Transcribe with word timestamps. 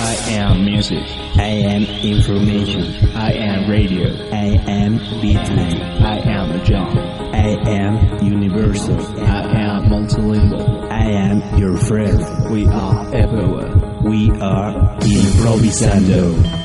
I 0.00 0.14
am 0.30 0.64
music. 0.64 1.04
I 1.36 1.46
am 1.46 1.84
information. 2.02 2.82
I 3.14 3.32
am 3.34 3.70
radio. 3.70 4.08
I 4.32 4.58
am 4.68 4.98
beatnik. 4.98 5.80
I 6.00 6.18
am 6.28 6.50
a 6.50 6.64
job. 6.64 6.96
I 7.32 7.56
am 7.70 8.24
universal. 8.24 8.98
I 9.20 9.42
am 9.60 9.84
multilingual. 9.84 10.90
I 10.90 11.04
am 11.04 11.58
your 11.58 11.76
friend. 11.76 12.18
We 12.52 12.66
are 12.66 13.14
everywhere. 13.14 13.76
We 14.02 14.30
are 14.40 14.98
improvisando. 14.98 16.61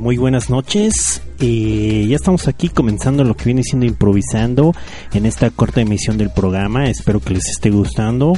Muy 0.00 0.16
buenas 0.16 0.48
noches. 0.48 1.20
Eh, 1.40 2.06
ya 2.08 2.16
estamos 2.16 2.48
aquí 2.48 2.70
comenzando 2.70 3.22
lo 3.22 3.36
que 3.36 3.44
viene 3.44 3.62
siendo 3.62 3.84
improvisando 3.84 4.74
en 5.12 5.26
esta 5.26 5.50
corta 5.50 5.82
emisión 5.82 6.16
del 6.16 6.30
programa. 6.30 6.88
Espero 6.88 7.20
que 7.20 7.34
les 7.34 7.46
esté 7.50 7.68
gustando. 7.68 8.32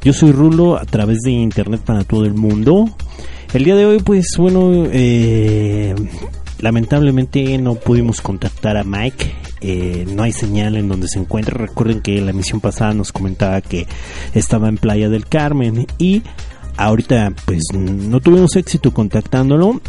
Yo 0.00 0.12
soy 0.12 0.30
Rulo 0.30 0.76
a 0.76 0.84
través 0.84 1.18
de 1.22 1.32
internet 1.32 1.80
para 1.84 2.04
todo 2.04 2.24
el 2.24 2.34
mundo. 2.34 2.88
El 3.52 3.64
día 3.64 3.74
de 3.74 3.84
hoy, 3.84 3.98
pues 3.98 4.28
bueno, 4.38 4.86
eh, 4.92 5.92
lamentablemente 6.60 7.58
no 7.58 7.74
pudimos 7.74 8.20
contactar 8.20 8.76
a 8.76 8.84
Mike. 8.84 9.34
Eh, 9.60 10.06
no 10.14 10.22
hay 10.22 10.30
señal 10.30 10.76
en 10.76 10.86
donde 10.86 11.08
se 11.08 11.18
encuentra. 11.18 11.58
Recuerden 11.58 12.00
que 12.00 12.20
la 12.20 12.30
emisión 12.30 12.60
pasada 12.60 12.94
nos 12.94 13.10
comentaba 13.10 13.60
que 13.60 13.88
estaba 14.34 14.68
en 14.68 14.76
Playa 14.76 15.08
del 15.08 15.26
Carmen 15.26 15.84
y 15.98 16.22
ahorita 16.76 17.32
pues 17.44 17.64
no 17.74 18.20
tuvimos 18.20 18.54
éxito 18.54 18.94
contactándolo 18.94 19.80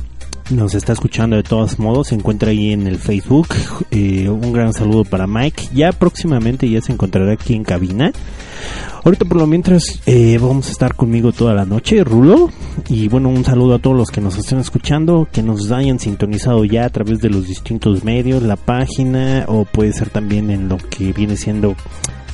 nos 0.49 0.73
está 0.73 0.93
escuchando 0.93 1.35
de 1.35 1.43
todos 1.43 1.79
modos, 1.79 2.07
se 2.07 2.15
encuentra 2.15 2.51
ahí 2.51 2.71
en 2.71 2.87
el 2.87 2.97
Facebook. 2.97 3.47
Eh, 3.91 4.29
un 4.29 4.53
gran 4.53 4.73
saludo 4.73 5.03
para 5.03 5.27
Mike. 5.27 5.69
Ya 5.73 5.91
próximamente 5.91 6.69
ya 6.69 6.81
se 6.81 6.91
encontrará 6.91 7.33
aquí 7.33 7.53
en 7.53 7.63
cabina. 7.63 8.11
Ahorita 9.03 9.25
por 9.25 9.37
lo 9.37 9.47
mientras 9.47 10.01
eh, 10.05 10.37
vamos 10.41 10.67
a 10.67 10.71
estar 10.71 10.95
conmigo 10.95 11.31
toda 11.31 11.53
la 11.53 11.65
noche, 11.65 12.03
Rulo. 12.03 12.49
Y 12.87 13.07
bueno, 13.07 13.29
un 13.29 13.45
saludo 13.45 13.75
a 13.75 13.79
todos 13.79 13.95
los 13.95 14.09
que 14.09 14.21
nos 14.21 14.37
estén 14.37 14.59
escuchando, 14.59 15.27
que 15.31 15.43
nos 15.43 15.71
hayan 15.71 15.99
sintonizado 15.99 16.65
ya 16.65 16.85
a 16.85 16.89
través 16.89 17.19
de 17.19 17.29
los 17.29 17.47
distintos 17.47 18.03
medios, 18.03 18.43
la 18.43 18.55
página 18.55 19.45
o 19.47 19.65
puede 19.65 19.93
ser 19.93 20.09
también 20.09 20.49
en 20.49 20.67
lo 20.67 20.77
que 20.77 21.13
viene 21.13 21.37
siendo 21.37 21.75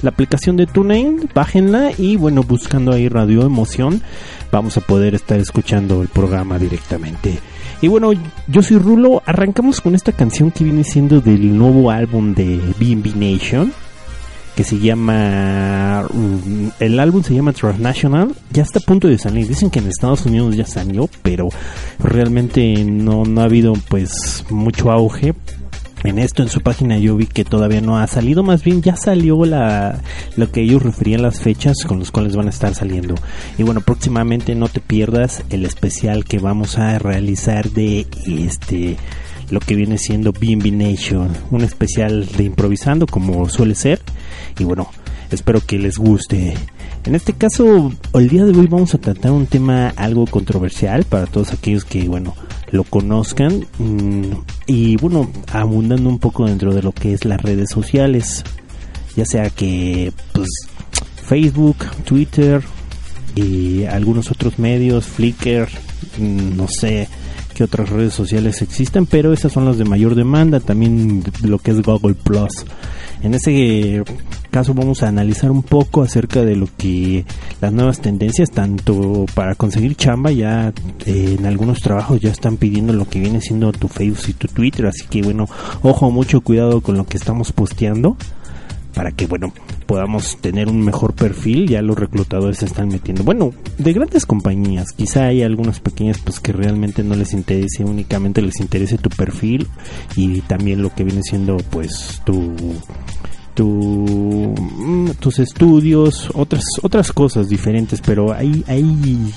la 0.02 0.10
aplicación 0.10 0.58
de 0.58 0.68
TuneIn, 0.68 1.30
bájenla 1.34 1.92
y 1.98 2.16
bueno, 2.16 2.44
buscando 2.44 2.92
ahí 2.92 3.08
Radio 3.08 3.44
Emoción, 3.44 4.02
vamos 4.52 4.78
a 4.78 4.82
poder 4.82 5.16
estar 5.16 5.40
escuchando 5.40 6.02
el 6.02 6.10
programa 6.10 6.60
directamente. 6.60 7.40
Y 7.82 7.88
bueno, 7.88 8.12
yo 8.48 8.62
soy 8.62 8.78
Rulo. 8.78 9.22
Arrancamos 9.26 9.82
con 9.82 9.96
esta 9.96 10.12
canción 10.12 10.52
que 10.52 10.64
viene 10.64 10.84
siendo 10.84 11.22
del 11.22 11.58
nuevo 11.58 11.92
álbum 11.92 12.34
de 12.34 12.58
BB 12.80 13.16
Nation. 13.16 13.72
Que 14.56 14.64
se 14.64 14.80
llama. 14.80 16.06
mm, 16.14 16.68
El 16.80 17.00
álbum 17.00 17.22
se 17.24 17.36
llama 17.36 17.52
Transnational. 17.52 18.34
Ya 18.52 18.64
está 18.64 18.80
a 18.80 18.84
punto 18.84 19.08
de 19.10 19.18
salir. 19.18 19.48
Dicen 19.48 19.70
que 19.70 19.80
en 19.80 19.88
Estados 19.88 20.26
Unidos 20.26 20.56
ya 20.56 20.66
salió. 20.66 21.10
Pero 21.22 21.50
realmente 22.00 22.84
no, 22.86 23.26
no 23.26 23.42
ha 23.42 23.46
habido 23.46 23.74
pues 23.90 24.46
mucho 24.50 24.92
auge 24.92 25.34
en 26.08 26.20
esto 26.20 26.44
en 26.44 26.50
su 26.50 26.62
página 26.62 26.98
yo 26.98 27.16
vi 27.16 27.26
que 27.26 27.44
todavía 27.44 27.82
no 27.82 27.98
ha 27.98 28.08
salido, 28.08 28.44
más 28.44 28.64
bien 28.64 28.82
ya 28.82 28.96
salió 28.96 29.46
la 29.46 30.02
lo 30.36 30.52
que 30.52 30.62
ellos 30.62 30.84
referían 30.84 31.22
las 31.22 31.40
fechas 31.40 31.84
con 31.86 32.00
los 32.00 32.12
cuales 32.12 32.36
van 32.36 32.48
a 32.48 32.52
estar 32.52 32.74
saliendo. 32.76 33.16
Y 33.58 33.64
bueno, 33.64 33.82
próximamente 33.82 34.56
no 34.56 34.68
te 34.68 34.80
pierdas 34.80 35.44
el 35.50 35.66
especial 35.66 36.26
que 36.26 36.40
vamos 36.40 36.78
a 36.78 37.00
realizar 37.00 37.70
de 37.72 38.08
este 38.26 38.98
lo 39.50 39.60
que 39.60 39.76
viene 39.76 39.98
siendo 39.98 40.32
BNB 40.32 40.72
Nation, 40.72 41.30
un 41.52 41.62
especial 41.62 42.26
de 42.26 42.44
improvisando 42.44 43.06
como 43.06 43.48
suele 43.50 43.76
ser. 43.76 44.02
Y 44.60 44.64
bueno, 44.64 44.90
espero 45.32 45.62
que 45.62 45.78
les 45.78 45.98
guste. 45.98 46.56
En 47.06 47.14
este 47.14 47.34
caso, 47.34 47.92
el 48.16 48.30
día 48.30 48.46
de 48.46 48.58
hoy 48.58 48.66
vamos 48.66 48.96
a 48.96 48.98
tratar 48.98 49.32
un 49.32 49.46
tema 49.46 49.90
algo 49.90 50.26
controversial 50.26 51.04
para 51.04 51.28
todos 51.28 51.54
aquellos 51.54 51.86
que, 51.86 52.08
bueno, 52.08 52.34
lo 52.72 52.84
conozcan 52.84 53.68
mm, 53.78 54.32
y 54.66 54.98
bueno, 54.98 55.30
abundando 55.52 56.10
un 56.10 56.18
poco 56.18 56.48
dentro 56.48 56.74
de 56.74 56.82
lo 56.82 56.92
que 56.92 57.14
es 57.14 57.24
las 57.24 57.40
redes 57.40 57.70
sociales, 57.70 58.44
ya 59.16 59.24
sea 59.24 59.52
que 59.52 60.12
pues 60.34 60.48
Facebook, 61.28 61.78
Twitter 62.06 62.64
y 63.36 63.84
algunos 63.84 64.32
otros 64.32 64.58
medios, 64.58 65.06
Flickr, 65.06 65.70
mm, 66.18 66.58
no 66.58 66.68
sé 66.68 67.08
qué 67.54 67.64
otras 67.66 67.90
redes 67.90 68.16
sociales 68.16 68.64
existen, 68.64 69.06
pero 69.06 69.32
esas 69.32 69.52
son 69.52 69.66
las 69.66 69.78
de 69.78 69.86
mayor 69.86 70.16
demanda, 70.16 70.60
también 70.60 71.24
lo 71.44 71.60
que 71.60 71.70
es 71.70 71.84
Google 71.84 72.16
Plus. 72.16 72.66
En 73.22 73.36
ese 73.36 74.04
caso 74.56 74.74
vamos 74.74 75.04
a 75.04 75.10
analizar 75.10 75.52
un 75.52 75.64
poco 75.64 76.02
acerca 76.02 76.46
de 76.46 76.56
lo 76.56 76.70
que 76.78 77.26
las 77.60 77.74
nuevas 77.74 78.00
tendencias, 78.00 78.52
tanto 78.52 79.26
para 79.34 79.54
conseguir 79.54 79.98
chamba, 79.98 80.32
ya 80.32 80.72
eh, 81.06 81.36
en 81.38 81.46
algunos 81.46 81.82
trabajos 81.82 82.22
ya 82.22 82.30
están 82.30 82.56
pidiendo 82.56 82.94
lo 82.94 83.06
que 83.06 83.20
viene 83.20 83.42
siendo 83.42 83.74
tu 83.74 83.90
Facebook 83.90 84.30
y 84.30 84.34
tu 84.34 84.48
Twitter, 84.48 84.86
así 84.86 85.08
que 85.10 85.22
bueno, 85.24 85.46
ojo, 85.82 86.10
mucho 86.10 86.40
cuidado 86.40 86.80
con 86.80 86.96
lo 86.96 87.06
que 87.06 87.18
estamos 87.18 87.52
posteando 87.52 88.16
para 88.94 89.12
que 89.12 89.28
bueno 89.28 89.52
podamos 89.88 90.38
tener 90.38 90.70
un 90.70 90.82
mejor 90.86 91.16
perfil 91.16 91.68
ya 91.68 91.82
los 91.82 92.00
reclutadores 92.00 92.60
se 92.60 92.66
están 92.66 92.88
metiendo. 92.88 93.26
Bueno 93.26 93.52
de 93.78 93.92
grandes 93.92 94.26
compañías 94.26 94.94
quizá 94.94 95.26
hay 95.26 95.44
algunas 95.44 95.82
pequeñas 95.82 96.20
pues 96.24 96.40
que 96.40 96.54
realmente 96.54 97.04
no 97.04 97.16
les 97.16 97.34
interese 97.34 97.84
únicamente 97.84 98.42
les 98.42 98.62
interese 98.62 98.98
tu 98.98 99.10
perfil 99.10 99.68
y 100.16 100.40
también 100.40 100.82
lo 100.82 100.96
que 100.96 101.04
viene 101.04 101.24
siendo 101.24 101.58
pues 101.72 102.22
tu 102.26 102.54
tu, 103.56 104.54
mm, 104.58 105.12
tus 105.20 105.40
estudios, 105.40 106.30
otras 106.36 106.64
otras 106.84 107.12
cosas 107.12 107.50
diferentes, 107.50 108.02
pero 108.02 108.34
hay, 108.34 108.64
hay 108.68 109.34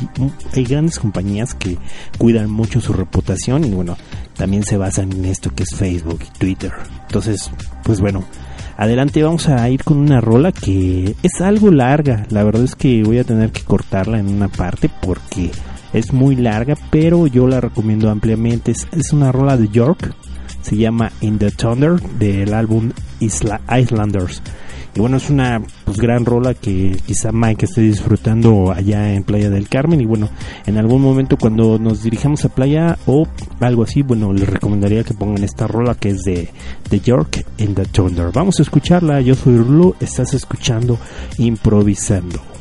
hay 0.55 0.65
grandes 0.65 0.99
compañías 0.99 1.55
que 1.55 1.79
cuidan 2.19 2.51
mucho 2.51 2.81
su 2.81 2.93
reputación 2.93 3.65
y 3.65 3.71
bueno, 3.71 3.97
también 4.37 4.65
se 4.65 4.77
basan 4.77 5.13
en 5.13 5.25
esto 5.25 5.55
que 5.55 5.63
es 5.63 5.75
Facebook 5.75 6.21
y 6.27 6.39
Twitter. 6.39 6.73
Entonces, 7.07 7.51
pues 7.85 8.01
bueno, 8.01 8.25
adelante 8.77 9.23
vamos 9.23 9.49
a 9.49 9.69
ir 9.71 9.85
con 9.85 9.99
una 9.99 10.21
rola 10.21 10.53
que 10.53 11.15
es 11.23 11.41
algo 11.41 11.71
larga, 11.71 12.27
la 12.31 12.43
verdad 12.45 12.65
es 12.65 12.75
que 12.75 13.03
voy 13.03 13.19
a 13.19 13.25
tener 13.25 13.53
que 13.53 13.63
cortarla 13.63 14.19
en 14.19 14.29
una 14.29 14.49
parte 14.49 14.91
porque 15.01 15.51
es 15.93 16.13
muy 16.13 16.37
larga, 16.37 16.75
pero 16.91 17.27
yo 17.27 17.47
la 17.47 17.61
recomiendo 17.61 18.11
ampliamente. 18.11 18.73
Es, 18.73 18.87
es 18.93 19.13
una 19.13 19.33
rola 19.33 19.57
de 19.57 19.69
York, 19.69 20.15
se 20.69 20.77
llama 20.77 21.11
In 21.23 21.39
the 21.39 21.51
Thunder 21.51 21.99
del 22.19 22.53
álbum 22.53 22.91
Isla 23.21 23.63
Islanders. 23.75 24.43
Y 24.95 25.01
bueno, 25.01 25.17
es 25.17 25.31
una 25.31 25.63
pues, 25.85 25.97
gran 25.97 26.27
rola 26.27 26.53
que 26.53 26.95
quizá 27.07 27.33
Mike 27.33 27.65
esté 27.65 27.81
disfrutando 27.83 28.71
allá 28.71 29.15
en 29.15 29.23
Playa 29.23 29.49
del 29.49 29.69
Carmen. 29.69 30.01
Y 30.01 30.05
bueno, 30.05 30.29
en 30.67 30.77
algún 30.77 31.01
momento 31.01 31.39
cuando 31.39 31.79
nos 31.79 32.03
dirigamos 32.03 32.45
a 32.45 32.51
playa 32.51 32.99
o 33.07 33.27
algo 33.61 33.85
así, 33.85 34.03
bueno, 34.03 34.33
les 34.33 34.49
recomendaría 34.49 35.05
que 35.05 35.15
pongan 35.15 35.43
esta 35.43 35.67
rola 35.67 35.95
que 35.95 36.11
es 36.11 36.23
de, 36.25 36.51
de 36.91 37.01
York 37.01 37.47
in 37.59 37.75
the 37.75 37.87
Thunder. 37.87 38.31
Vamos 38.33 38.59
a 38.59 38.63
escucharla. 38.63 39.23
Yo 39.23 39.35
soy 39.35 39.57
Rulo, 39.57 39.97
estás 40.01 40.35
escuchando 40.35 40.99
improvisando. 41.39 42.58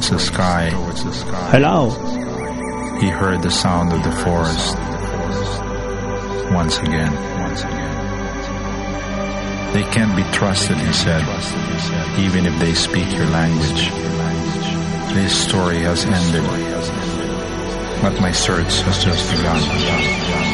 Towards 0.00 0.10
the 0.10 1.12
sky. 1.12 1.50
Hello. 1.50 1.90
He 3.00 3.08
heard 3.08 3.42
the 3.42 3.50
sound 3.50 3.92
of 3.92 4.02
the 4.04 4.12
forest 4.12 4.76
once 6.52 6.78
again. 6.78 7.12
They 9.72 9.82
can't 9.82 10.16
be 10.16 10.22
trusted, 10.32 10.78
he 10.78 10.92
said, 10.92 11.22
even 12.18 12.46
if 12.46 12.58
they 12.60 12.74
speak 12.74 13.10
your 13.12 13.26
language. 13.26 13.90
This 15.14 15.36
story 15.36 15.78
has 15.78 16.04
ended, 16.04 16.44
but 18.02 18.20
my 18.20 18.32
search 18.32 18.80
has 18.82 19.04
just 19.04 19.30
begun. 19.36 20.47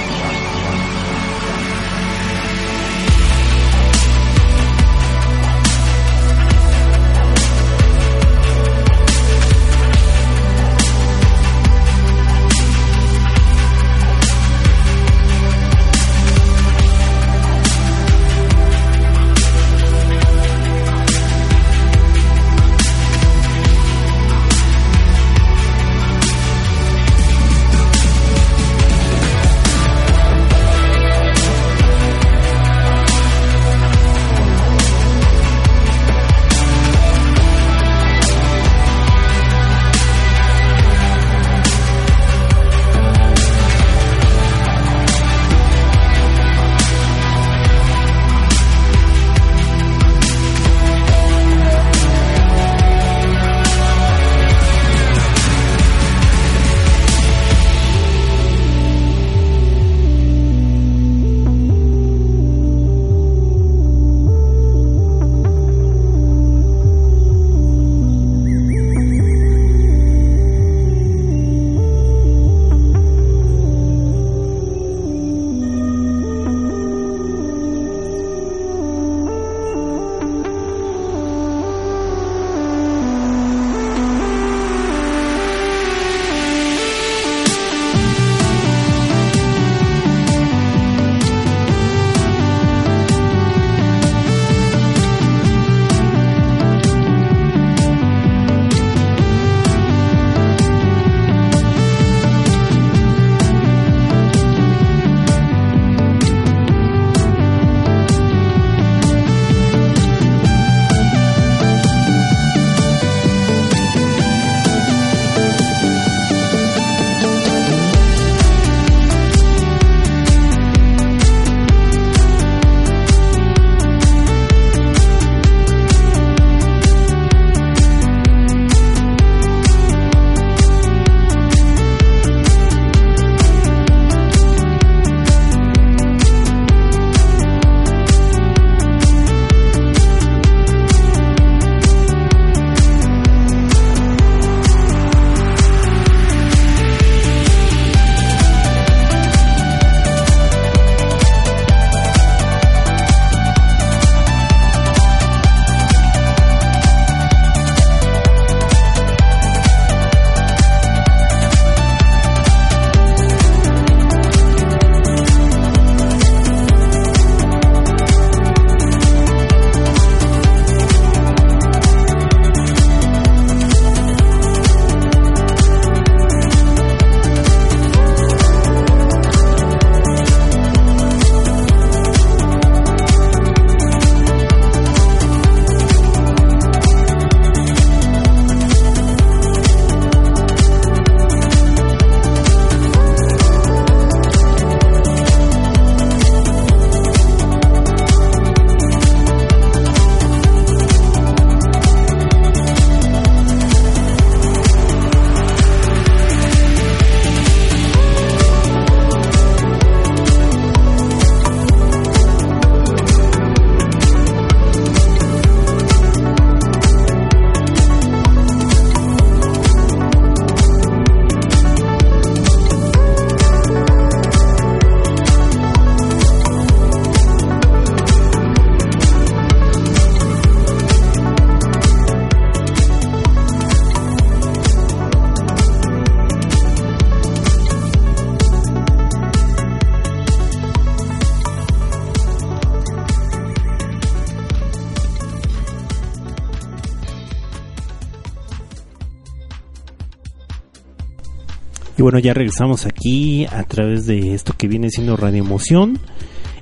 Bueno, 252.05 252.19
ya 252.19 252.35
regresamos 252.35 252.85
aquí 252.85 253.47
a 253.47 253.63
través 253.63 254.05
de 254.05 254.35
esto 254.35 254.53
que 254.55 254.69
viene 254.69 254.91
siendo 254.91 255.17
Radio 255.17 255.43
Emoción. 255.43 255.99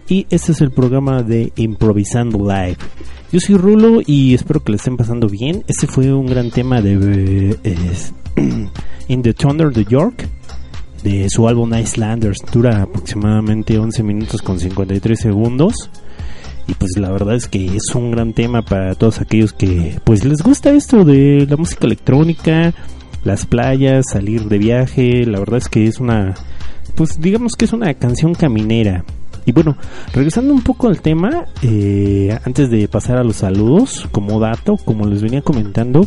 Y 0.09 0.25
este 0.31 0.53
es 0.53 0.61
el 0.61 0.71
programa 0.71 1.25
de 1.25 1.53
Improvisando 1.57 2.39
Live. 2.39 2.77
Yo 3.33 3.41
soy 3.41 3.57
Rulo 3.57 4.03
y 4.07 4.35
espero 4.35 4.63
que 4.63 4.71
le 4.71 4.77
estén 4.77 4.97
pasando 4.97 5.27
bien. 5.27 5.65
Este 5.67 5.89
fue 5.89 6.13
un 6.13 6.27
gran 6.27 6.53
tema 6.53 6.81
de 6.81 7.59
eh, 7.65 7.93
In 9.09 9.23
the 9.23 9.35
Thunder 9.35 9.73
de 9.73 9.85
York, 9.85 10.29
de 11.03 11.29
su 11.29 11.49
álbum 11.49 11.75
Icelanders. 11.75 12.39
Dura 12.53 12.83
aproximadamente 12.83 13.81
11 13.81 14.01
minutos 14.05 14.43
con 14.43 14.61
53 14.61 15.19
segundos. 15.19 15.91
y 16.69 16.75
pues 16.75 16.93
la 16.99 17.11
verdad 17.11 17.35
es 17.35 17.49
que 17.49 17.67
es 17.67 17.93
un 17.97 18.13
gran 18.13 18.33
tema 18.33 18.63
para 18.63 18.95
todos 18.95 19.21
aquellos 19.21 19.53
que 19.53 19.99
pues 20.05 20.25
les 20.25 20.41
gusta 20.41 20.71
esto 20.71 21.05
de 21.05 21.49
la 21.51 21.57
música 21.57 21.85
electrónica, 21.89 22.73
las 23.25 23.47
playas, 23.47 24.07
salir 24.11 24.49
de 24.49 24.59
viaje, 24.59 25.27
la 25.27 25.39
verdad 25.39 25.59
es 25.59 25.69
que 25.69 25.87
es 25.87 26.01
una 26.01 26.35
pues 26.95 27.21
digamos 27.21 27.53
que 27.55 27.65
es 27.65 27.73
una 27.73 27.93
canción 27.95 28.35
caminera. 28.35 29.05
Y 29.45 29.53
bueno, 29.53 29.77
regresando 30.13 30.55
un 30.55 30.63
poco 30.63 30.89
al 30.89 31.01
tema, 31.01 31.47
eh, 31.63 32.39
antes 32.45 32.71
de 32.71 32.87
pasar 32.87 33.17
a 33.19 33.25
los 33.25 33.37
saludos, 33.37 34.09
como 34.13 34.39
dato, 34.39 34.77
como 34.77 35.07
les 35.07 35.21
venía 35.21 35.43
comentando, 35.43 36.07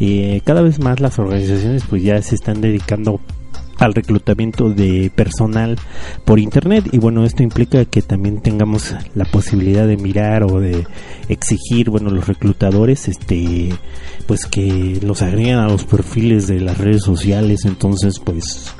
eh, 0.00 0.40
cada 0.44 0.62
vez 0.62 0.80
más 0.80 1.00
las 1.00 1.18
organizaciones 1.18 1.84
pues 1.88 2.02
ya 2.02 2.20
se 2.22 2.34
están 2.34 2.60
dedicando 2.60 3.20
al 3.78 3.94
reclutamiento 3.94 4.70
de 4.70 5.10
personal 5.14 5.78
por 6.24 6.38
internet. 6.38 6.88
Y 6.92 6.98
bueno 6.98 7.24
esto 7.24 7.42
implica 7.42 7.84
que 7.84 8.02
también 8.02 8.40
tengamos 8.40 8.94
la 9.14 9.24
posibilidad 9.24 9.86
de 9.86 9.96
mirar 9.96 10.44
o 10.44 10.60
de 10.60 10.86
exigir 11.28 11.90
bueno 11.90 12.10
los 12.10 12.26
reclutadores 12.26 13.08
este 13.08 13.70
pues 14.26 14.46
que 14.46 14.98
los 15.02 15.22
agreguen 15.22 15.56
a 15.56 15.68
los 15.68 15.84
perfiles 15.84 16.46
de 16.46 16.60
las 16.60 16.78
redes 16.78 17.02
sociales. 17.02 17.64
Entonces 17.64 18.18
pues 18.18 18.74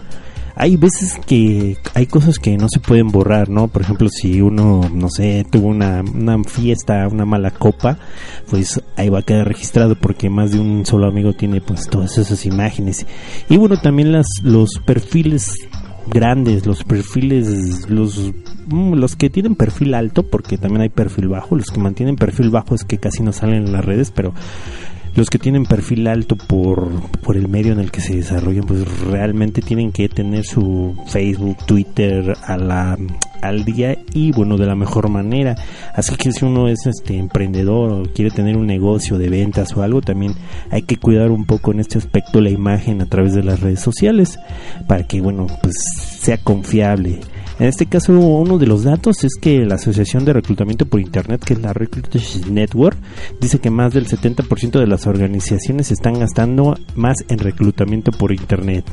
hay 0.55 0.77
veces 0.77 1.19
que 1.27 1.77
hay 1.95 2.07
cosas 2.07 2.39
que 2.39 2.57
no 2.57 2.69
se 2.69 2.81
pueden 2.81 3.09
borrar, 3.09 3.49
¿no? 3.49 3.69
Por 3.69 3.83
ejemplo, 3.83 4.09
si 4.09 4.41
uno, 4.41 4.83
no 4.93 5.09
sé, 5.09 5.47
tuvo 5.51 5.69
una, 5.69 6.03
una 6.03 6.43
fiesta, 6.45 7.09
una 7.09 7.25
mala 7.25 7.51
copa, 7.51 7.99
pues 8.51 8.81
ahí 8.97 9.09
va 9.09 9.21
a 9.21 9.23
quedar 9.23 9.49
registrado 9.49 9.97
porque 9.97 10.31
más 10.31 10.53
de 10.53 10.61
un 10.61 10.85
solo 10.87 11.07
amigo 11.07 11.33
tiene 11.33 11.61
pues 11.61 11.89
todas 11.89 12.19
esas 12.19 12.45
imágenes. 12.47 13.07
Y 13.49 13.57
bueno, 13.57 13.79
también 13.79 14.13
las, 14.13 14.27
los 14.43 14.79
perfiles 14.85 15.55
grandes, 16.07 16.67
los 16.67 16.85
perfiles, 16.85 17.89
los, 17.89 18.33
mm, 18.67 18.95
los 18.95 19.17
que 19.17 19.31
tienen 19.31 19.55
perfil 19.55 19.95
alto, 19.95 20.25
porque 20.25 20.59
también 20.59 20.83
hay 20.83 20.89
perfil 20.89 21.29
bajo, 21.29 21.57
los 21.57 21.71
que 21.71 21.81
mantienen 21.81 22.17
perfil 22.17 22.51
bajo 22.51 22.75
es 22.75 22.85
que 22.85 22.99
casi 22.99 23.23
no 23.23 23.33
salen 23.33 23.67
en 23.67 23.73
las 23.73 23.85
redes, 23.85 24.11
pero 24.11 24.35
los 25.15 25.29
que 25.29 25.39
tienen 25.39 25.65
perfil 25.65 26.07
alto 26.07 26.37
por, 26.37 26.91
por 27.21 27.37
el 27.37 27.49
medio 27.49 27.73
en 27.73 27.81
el 27.81 27.91
que 27.91 28.01
se 28.01 28.17
desarrollan, 28.17 28.65
pues 28.65 29.01
realmente 29.03 29.61
tienen 29.61 29.93
que 29.93 30.09
tener 30.09 30.45
su 30.45 30.97
Facebook, 31.07 31.59
Twitter 31.67 32.35
a 32.45 32.57
la, 32.57 32.97
al 33.43 33.65
día 33.65 33.99
y 34.15 34.33
bueno, 34.33 34.57
de 34.57 34.67
la 34.67 34.75
mejor 34.75 35.11
manera. 35.11 35.57
Así 35.95 36.15
que 36.17 36.33
si 36.33 36.45
uno 36.45 36.69
es 36.69 36.87
este 36.87 37.19
emprendedor 37.19 37.93
o 37.93 38.03
quiere 38.13 38.31
tener 38.31 38.57
un 38.57 38.67
negocio 38.67 39.19
de 39.19 39.29
ventas 39.29 39.77
o 39.77 39.83
algo, 39.83 40.01
también 40.01 40.35
hay 40.71 40.83
que 40.83 40.97
cuidar 40.97 41.31
un 41.31 41.45
poco 41.45 41.73
en 41.73 41.81
este 41.81 41.99
aspecto 41.99 42.41
la 42.41 42.51
imagen 42.51 43.03
a 43.03 43.07
través 43.07 43.35
de 43.35 43.43
las 43.43 43.61
redes 43.61 43.81
sociales 43.81 44.39
para 44.87 45.07
que 45.07 45.21
bueno, 45.21 45.47
pues 45.63 45.75
sea 46.21 46.39
confiable. 46.39 47.21
En 47.59 47.67
este 47.67 47.87
caso, 47.87 48.19
uno 48.19 48.59
de 48.59 48.67
los 48.67 48.85
datos 48.85 49.25
es 49.25 49.35
que 49.41 49.65
la 49.65 49.75
Asociación 49.75 50.25
de 50.25 50.33
Reclutamiento 50.33 50.87
por 50.87 51.01
Internet, 51.01 51.45
que 51.45 51.55
es 51.55 51.61
la 51.61 51.73
Recruiters 51.73 52.47
Network, 52.51 52.97
dice 53.41 53.59
que 53.59 53.71
más 53.71 53.93
del 53.93 54.07
70% 54.07 54.81
de 54.81 54.87
las 54.87 55.07
organizaciones 55.07 55.91
están 55.91 56.19
gastando 56.19 56.77
más 56.97 57.17
en 57.29 57.39
reclutamiento 57.39 58.11
por 58.11 58.33
Internet. 58.33 58.85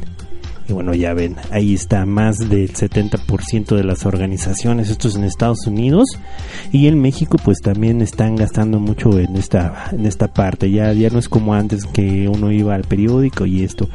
Y 0.70 0.74
bueno, 0.74 0.94
ya 0.94 1.16
ven, 1.16 1.36
ahí 1.50 1.74
está 1.74 2.06
más 2.06 2.38
del 2.38 2.72
70% 2.72 3.76
de 3.76 3.84
las 3.84 4.06
organizaciones, 4.06 4.92
esto 4.92 5.08
es 5.08 5.16
en 5.16 5.24
Estados 5.24 5.66
Unidos 5.66 6.06
y 6.72 6.86
en 6.86 7.02
México 7.02 7.38
pues 7.44 7.60
también 7.60 8.02
están 8.04 8.36
gastando 8.36 8.80
mucho 8.80 9.18
en 9.18 9.36
esta 9.36 9.90
en 9.92 10.06
esta 10.06 10.32
parte. 10.32 10.70
Ya 10.70 10.94
ya 10.94 11.10
no 11.10 11.18
es 11.18 11.28
como 11.28 11.56
antes 11.56 11.88
que 11.88 12.28
uno 12.28 12.52
iba 12.52 12.76
al 12.76 12.84
periódico 12.84 13.48
y 13.48 13.64
esto. 13.64 13.90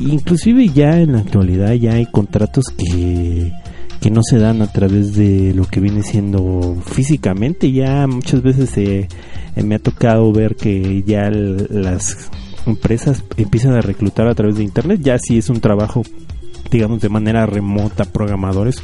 Inclusive 0.00 0.68
ya 0.68 1.00
en 1.00 1.14
la 1.14 1.18
actualidad 1.18 1.72
ya 1.72 1.94
hay 1.94 2.06
contratos 2.06 2.66
que 2.78 3.52
que 4.00 4.10
no 4.10 4.22
se 4.22 4.38
dan 4.38 4.62
a 4.62 4.72
través 4.72 5.14
de 5.14 5.52
lo 5.54 5.66
que 5.66 5.80
viene 5.80 6.02
siendo 6.02 6.76
físicamente. 6.84 7.70
Ya 7.70 8.06
muchas 8.06 8.42
veces 8.42 8.76
eh, 8.78 9.08
me 9.62 9.74
ha 9.74 9.78
tocado 9.78 10.32
ver 10.32 10.56
que 10.56 11.02
ya 11.06 11.30
las 11.30 12.30
empresas 12.66 13.22
empiezan 13.36 13.74
a 13.74 13.80
reclutar 13.80 14.26
a 14.28 14.34
través 14.34 14.56
de 14.56 14.64
internet. 14.64 15.00
Ya 15.02 15.18
si 15.18 15.38
es 15.38 15.50
un 15.50 15.60
trabajo, 15.60 16.02
digamos, 16.70 17.00
de 17.00 17.08
manera 17.08 17.46
remota, 17.46 18.04
programadores 18.04 18.82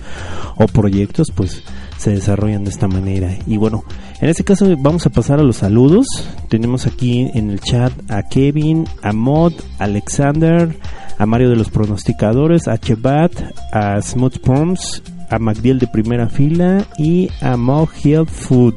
o 0.56 0.66
proyectos, 0.66 1.28
pues 1.34 1.62
se 1.98 2.10
desarrollan 2.10 2.64
de 2.64 2.70
esta 2.70 2.88
manera. 2.88 3.34
Y 3.46 3.56
bueno, 3.56 3.84
en 4.20 4.28
este 4.28 4.44
caso 4.44 4.66
vamos 4.78 5.06
a 5.06 5.10
pasar 5.10 5.40
a 5.40 5.44
los 5.44 5.56
saludos. 5.56 6.06
Tenemos 6.48 6.86
aquí 6.86 7.30
en 7.34 7.50
el 7.50 7.60
chat 7.60 7.92
a 8.10 8.22
Kevin, 8.24 8.86
a 9.02 9.12
Mod, 9.12 9.54
Alexander, 9.78 10.76
a 11.18 11.26
Mario 11.26 11.50
de 11.50 11.56
los 11.56 11.70
pronosticadores, 11.70 12.68
a 12.68 12.78
Chebat, 12.78 13.32
a 13.72 14.00
Smooth 14.00 14.38
Proms, 14.38 15.02
a 15.30 15.38
Magdiel 15.38 15.78
de 15.78 15.86
primera 15.86 16.28
fila 16.28 16.86
y 16.98 17.30
a 17.40 17.56
Mo 17.56 17.86
Food. 17.86 18.74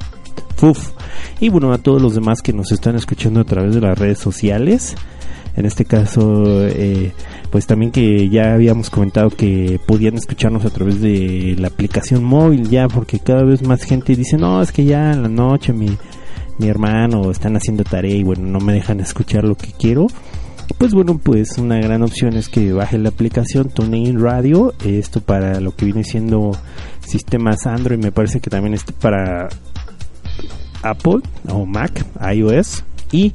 Fuf. 0.56 0.92
Y 1.40 1.50
bueno, 1.50 1.72
a 1.72 1.78
todos 1.78 2.02
los 2.02 2.16
demás 2.16 2.42
que 2.42 2.52
nos 2.52 2.72
están 2.72 2.96
escuchando 2.96 3.40
a 3.40 3.46
través 3.46 3.76
de 3.76 3.82
las 3.82 3.98
redes 3.98 4.20
sociales. 4.20 4.96
En 5.56 5.66
este 5.66 5.86
caso, 5.86 6.44
eh, 6.68 7.14
pues 7.52 7.66
también 7.66 7.92
que 7.92 8.30
ya 8.30 8.54
habíamos 8.54 8.90
comentado 8.90 9.30
que 9.30 9.80
podían 9.86 10.16
escucharnos 10.16 10.66
a 10.66 10.70
través 10.70 11.02
de 11.02 11.56
la 11.58 11.68
aplicación 11.68 12.24
móvil 12.24 12.70
ya, 12.70 12.88
porque 12.88 13.20
cada 13.20 13.44
vez 13.44 13.62
más 13.64 13.84
gente 13.84 14.16
dice, 14.16 14.38
no, 14.38 14.62
es 14.62 14.72
que 14.72 14.86
ya 14.86 15.12
en 15.12 15.24
la 15.24 15.30
noche 15.30 15.74
mi, 15.74 15.90
mi 16.60 16.68
hermano 16.68 17.32
están 17.32 17.56
haciendo 17.56 17.84
tarea 17.84 18.16
y 18.16 18.24
bueno, 18.24 18.48
no 18.48 18.60
me 18.60 18.74
dejan 18.74 19.00
escuchar 19.00 19.44
lo 19.44 19.56
que 19.56 19.72
quiero. 19.72 20.08
Pues 20.78 20.94
bueno, 20.94 21.18
pues 21.18 21.58
una 21.58 21.78
gran 21.80 22.04
opción 22.04 22.36
es 22.36 22.48
que 22.48 22.72
baje 22.72 23.00
la 23.00 23.10
aplicación 23.10 23.70
TuneIn 23.70 24.22
Radio, 24.22 24.74
esto 24.86 25.20
para 25.20 25.60
lo 25.60 25.76
que 25.76 25.86
viene 25.86 26.04
siendo 26.04 26.52
sistemas 27.00 27.66
Android, 27.66 27.98
me 27.98 28.12
parece 28.12 28.40
que 28.40 28.52
también 28.52 28.76
está 28.76 28.94
para 28.94 29.50
Apple 30.84 31.22
o 31.50 31.66
Mac, 31.66 32.06
iOS 32.34 32.84
y 33.12 33.34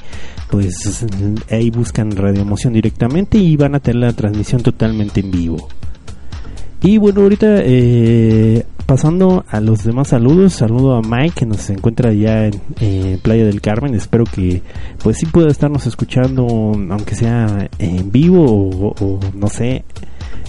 pues 0.51 1.05
ahí 1.51 1.71
buscan 1.71 2.11
Radio 2.13 2.43
Emoción 2.43 2.73
directamente 2.73 3.39
y 3.39 3.57
van 3.57 3.75
a 3.75 3.81
tener 3.81 4.01
la 4.01 4.13
transmisión 4.13 4.63
totalmente 4.63 5.21
en 5.21 5.31
vivo. 5.31 5.69
Y 6.83 6.99
bueno, 6.99 7.23
ahorita 7.23 7.47
eh, 7.63 8.67
pasando 8.85 9.45
a 9.49 9.61
los 9.61 9.85
demás 9.85 10.09
saludos, 10.09 10.53
saludo 10.53 10.97
a 10.97 11.01
Mike 11.01 11.35
que 11.41 11.47
nos 11.47 11.71
encuentra 11.71 12.13
ya 12.13 12.47
en 12.47 13.19
Playa 13.21 13.45
del 13.47 13.61
Carmen. 13.61 13.95
Espero 13.95 14.25
que 14.25 14.63
pues 15.03 15.17
sí 15.17 15.27
pueda 15.27 15.49
estarnos 15.49 15.87
escuchando, 15.87 16.47
aunque 16.47 17.15
sea 17.15 17.71
en 17.79 18.13
vivo 18.13 18.69
o, 19.01 19.21
no 19.35 19.49
sé, 19.49 19.85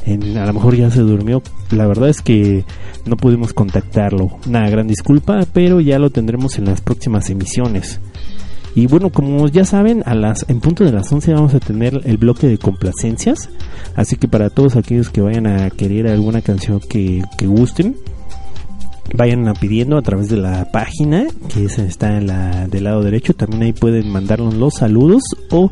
a 0.05 0.45
lo 0.45 0.53
mejor 0.53 0.75
ya 0.75 0.91
se 0.91 1.01
durmió. 1.01 1.41
La 1.71 1.87
verdad 1.87 2.09
es 2.09 2.21
que 2.21 2.65
no 3.05 3.15
pudimos 3.15 3.53
contactarlo. 3.53 4.37
Una 4.45 4.69
gran 4.69 4.87
disculpa, 4.87 5.45
pero 5.53 5.79
ya 5.79 5.99
lo 5.99 6.09
tendremos 6.09 6.57
en 6.57 6.65
las 6.65 6.81
próximas 6.81 7.29
emisiones. 7.29 8.01
Y 8.75 8.87
bueno, 8.87 9.09
como 9.09 9.47
ya 9.47 9.63
saben, 9.63 10.03
a 10.05 10.13
las 10.15 10.45
en 10.49 10.59
punto 10.59 10.83
de 10.83 10.91
las 10.91 11.09
11 11.11 11.33
vamos 11.33 11.53
a 11.53 11.59
tener 11.61 12.01
el 12.03 12.17
bloque 12.17 12.47
de 12.47 12.57
complacencias. 12.57 13.49
Así 13.95 14.17
que 14.17 14.27
para 14.27 14.49
todos 14.49 14.75
aquellos 14.75 15.09
que 15.09 15.21
vayan 15.21 15.47
a 15.47 15.69
querer 15.69 16.07
alguna 16.07 16.41
canción 16.41 16.81
que, 16.81 17.23
que 17.37 17.47
gusten, 17.47 17.95
vayan 19.13 19.51
pidiendo 19.59 19.97
a 19.97 20.01
través 20.01 20.29
de 20.29 20.37
la 20.37 20.71
página 20.71 21.27
que 21.53 21.65
está 21.65 22.17
en 22.17 22.27
la 22.27 22.67
del 22.67 22.85
lado 22.85 23.03
derecho 23.03 23.33
también 23.33 23.63
ahí 23.63 23.73
pueden 23.73 24.09
mandarnos 24.09 24.55
los 24.55 24.75
saludos 24.75 25.23
o 25.51 25.71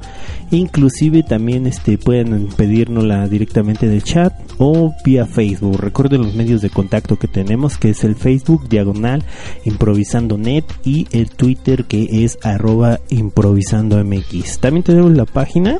inclusive 0.51 1.23
también 1.23 1.65
este 1.67 1.97
pueden 1.97 2.47
pedirnosla 2.49 3.27
directamente 3.27 3.87
del 3.87 4.03
chat 4.03 4.33
o 4.59 4.93
vía 5.03 5.25
Facebook. 5.25 5.79
Recuerden 5.79 6.21
los 6.21 6.35
medios 6.35 6.61
de 6.61 6.69
contacto 6.69 7.17
que 7.17 7.27
tenemos 7.27 7.77
que 7.77 7.89
es 7.89 8.03
el 8.03 8.15
Facebook 8.15 8.69
diagonal 8.69 9.23
improvisando 9.65 10.37
net 10.37 10.65
y 10.83 11.07
el 11.11 11.29
Twitter 11.31 11.85
que 11.85 12.23
es 12.23 12.37
arroba 12.43 12.99
improvisando 13.09 14.03
mx 14.03 14.59
también 14.59 14.83
tenemos 14.83 15.11
la 15.13 15.25
página 15.25 15.79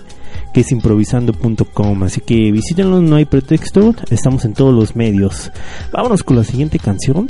que 0.53 0.61
es 0.61 0.71
improvisando.com. 0.71 2.03
Así 2.03 2.21
que 2.21 2.51
visítenlo, 2.51 3.01
no 3.01 3.15
hay 3.15 3.25
pretexto, 3.25 3.95
estamos 4.09 4.45
en 4.45 4.53
todos 4.53 4.73
los 4.73 4.95
medios. 4.95 5.51
Vámonos 5.91 6.23
con 6.23 6.37
la 6.37 6.43
siguiente 6.43 6.79
canción. 6.79 7.27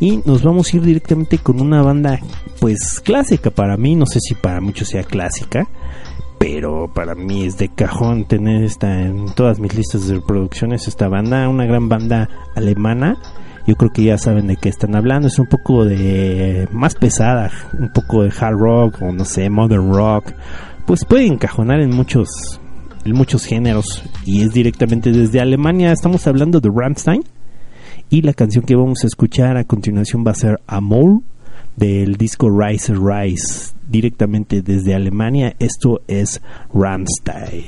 y 0.00 0.18
nos 0.24 0.42
vamos 0.42 0.72
a 0.72 0.76
ir 0.76 0.82
directamente 0.82 1.38
con 1.38 1.60
una 1.60 1.82
banda, 1.82 2.18
pues 2.58 3.00
clásica 3.00 3.50
para 3.50 3.76
mí, 3.76 3.96
no 3.96 4.06
sé 4.06 4.18
si 4.20 4.34
para 4.34 4.60
muchos 4.60 4.88
sea 4.88 5.04
clásica. 5.04 5.68
Pero 6.38 6.90
para 6.94 7.14
mí 7.14 7.44
es 7.44 7.58
de 7.58 7.68
cajón 7.68 8.24
tener 8.24 8.64
esta 8.64 9.02
en 9.02 9.26
todas 9.34 9.58
mis 9.58 9.74
listas 9.74 10.08
de 10.08 10.14
reproducciones. 10.14 10.88
Esta 10.88 11.06
banda, 11.06 11.46
una 11.50 11.66
gran 11.66 11.90
banda 11.90 12.30
alemana 12.54 13.18
yo 13.66 13.76
creo 13.76 13.92
que 13.92 14.02
ya 14.02 14.18
saben 14.18 14.46
de 14.46 14.56
qué 14.56 14.68
están 14.68 14.96
hablando. 14.96 15.28
Es 15.28 15.38
un 15.38 15.46
poco 15.46 15.84
de 15.84 16.68
más 16.72 16.94
pesada, 16.94 17.50
un 17.78 17.92
poco 17.92 18.22
de 18.22 18.32
hard 18.36 18.58
rock 18.58 19.02
o 19.02 19.12
no 19.12 19.24
sé, 19.24 19.48
modern 19.50 19.92
rock 19.92 20.32
pues 20.90 21.04
puede 21.04 21.26
encajonar 21.26 21.78
en 21.78 21.94
muchos 21.94 22.60
en 23.04 23.12
muchos 23.12 23.44
géneros 23.44 24.02
y 24.26 24.42
es 24.42 24.52
directamente 24.52 25.12
desde 25.12 25.40
Alemania. 25.40 25.92
Estamos 25.92 26.26
hablando 26.26 26.58
de 26.58 26.68
Rammstein 26.68 27.22
y 28.08 28.22
la 28.22 28.34
canción 28.34 28.64
que 28.64 28.74
vamos 28.74 29.04
a 29.04 29.06
escuchar 29.06 29.56
a 29.56 29.62
continuación 29.62 30.24
va 30.26 30.32
a 30.32 30.34
ser 30.34 30.60
Amor 30.66 31.20
del 31.76 32.16
disco 32.16 32.50
Rise 32.50 32.92
Rise 32.94 33.72
directamente 33.88 34.62
desde 34.62 34.92
Alemania. 34.92 35.54
Esto 35.60 36.00
es 36.08 36.42
Rammstein. 36.74 37.66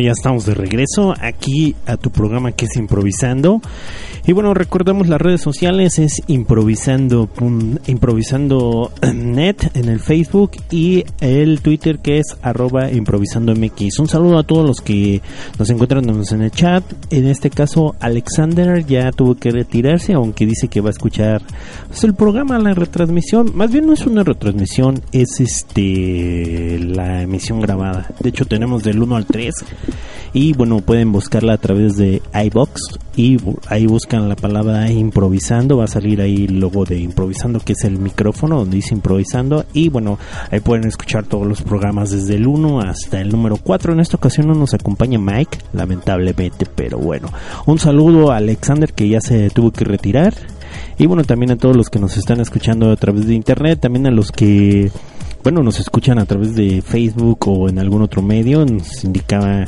Ya 0.00 0.12
estamos 0.12 0.44
de 0.46 0.54
regreso 0.54 1.14
aquí 1.20 1.74
a 1.86 1.96
tu 1.96 2.10
programa 2.10 2.52
que 2.52 2.66
es 2.66 2.76
Improvisando. 2.76 3.60
Y 4.28 4.34
bueno, 4.34 4.52
recordamos 4.52 5.08
las 5.08 5.22
redes 5.22 5.40
sociales, 5.40 5.98
es 5.98 6.20
improvisando, 6.26 7.30
improvisando 7.86 8.92
net 9.14 9.74
en 9.74 9.88
el 9.88 10.00
Facebook 10.00 10.50
y 10.70 11.02
el 11.22 11.62
Twitter 11.62 12.00
que 12.00 12.18
es 12.18 12.36
arroba 12.42 12.92
improvisando 12.92 13.54
MX. 13.54 14.00
Un 14.00 14.06
saludo 14.06 14.36
a 14.36 14.42
todos 14.42 14.66
los 14.66 14.82
que 14.82 15.22
nos 15.58 15.70
encuentran 15.70 16.10
en 16.10 16.42
el 16.42 16.50
chat. 16.50 16.84
En 17.08 17.26
este 17.26 17.48
caso, 17.48 17.96
Alexander 18.00 18.84
ya 18.84 19.12
tuvo 19.12 19.34
que 19.34 19.50
retirarse, 19.50 20.12
aunque 20.12 20.44
dice 20.44 20.68
que 20.68 20.82
va 20.82 20.90
a 20.90 20.92
escuchar 20.92 21.40
pues, 21.88 22.04
el 22.04 22.12
programa, 22.12 22.58
la 22.58 22.74
retransmisión. 22.74 23.56
Más 23.56 23.72
bien 23.72 23.86
no 23.86 23.94
es 23.94 24.04
una 24.04 24.24
retransmisión, 24.24 25.00
es 25.10 25.40
este 25.40 26.78
la 26.80 27.22
emisión 27.22 27.62
grabada. 27.62 28.10
De 28.20 28.28
hecho, 28.28 28.44
tenemos 28.44 28.82
del 28.82 29.00
1 29.00 29.16
al 29.16 29.24
3 29.24 29.54
y 30.32 30.52
bueno, 30.52 30.80
pueden 30.80 31.12
buscarla 31.12 31.54
a 31.54 31.58
través 31.58 31.96
de 31.96 32.22
iBox 32.32 32.98
y 33.16 33.36
ahí 33.68 33.86
buscan 33.86 34.28
la 34.28 34.36
palabra 34.36 34.90
improvisando, 34.90 35.78
va 35.78 35.84
a 35.84 35.88
salir 35.88 36.20
ahí 36.20 36.44
el 36.44 36.60
logo 36.60 36.84
de 36.84 36.98
improvisando 36.98 37.58
que 37.60 37.72
es 37.72 37.84
el 37.84 37.98
micrófono 37.98 38.58
donde 38.58 38.76
dice 38.76 38.94
improvisando. 38.94 39.64
Y 39.72 39.88
bueno, 39.88 40.18
ahí 40.50 40.60
pueden 40.60 40.86
escuchar 40.86 41.24
todos 41.24 41.46
los 41.46 41.62
programas 41.62 42.10
desde 42.10 42.36
el 42.36 42.46
1 42.46 42.80
hasta 42.80 43.20
el 43.20 43.30
número 43.30 43.56
4. 43.56 43.92
En 43.92 44.00
esta 44.00 44.16
ocasión 44.16 44.46
no 44.46 44.54
nos 44.54 44.74
acompaña 44.74 45.18
Mike, 45.18 45.58
lamentablemente, 45.72 46.66
pero 46.72 46.98
bueno, 46.98 47.28
un 47.66 47.78
saludo 47.78 48.30
a 48.30 48.36
Alexander 48.36 48.92
que 48.92 49.08
ya 49.08 49.20
se 49.20 49.50
tuvo 49.50 49.72
que 49.72 49.84
retirar. 49.84 50.34
Y 50.98 51.06
bueno, 51.06 51.24
también 51.24 51.52
a 51.52 51.56
todos 51.56 51.76
los 51.76 51.90
que 51.90 51.98
nos 51.98 52.16
están 52.16 52.40
escuchando 52.40 52.90
a 52.90 52.96
través 52.96 53.26
de 53.26 53.34
internet, 53.34 53.80
también 53.80 54.06
a 54.06 54.10
los 54.10 54.30
que 54.30 54.90
bueno, 55.48 55.62
nos 55.62 55.80
escuchan 55.80 56.18
a 56.18 56.26
través 56.26 56.54
de 56.54 56.82
Facebook 56.82 57.48
o 57.48 57.70
en 57.70 57.78
algún 57.78 58.02
otro 58.02 58.20
medio. 58.20 58.66
Nos 58.66 59.02
indicaba 59.02 59.64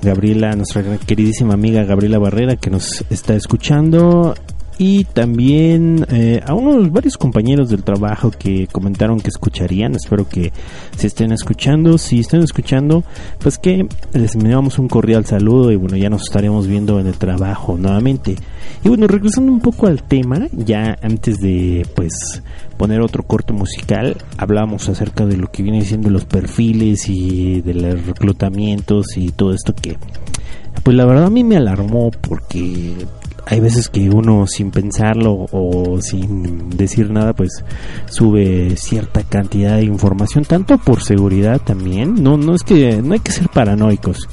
Gabriela, 0.00 0.54
nuestra 0.54 0.84
queridísima 0.98 1.54
amiga 1.54 1.82
Gabriela 1.82 2.20
Barrera, 2.20 2.54
que 2.54 2.70
nos 2.70 3.04
está 3.10 3.34
escuchando 3.34 4.36
y 4.78 5.04
también 5.04 6.04
eh, 6.10 6.40
a 6.44 6.54
unos 6.54 6.90
varios 6.90 7.16
compañeros 7.16 7.68
del 7.68 7.84
trabajo 7.84 8.30
que 8.30 8.66
comentaron 8.66 9.20
que 9.20 9.28
escucharían. 9.28 9.94
Espero 9.94 10.28
que 10.28 10.52
se 10.96 11.06
estén 11.06 11.32
escuchando. 11.32 11.96
Si 11.98 12.20
están 12.20 12.42
escuchando, 12.42 13.04
pues 13.38 13.58
que 13.58 13.86
les 14.12 14.34
enviamos 14.34 14.78
un 14.78 14.88
cordial 14.88 15.24
saludo 15.26 15.70
y 15.70 15.76
bueno, 15.76 15.96
ya 15.96 16.10
nos 16.10 16.22
estaremos 16.22 16.66
viendo 16.66 16.98
en 16.98 17.06
el 17.06 17.16
trabajo 17.16 17.76
nuevamente. 17.78 18.36
Y 18.82 18.88
bueno, 18.88 19.06
regresando 19.06 19.52
un 19.52 19.60
poco 19.60 19.86
al 19.86 20.02
tema, 20.02 20.48
ya 20.52 20.96
antes 21.02 21.38
de 21.38 21.86
pues 21.94 22.42
poner 22.76 23.00
otro 23.00 23.22
corto 23.22 23.54
musical, 23.54 24.16
hablamos 24.36 24.88
acerca 24.88 25.24
de 25.24 25.36
lo 25.36 25.50
que 25.50 25.62
viene 25.62 25.84
siendo 25.84 26.10
los 26.10 26.24
perfiles 26.24 27.08
y 27.08 27.60
de 27.60 27.74
los 27.74 28.06
reclutamientos 28.06 29.16
y 29.16 29.30
todo 29.30 29.52
esto 29.54 29.74
que 29.74 29.96
pues 30.82 30.96
la 30.96 31.06
verdad 31.06 31.26
a 31.26 31.30
mí 31.30 31.44
me 31.44 31.56
alarmó 31.56 32.10
porque 32.10 32.94
hay 33.46 33.60
veces 33.60 33.88
que 33.88 34.08
uno 34.08 34.46
sin 34.46 34.70
pensarlo 34.70 35.46
o 35.50 36.00
sin 36.00 36.70
decir 36.70 37.10
nada 37.10 37.32
pues 37.32 37.64
sube 38.06 38.76
cierta 38.76 39.22
cantidad 39.22 39.76
de 39.76 39.84
información 39.84 40.44
tanto 40.44 40.78
por 40.78 41.02
seguridad 41.02 41.60
también. 41.60 42.22
No 42.22 42.36
no 42.36 42.54
es 42.54 42.62
que 42.62 43.02
no 43.02 43.14
hay 43.14 43.20
que 43.20 43.32
ser 43.32 43.48
paranoicos 43.48 44.28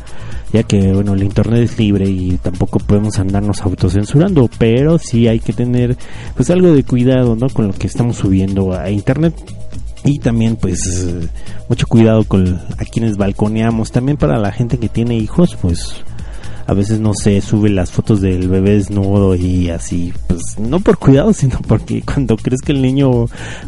ya 0.54 0.64
que 0.64 0.94
bueno 0.94 1.14
el 1.14 1.24
internet 1.24 1.64
es 1.64 1.80
libre 1.80 2.10
y 2.10 2.38
tampoco 2.38 2.80
podemos 2.80 3.20
andarnos 3.20 3.62
autocensurando 3.62 4.50
pero 4.58 4.98
sí 4.98 5.28
hay 5.28 5.40
que 5.40 5.54
tener 5.54 5.98
pues 6.36 6.50
algo 6.50 6.74
de 6.74 6.84
cuidado 6.84 7.36
no 7.36 7.50
con 7.50 7.68
lo 7.68 7.74
que 7.74 7.88
estamos 7.88 8.18
subiendo 8.18 8.74
a 8.74 8.90
internet. 8.90 9.34
Y 10.04 10.18
también 10.18 10.56
pues 10.56 11.08
mucho 11.70 11.86
cuidado 11.86 12.24
con 12.24 12.56
a 12.56 12.86
quienes 12.92 13.18
balconeamos. 13.18 13.92
También 13.92 14.18
para 14.18 14.40
la 14.40 14.52
gente 14.52 14.80
que 14.80 14.90
tiene 14.90 15.16
hijos 15.16 15.56
pues 15.62 15.96
a 16.72 16.74
veces 16.74 17.02
no 17.02 17.12
se 17.14 17.42
sube 17.42 17.70
las 17.70 17.92
fotos 17.92 18.22
del 18.22 18.48
bebé 18.48 18.76
desnudo 18.76 19.36
y 19.36 19.70
así, 19.70 20.14
pues 20.28 20.58
no 20.58 20.80
por 20.80 20.98
cuidado, 20.98 21.34
sino 21.34 21.60
porque 21.68 22.02
cuando 22.02 22.38
crees 22.38 22.62
que 22.62 22.72
el 22.72 22.82
niño 22.82 23.26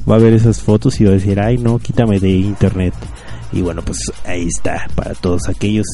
va 0.09 0.15
a 0.15 0.19
ver 0.19 0.31
esas 0.31 0.61
fotos 0.61 1.01
y 1.01 1.03
va 1.03 1.09
a 1.09 1.15
decir, 1.15 1.37
ay 1.41 1.57
no, 1.57 1.79
quítame 1.79 2.21
de 2.21 2.29
internet. 2.29 2.93
Y 3.51 3.61
bueno, 3.61 3.81
pues 3.81 3.99
ahí 4.25 4.47
está 4.47 4.87
para 4.95 5.15
todos 5.15 5.49
aquellos. 5.49 5.85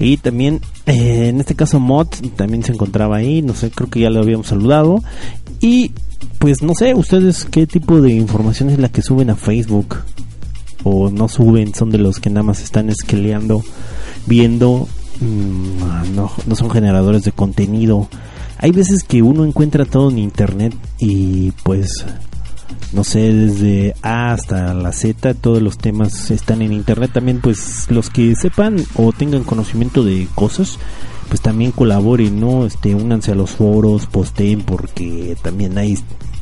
Y 0.00 0.16
también, 0.16 0.60
eh, 0.86 1.28
en 1.28 1.38
este 1.38 1.54
caso, 1.54 1.78
Mod 1.78 2.08
también 2.34 2.64
se 2.64 2.72
encontraba 2.72 3.16
ahí, 3.16 3.42
no 3.42 3.54
sé, 3.54 3.70
creo 3.70 3.88
que 3.88 4.00
ya 4.00 4.10
lo 4.10 4.20
habíamos 4.20 4.48
saludado. 4.48 5.04
Y 5.60 5.92
pues 6.40 6.62
no 6.62 6.74
sé, 6.74 6.94
ustedes 6.94 7.44
qué 7.44 7.68
tipo 7.68 8.00
de 8.00 8.12
información 8.12 8.70
es 8.70 8.80
la 8.80 8.88
que 8.88 9.02
suben 9.02 9.30
a 9.30 9.36
Facebook 9.36 9.98
o 10.82 11.10
no 11.10 11.28
suben, 11.28 11.72
son 11.76 11.90
de 11.90 11.98
los 11.98 12.18
que 12.18 12.28
nada 12.28 12.42
más 12.42 12.60
están 12.60 12.90
esqueleando, 12.90 13.64
viendo 14.26 14.88
no, 15.20 16.30
no 16.46 16.56
son 16.56 16.70
generadores 16.70 17.24
de 17.24 17.32
contenido. 17.32 18.08
Hay 18.58 18.70
veces 18.70 19.02
que 19.02 19.22
uno 19.22 19.44
encuentra 19.44 19.84
todo 19.84 20.10
en 20.10 20.18
internet 20.18 20.74
y 20.98 21.52
pues 21.62 22.04
no 22.92 23.04
sé, 23.04 23.32
desde 23.32 23.94
A 24.02 24.32
hasta 24.32 24.72
la 24.74 24.92
Z, 24.92 25.34
todos 25.34 25.60
los 25.60 25.78
temas 25.78 26.30
están 26.30 26.62
en 26.62 26.72
internet. 26.72 27.10
También, 27.12 27.40
pues, 27.40 27.86
los 27.90 28.10
que 28.10 28.34
sepan 28.36 28.76
o 28.96 29.12
tengan 29.12 29.44
conocimiento 29.44 30.04
de 30.04 30.28
cosas, 30.34 30.78
pues 31.28 31.40
también 31.40 31.72
colaboren, 31.72 32.40
¿no? 32.40 32.66
Este, 32.66 32.94
únanse 32.94 33.32
a 33.32 33.34
los 33.34 33.50
foros, 33.50 34.06
posteen, 34.06 34.62
porque 34.62 35.36
también 35.42 35.76
hay 35.78 35.98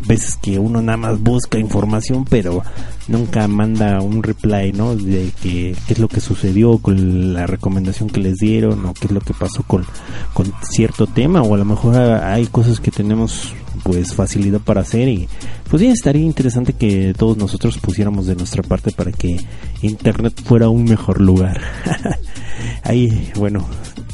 veces 0.06 0.36
que 0.40 0.58
uno 0.58 0.82
nada 0.82 0.96
más 0.96 1.20
busca 1.20 1.58
información, 1.58 2.24
pero 2.24 2.62
nunca 3.08 3.46
manda 3.48 4.00
un 4.00 4.22
reply, 4.22 4.72
¿no? 4.72 4.96
De 4.96 5.30
que, 5.42 5.76
qué 5.86 5.92
es 5.92 5.98
lo 5.98 6.08
que 6.08 6.20
sucedió 6.20 6.78
con 6.78 7.34
la 7.34 7.46
recomendación 7.46 8.08
que 8.08 8.20
les 8.20 8.36
dieron 8.36 8.84
o 8.86 8.94
qué 8.94 9.06
es 9.06 9.12
lo 9.12 9.20
que 9.20 9.34
pasó 9.34 9.62
con, 9.62 9.84
con 10.32 10.52
cierto 10.70 11.06
tema 11.06 11.42
o 11.42 11.54
a 11.54 11.58
lo 11.58 11.64
mejor 11.64 11.96
hay 11.96 12.46
cosas 12.46 12.80
que 12.80 12.90
tenemos 12.90 13.52
pues 13.82 14.14
facilidad 14.14 14.60
para 14.60 14.80
hacer 14.80 15.08
y 15.08 15.28
pues 15.68 15.82
sí 15.82 15.88
estaría 15.88 16.22
interesante 16.22 16.72
que 16.72 17.12
todos 17.16 17.36
nosotros 17.36 17.78
pusiéramos 17.78 18.26
de 18.26 18.34
nuestra 18.34 18.62
parte 18.62 18.92
para 18.92 19.12
que 19.12 19.36
internet 19.82 20.40
fuera 20.44 20.68
un 20.68 20.84
mejor 20.84 21.20
lugar. 21.20 21.60
Ahí, 22.82 23.30
bueno, 23.36 23.66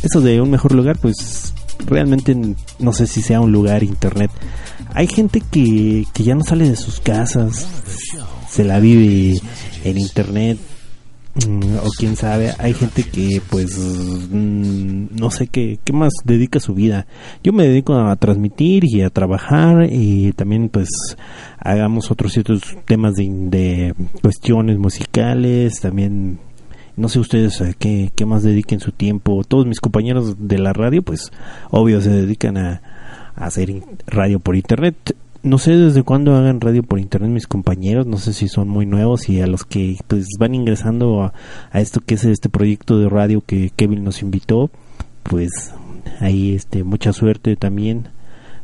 eso 0.02 0.20
de 0.20 0.40
un 0.40 0.50
mejor 0.50 0.74
lugar 0.74 0.98
pues 0.98 1.54
realmente 1.86 2.36
no 2.78 2.92
sé 2.92 3.06
si 3.06 3.22
sea 3.22 3.40
un 3.40 3.52
lugar 3.52 3.82
internet 3.82 4.30
hay 4.94 5.06
gente 5.06 5.40
que, 5.40 6.04
que 6.12 6.22
ya 6.24 6.34
no 6.34 6.42
sale 6.42 6.68
de 6.68 6.76
sus 6.76 7.00
casas, 7.00 7.66
se 8.48 8.64
la 8.64 8.80
vive 8.80 9.40
en 9.84 9.98
internet, 9.98 10.58
mm, 11.46 11.76
o 11.76 11.88
quién 11.96 12.16
sabe, 12.16 12.52
hay 12.58 12.74
gente 12.74 13.04
que 13.04 13.40
pues 13.48 13.78
mm, 13.78 15.16
no 15.18 15.30
sé 15.30 15.46
qué, 15.46 15.78
qué 15.84 15.92
más 15.92 16.12
dedica 16.24 16.60
su 16.60 16.74
vida. 16.74 17.06
Yo 17.42 17.52
me 17.52 17.66
dedico 17.66 17.94
a 17.94 18.16
transmitir 18.16 18.84
y 18.84 19.02
a 19.02 19.10
trabajar 19.10 19.88
y 19.90 20.32
también 20.32 20.68
pues 20.68 20.88
hagamos 21.58 22.10
otros 22.10 22.32
ciertos 22.32 22.62
temas 22.84 23.14
de, 23.14 23.28
de 23.28 23.94
cuestiones 24.22 24.78
musicales, 24.78 25.80
también 25.80 26.40
no 26.96 27.08
sé 27.08 27.18
ustedes 27.18 27.60
a 27.62 27.72
qué, 27.72 28.10
qué 28.14 28.26
más 28.26 28.42
dediquen 28.42 28.80
su 28.80 28.92
tiempo. 28.92 29.42
Todos 29.44 29.66
mis 29.66 29.80
compañeros 29.80 30.36
de 30.38 30.58
la 30.58 30.72
radio 30.72 31.02
pues 31.02 31.30
obvio 31.70 32.00
se 32.00 32.10
dedican 32.10 32.58
a, 32.58 32.82
hacer 33.40 33.82
radio 34.06 34.38
por 34.38 34.54
internet. 34.54 35.16
No 35.42 35.56
sé 35.56 35.74
desde 35.74 36.02
cuándo 36.02 36.36
hagan 36.36 36.60
radio 36.60 36.82
por 36.82 37.00
internet 37.00 37.30
mis 37.30 37.46
compañeros, 37.46 38.06
no 38.06 38.18
sé 38.18 38.34
si 38.34 38.46
son 38.46 38.68
muy 38.68 38.84
nuevos 38.84 39.28
y 39.30 39.40
a 39.40 39.46
los 39.46 39.64
que 39.64 39.96
pues 40.06 40.26
van 40.38 40.54
ingresando 40.54 41.22
a, 41.22 41.32
esto 41.80 42.00
que 42.00 42.14
es 42.14 42.24
este 42.24 42.50
proyecto 42.50 42.98
de 42.98 43.08
radio 43.08 43.40
que 43.40 43.70
Kevin 43.74 44.04
nos 44.04 44.20
invitó, 44.20 44.70
pues 45.22 45.74
ahí 46.20 46.54
este 46.54 46.84
mucha 46.84 47.12
suerte 47.12 47.56
también. 47.56 48.08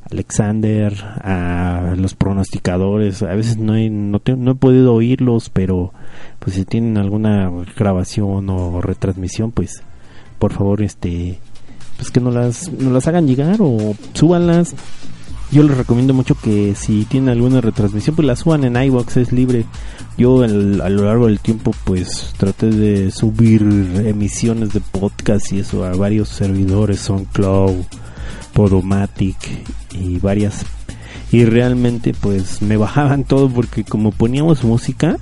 Alexander, 0.09 0.95
a 1.03 1.95
los 1.97 2.15
pronosticadores, 2.15 3.23
a 3.23 3.35
veces 3.35 3.57
no 3.57 3.75
he, 3.75 3.91
no, 3.91 4.23
no 4.37 4.51
he 4.53 4.55
podido 4.55 4.95
oírlos, 4.95 5.51
pero 5.51 5.93
pues 6.39 6.55
si 6.55 6.65
tienen 6.65 6.97
alguna 6.97 7.51
grabación 7.77 8.49
o 8.49 8.81
retransmisión, 8.81 9.51
pues 9.51 9.83
por 10.39 10.53
favor 10.53 10.83
este 10.83 11.41
pues 11.97 12.11
que 12.11 12.21
nos 12.21 12.35
las, 12.35 12.71
nos 12.73 12.93
las 12.93 13.07
hagan 13.09 13.27
llegar 13.27 13.57
o 13.61 13.95
súbanlas. 14.15 14.75
Yo 15.53 15.63
les 15.63 15.77
recomiendo 15.77 16.13
mucho 16.13 16.35
que 16.35 16.75
si 16.75 17.05
tienen 17.05 17.29
alguna 17.29 17.61
retransmisión, 17.61 18.17
pues 18.17 18.27
la 18.27 18.35
suban 18.35 18.65
en 18.65 18.83
iBox, 18.83 19.17
es 19.17 19.33
libre. 19.33 19.65
Yo 20.19 20.43
a 20.43 20.49
lo 20.49 21.05
largo 21.05 21.27
del 21.27 21.39
tiempo, 21.39 21.73
pues 21.85 22.35
traté 22.37 22.71
de 22.71 23.11
subir 23.13 23.63
emisiones 23.63 24.73
de 24.73 24.81
podcast 24.81 25.53
y 25.53 25.61
eso 25.61 25.85
a 25.85 25.95
varios 25.95 26.31
servidores, 26.31 27.01
SoundCloud, 27.01 27.85
Podomatic 28.55 29.37
y 29.93 30.19
varias. 30.19 30.67
Y 31.31 31.45
realmente, 31.45 32.13
pues 32.13 32.61
me 32.61 32.77
bajaban 32.77 33.25
todo 33.29 33.49
porque 33.49 33.85
como 33.85 34.11
poníamos 34.11 34.65
música, 34.65 35.17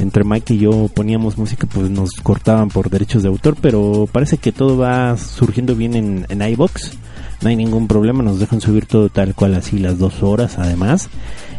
entre 0.00 0.24
Mike 0.24 0.54
y 0.54 0.58
yo 0.58 0.88
poníamos 0.88 1.38
música, 1.38 1.66
pues 1.66 1.90
nos 1.90 2.12
cortaban 2.22 2.68
por 2.68 2.90
derechos 2.90 3.22
de 3.22 3.28
autor, 3.28 3.56
pero 3.60 4.08
parece 4.10 4.38
que 4.38 4.52
todo 4.52 4.78
va 4.78 5.16
surgiendo 5.16 5.74
bien 5.74 5.94
en, 5.94 6.26
en 6.28 6.42
iBox. 6.42 6.92
No 7.40 7.48
hay 7.48 7.56
ningún 7.56 7.86
problema, 7.86 8.22
nos 8.22 8.40
dejan 8.40 8.60
subir 8.60 8.86
todo 8.86 9.08
tal 9.08 9.34
cual 9.34 9.54
así 9.54 9.78
las 9.78 9.98
dos 9.98 10.22
horas 10.22 10.58
además 10.58 11.08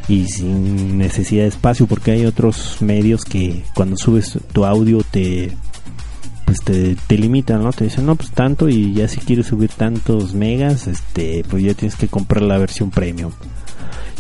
y 0.10 0.28
sin 0.28 0.98
necesidad 0.98 1.44
de 1.44 1.50
espacio 1.50 1.88
porque 1.88 2.12
hay 2.12 2.26
otros 2.26 2.82
medios 2.82 3.24
que 3.24 3.64
cuando 3.76 3.96
subes 3.96 4.40
tu 4.52 4.66
audio 4.66 5.04
te 5.10 5.56
pues 6.46 6.62
te, 6.64 6.96
te 6.96 7.16
limitan, 7.16 7.64
¿no? 7.64 7.72
Te 7.72 7.84
dicen, 7.84 8.08
no, 8.08 8.16
pues 8.16 8.32
tanto 8.32 8.68
y 8.70 8.96
ya 8.96 9.08
si 9.08 9.20
quieres 9.20 9.46
subir 9.46 9.70
tantos 9.70 10.34
megas, 10.34 10.88
este, 10.88 11.46
pues 11.48 11.62
ya 11.62 11.76
tienes 11.76 11.96
que 11.96 12.08
comprar 12.08 12.42
la 12.42 12.58
versión 12.58 12.90
premium. 12.90 13.32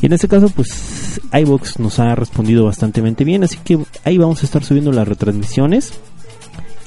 Y 0.02 0.06
en 0.06 0.14
este 0.14 0.28
caso, 0.28 0.50
pues 0.50 1.22
iBox 1.34 1.80
nos 1.80 2.00
ha 2.00 2.16
respondido 2.16 2.66
bastante 2.66 3.02
bien, 3.02 3.43
así 3.43 3.58
que 3.64 3.80
ahí 4.04 4.18
vamos 4.18 4.41
a 4.41 4.45
estar 4.45 4.64
subiendo 4.64 4.91
las 4.91 5.08
retransmisiones. 5.08 5.93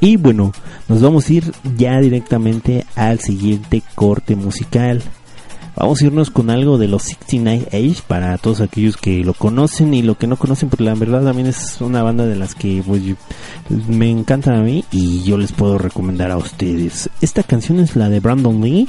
Y 0.01 0.17
bueno, 0.17 0.53
nos 0.89 1.01
vamos 1.01 1.29
a 1.29 1.33
ir 1.33 1.53
ya 1.77 2.01
directamente 2.01 2.85
al 2.97 3.21
siguiente 3.21 3.83
corte 3.95 4.35
musical. 4.35 5.03
Vamos 5.77 6.03
a 6.03 6.07
irnos 6.07 6.31
con 6.31 6.51
algo 6.51 6.77
de 6.77 6.89
los 6.89 7.05
69 7.05 7.69
Age 7.73 8.03
para 8.07 8.37
todos 8.37 8.61
aquellos 8.61 8.97
que 8.97 9.25
lo 9.25 9.33
conocen 9.33 9.95
y 9.95 10.03
lo 10.03 10.19
que 10.19 10.27
no 10.27 10.37
conocen, 10.37 10.69
porque 10.69 10.85
la 10.85 10.95
verdad 10.95 11.25
también 11.25 11.47
es 11.47 11.81
una 11.81 12.03
banda 12.03 12.27
de 12.27 12.37
las 12.37 12.55
que 12.55 12.83
pues, 12.87 13.03
me 13.89 14.11
encanta 14.11 14.55
a 14.55 14.61
mí 14.61 14.85
y 14.91 15.23
yo 15.23 15.39
les 15.39 15.53
puedo 15.53 15.79
recomendar 15.79 16.31
a 16.31 16.37
ustedes. 16.37 17.09
Esta 17.21 17.43
canción 17.43 17.81
es 17.81 17.97
la 17.97 18.11
de 18.11 18.21
Brandon 18.21 18.61
Lee. 18.61 18.89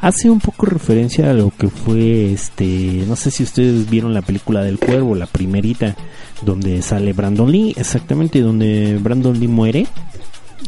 Hace 0.00 0.30
un 0.30 0.40
poco 0.40 0.66
referencia 0.66 1.30
a 1.30 1.34
lo 1.34 1.50
que 1.50 1.68
fue 1.68 2.32
este, 2.32 3.04
no 3.08 3.16
sé 3.16 3.30
si 3.30 3.42
ustedes 3.42 3.88
vieron 3.88 4.14
la 4.14 4.22
película 4.22 4.62
del 4.62 4.78
cuervo, 4.78 5.14
la 5.14 5.26
primerita, 5.26 5.96
donde 6.42 6.82
sale 6.82 7.12
Brandon 7.12 7.50
Lee, 7.50 7.74
exactamente 7.76 8.40
donde 8.40 8.98
Brandon 9.00 9.38
Lee 9.38 9.48
muere. 9.48 9.86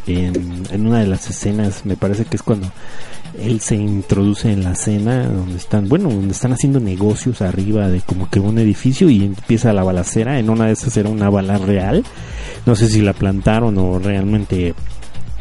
En, 0.07 0.65
en 0.71 0.87
una 0.87 1.01
de 1.01 1.07
las 1.07 1.29
escenas, 1.29 1.85
me 1.85 1.97
parece 1.97 2.25
que 2.25 2.37
es 2.37 2.43
cuando 2.43 2.71
él 3.41 3.61
se 3.61 3.77
introduce 3.77 4.51
en 4.51 4.65
la 4.65 4.73
escena 4.73 5.27
donde 5.27 5.57
están, 5.57 5.89
bueno, 5.89 6.09
donde 6.09 6.33
están 6.33 6.53
haciendo 6.53 6.81
negocios 6.81 7.43
arriba 7.43 7.89
de 7.89 8.01
como 8.01 8.29
que 8.29 8.41
un 8.41 8.59
edificio 8.59 9.09
y 9.11 9.25
empieza 9.25 9.73
la 9.73 9.85
balacera. 9.85 10.39
En 10.39 10.51
una 10.51 10.67
de 10.67 10.73
esas 10.73 10.97
era 10.97 11.09
una 11.09 11.31
bala 11.31 11.59
real. 11.59 12.05
No 12.67 12.75
sé 12.75 12.89
si 12.89 13.01
la 13.01 13.13
plantaron 13.13 13.77
o 13.79 13.99
realmente 13.99 14.75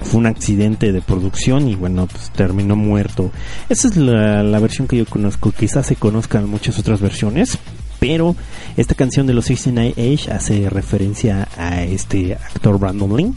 fue 0.02 0.20
un 0.20 0.28
accidente 0.28 0.92
de 0.92 1.02
producción 1.02 1.68
y 1.68 1.76
bueno, 1.76 2.08
pues 2.08 2.30
terminó 2.32 2.76
muerto. 2.76 3.32
Esa 3.70 3.88
es 3.88 3.98
la, 3.98 4.60
versión 4.60 4.88
que 4.88 4.98
yo 4.98 5.06
conozco. 5.06 5.52
Quizás 5.52 5.86
se 5.86 5.96
conozcan 5.96 6.50
muchas 6.50 6.80
otras 6.80 7.02
versiones, 7.02 7.58
pero 8.00 8.36
esta 8.76 8.96
canción 8.96 9.28
de 9.28 9.34
los 9.34 9.46
69 9.46 9.94
Age 9.98 10.32
hace 10.32 10.70
referencia 10.70 11.48
a 11.58 11.84
este 11.84 12.36
actor 12.36 12.80
Brandon 12.80 13.16
Lee 13.16 13.34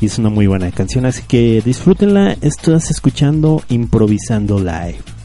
y 0.00 0.06
es 0.06 0.18
una 0.18 0.30
muy 0.30 0.46
buena 0.46 0.70
canción, 0.70 1.06
así 1.06 1.22
que 1.26 1.62
disfrútenla. 1.64 2.36
Estás 2.40 2.90
escuchando 2.90 3.62
Improvisando 3.68 4.58
Live. 4.58 5.19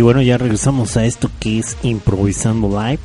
Y 0.00 0.02
bueno, 0.02 0.22
ya 0.22 0.38
regresamos 0.38 0.96
a 0.96 1.04
esto 1.04 1.30
que 1.40 1.58
es 1.58 1.76
Improvisando 1.82 2.68
Live. 2.68 3.00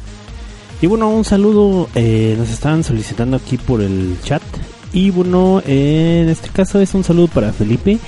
Y 0.81 0.87
bueno, 0.87 1.09
un 1.09 1.25
saludo, 1.25 1.89
eh, 1.93 2.35
nos 2.37 2.49
estaban 2.49 2.85
solicitando 2.85 3.35
aquí 3.35 3.57
por 3.57 3.81
el 3.81 4.15
chat. 4.23 4.41
Y 4.93 5.09
bueno, 5.09 5.61
en 5.65 6.29
este 6.29 6.47
caso 6.47 6.79
es 6.79 6.93
un 6.93 7.03
saludo 7.03 7.27
para 7.27 7.51
Felipe, 7.51 7.99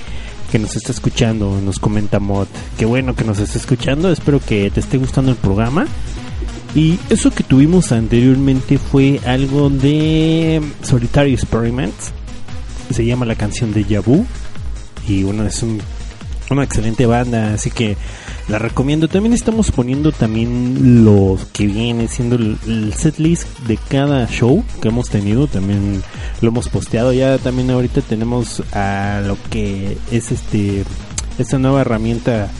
que 0.50 0.58
nos 0.58 0.74
está 0.74 0.92
escuchando, 0.92 1.60
nos 1.62 1.78
comenta 1.78 2.18
Mod. 2.18 2.46
Qué 2.78 2.86
bueno 2.86 3.14
que 3.14 3.24
nos 3.24 3.38
está 3.40 3.58
escuchando, 3.58 4.10
espero 4.10 4.40
que 4.40 4.70
te 4.70 4.80
esté 4.80 4.96
gustando 4.96 5.32
el 5.32 5.36
programa. 5.36 5.86
Y 6.74 6.98
eso 7.10 7.30
que 7.30 7.44
tuvimos 7.44 7.92
anteriormente 7.92 8.78
fue 8.78 9.20
algo 9.26 9.68
de 9.68 10.62
Solitary 10.82 11.34
Experiments. 11.34 12.12
Se 12.90 13.04
llama 13.04 13.26
la 13.26 13.34
canción 13.34 13.70
de 13.74 13.84
Yabu. 13.84 14.24
Y 15.06 15.24
bueno, 15.24 15.44
es 15.44 15.62
un, 15.62 15.78
una 16.48 16.64
excelente 16.64 17.04
banda, 17.04 17.52
así 17.52 17.70
que 17.70 17.98
la 18.48 18.58
recomiendo. 18.58 19.08
También 19.08 19.32
estamos 19.34 19.70
poniendo 19.70 20.12
también 20.12 21.04
lo 21.04 21.38
que 21.52 21.66
viene 21.66 22.08
siendo 22.08 22.36
el, 22.36 22.58
el 22.66 22.94
set 22.94 23.18
list 23.18 23.46
de 23.66 23.76
cada 23.76 24.26
show 24.26 24.64
que 24.80 24.88
hemos 24.88 25.08
tenido. 25.08 25.46
También 25.46 26.02
lo 26.40 26.48
hemos 26.48 26.68
posteado. 26.68 27.12
Ya 27.12 27.38
también 27.38 27.70
ahorita 27.70 28.00
tenemos 28.00 28.62
a 28.72 29.22
lo 29.26 29.36
que 29.50 29.98
es 30.10 30.32
este 30.32 30.84
esta 31.38 31.58
nueva 31.58 31.82
herramienta 31.82 32.50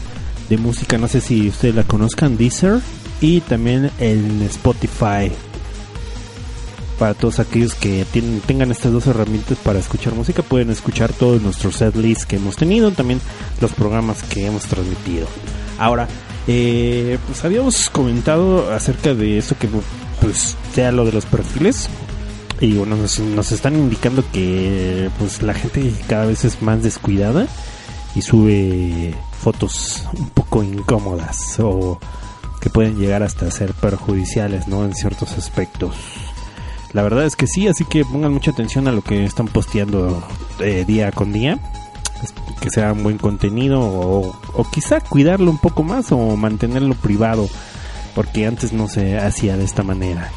de 0.49 0.57
música. 0.57 0.99
No 0.99 1.09
sé 1.09 1.21
si 1.21 1.49
ustedes 1.49 1.75
la 1.75 1.85
conozcan, 1.85 2.37
Deezer 2.37 2.81
y 3.21 3.41
también 3.41 3.91
en 3.99 4.43
Spotify. 4.43 5.31
Para 6.99 7.15
todos 7.15 7.39
aquellos 7.39 7.75
que 7.75 8.05
tienen, 8.11 8.41
tengan 8.41 8.73
estas 8.73 8.93
dos 8.93 9.07
herramientas 9.07 9.57
para 9.59 9.79
escuchar 9.79 10.15
música, 10.15 10.43
pueden 10.43 10.71
escuchar 10.71 11.13
todos 11.13 11.41
nuestros 11.41 11.77
set 11.77 11.95
lists 11.95 12.27
que 12.27 12.37
hemos 12.37 12.57
tenido, 12.57 12.91
también 12.91 13.21
los 13.61 13.73
programas 13.73 14.25
que 14.25 14.47
hemos 14.47 14.65
transmitido. 14.65 15.29
Ahora, 15.79 16.09
eh, 16.47 17.19
pues 17.27 17.45
habíamos 17.45 17.89
comentado 17.91 18.73
acerca 18.73 19.15
de 19.15 19.39
eso 19.39 19.57
que 19.59 19.69
pues 20.21 20.57
sea 20.75 20.93
lo 20.93 21.05
de 21.05 21.13
los 21.13 21.25
perfiles 21.27 21.89
y 22.61 22.75
bueno 22.75 22.97
nos, 22.97 23.21
nos 23.21 23.53
están 23.53 23.77
indicando 23.77 24.25
que 24.33 25.11
pues 25.19 25.43
la 25.43 25.55
gente 25.55 25.93
cada 26.09 26.27
vez 26.27 26.45
es 26.45 26.61
más 26.61 26.83
descuidada 26.83 27.47
y 28.17 28.23
sube 28.23 29.15
fotos 29.41 30.05
un 30.19 30.31
poco 30.31 30.65
incómodas 30.65 31.61
o 31.61 32.01
que 32.61 32.71
pueden 32.71 32.97
llegar 32.99 33.23
hasta 33.23 33.51
ser 33.51 33.73
perjudiciales, 33.75 34.67
¿no? 34.67 34.85
En 34.85 34.95
ciertos 34.95 35.33
aspectos. 35.39 35.95
La 36.93 37.03
verdad 37.03 37.25
es 37.25 37.37
que 37.37 37.47
sí, 37.47 37.69
así 37.69 37.85
que 37.85 38.05
pongan 38.05 38.33
mucha 38.33 38.51
atención 38.51 38.89
a 38.89 38.93
lo 38.93 39.03
que 39.03 39.25
están 39.25 39.47
posteando 39.47 40.23
eh, 40.59 40.85
día 40.87 41.13
con 41.13 41.33
día. 41.33 41.59
Que 42.61 42.71
sea 42.71 42.93
un 42.93 43.03
buen 43.03 43.19
contenido 43.19 43.81
o, 43.81 44.67
quizá 44.73 45.01
cuidarlo 45.01 45.51
un 45.51 45.59
poco 45.59 45.83
más 45.83 46.13
o 46.13 46.37
mantenerlo 46.37 46.95
privado. 46.95 47.49
Porque 48.15 48.47
antes 48.47 48.73
no 48.73 48.89
se 48.89 49.19
hacía 49.19 49.57
de 49.57 49.65
esta 49.65 49.83
manera. 49.83 50.31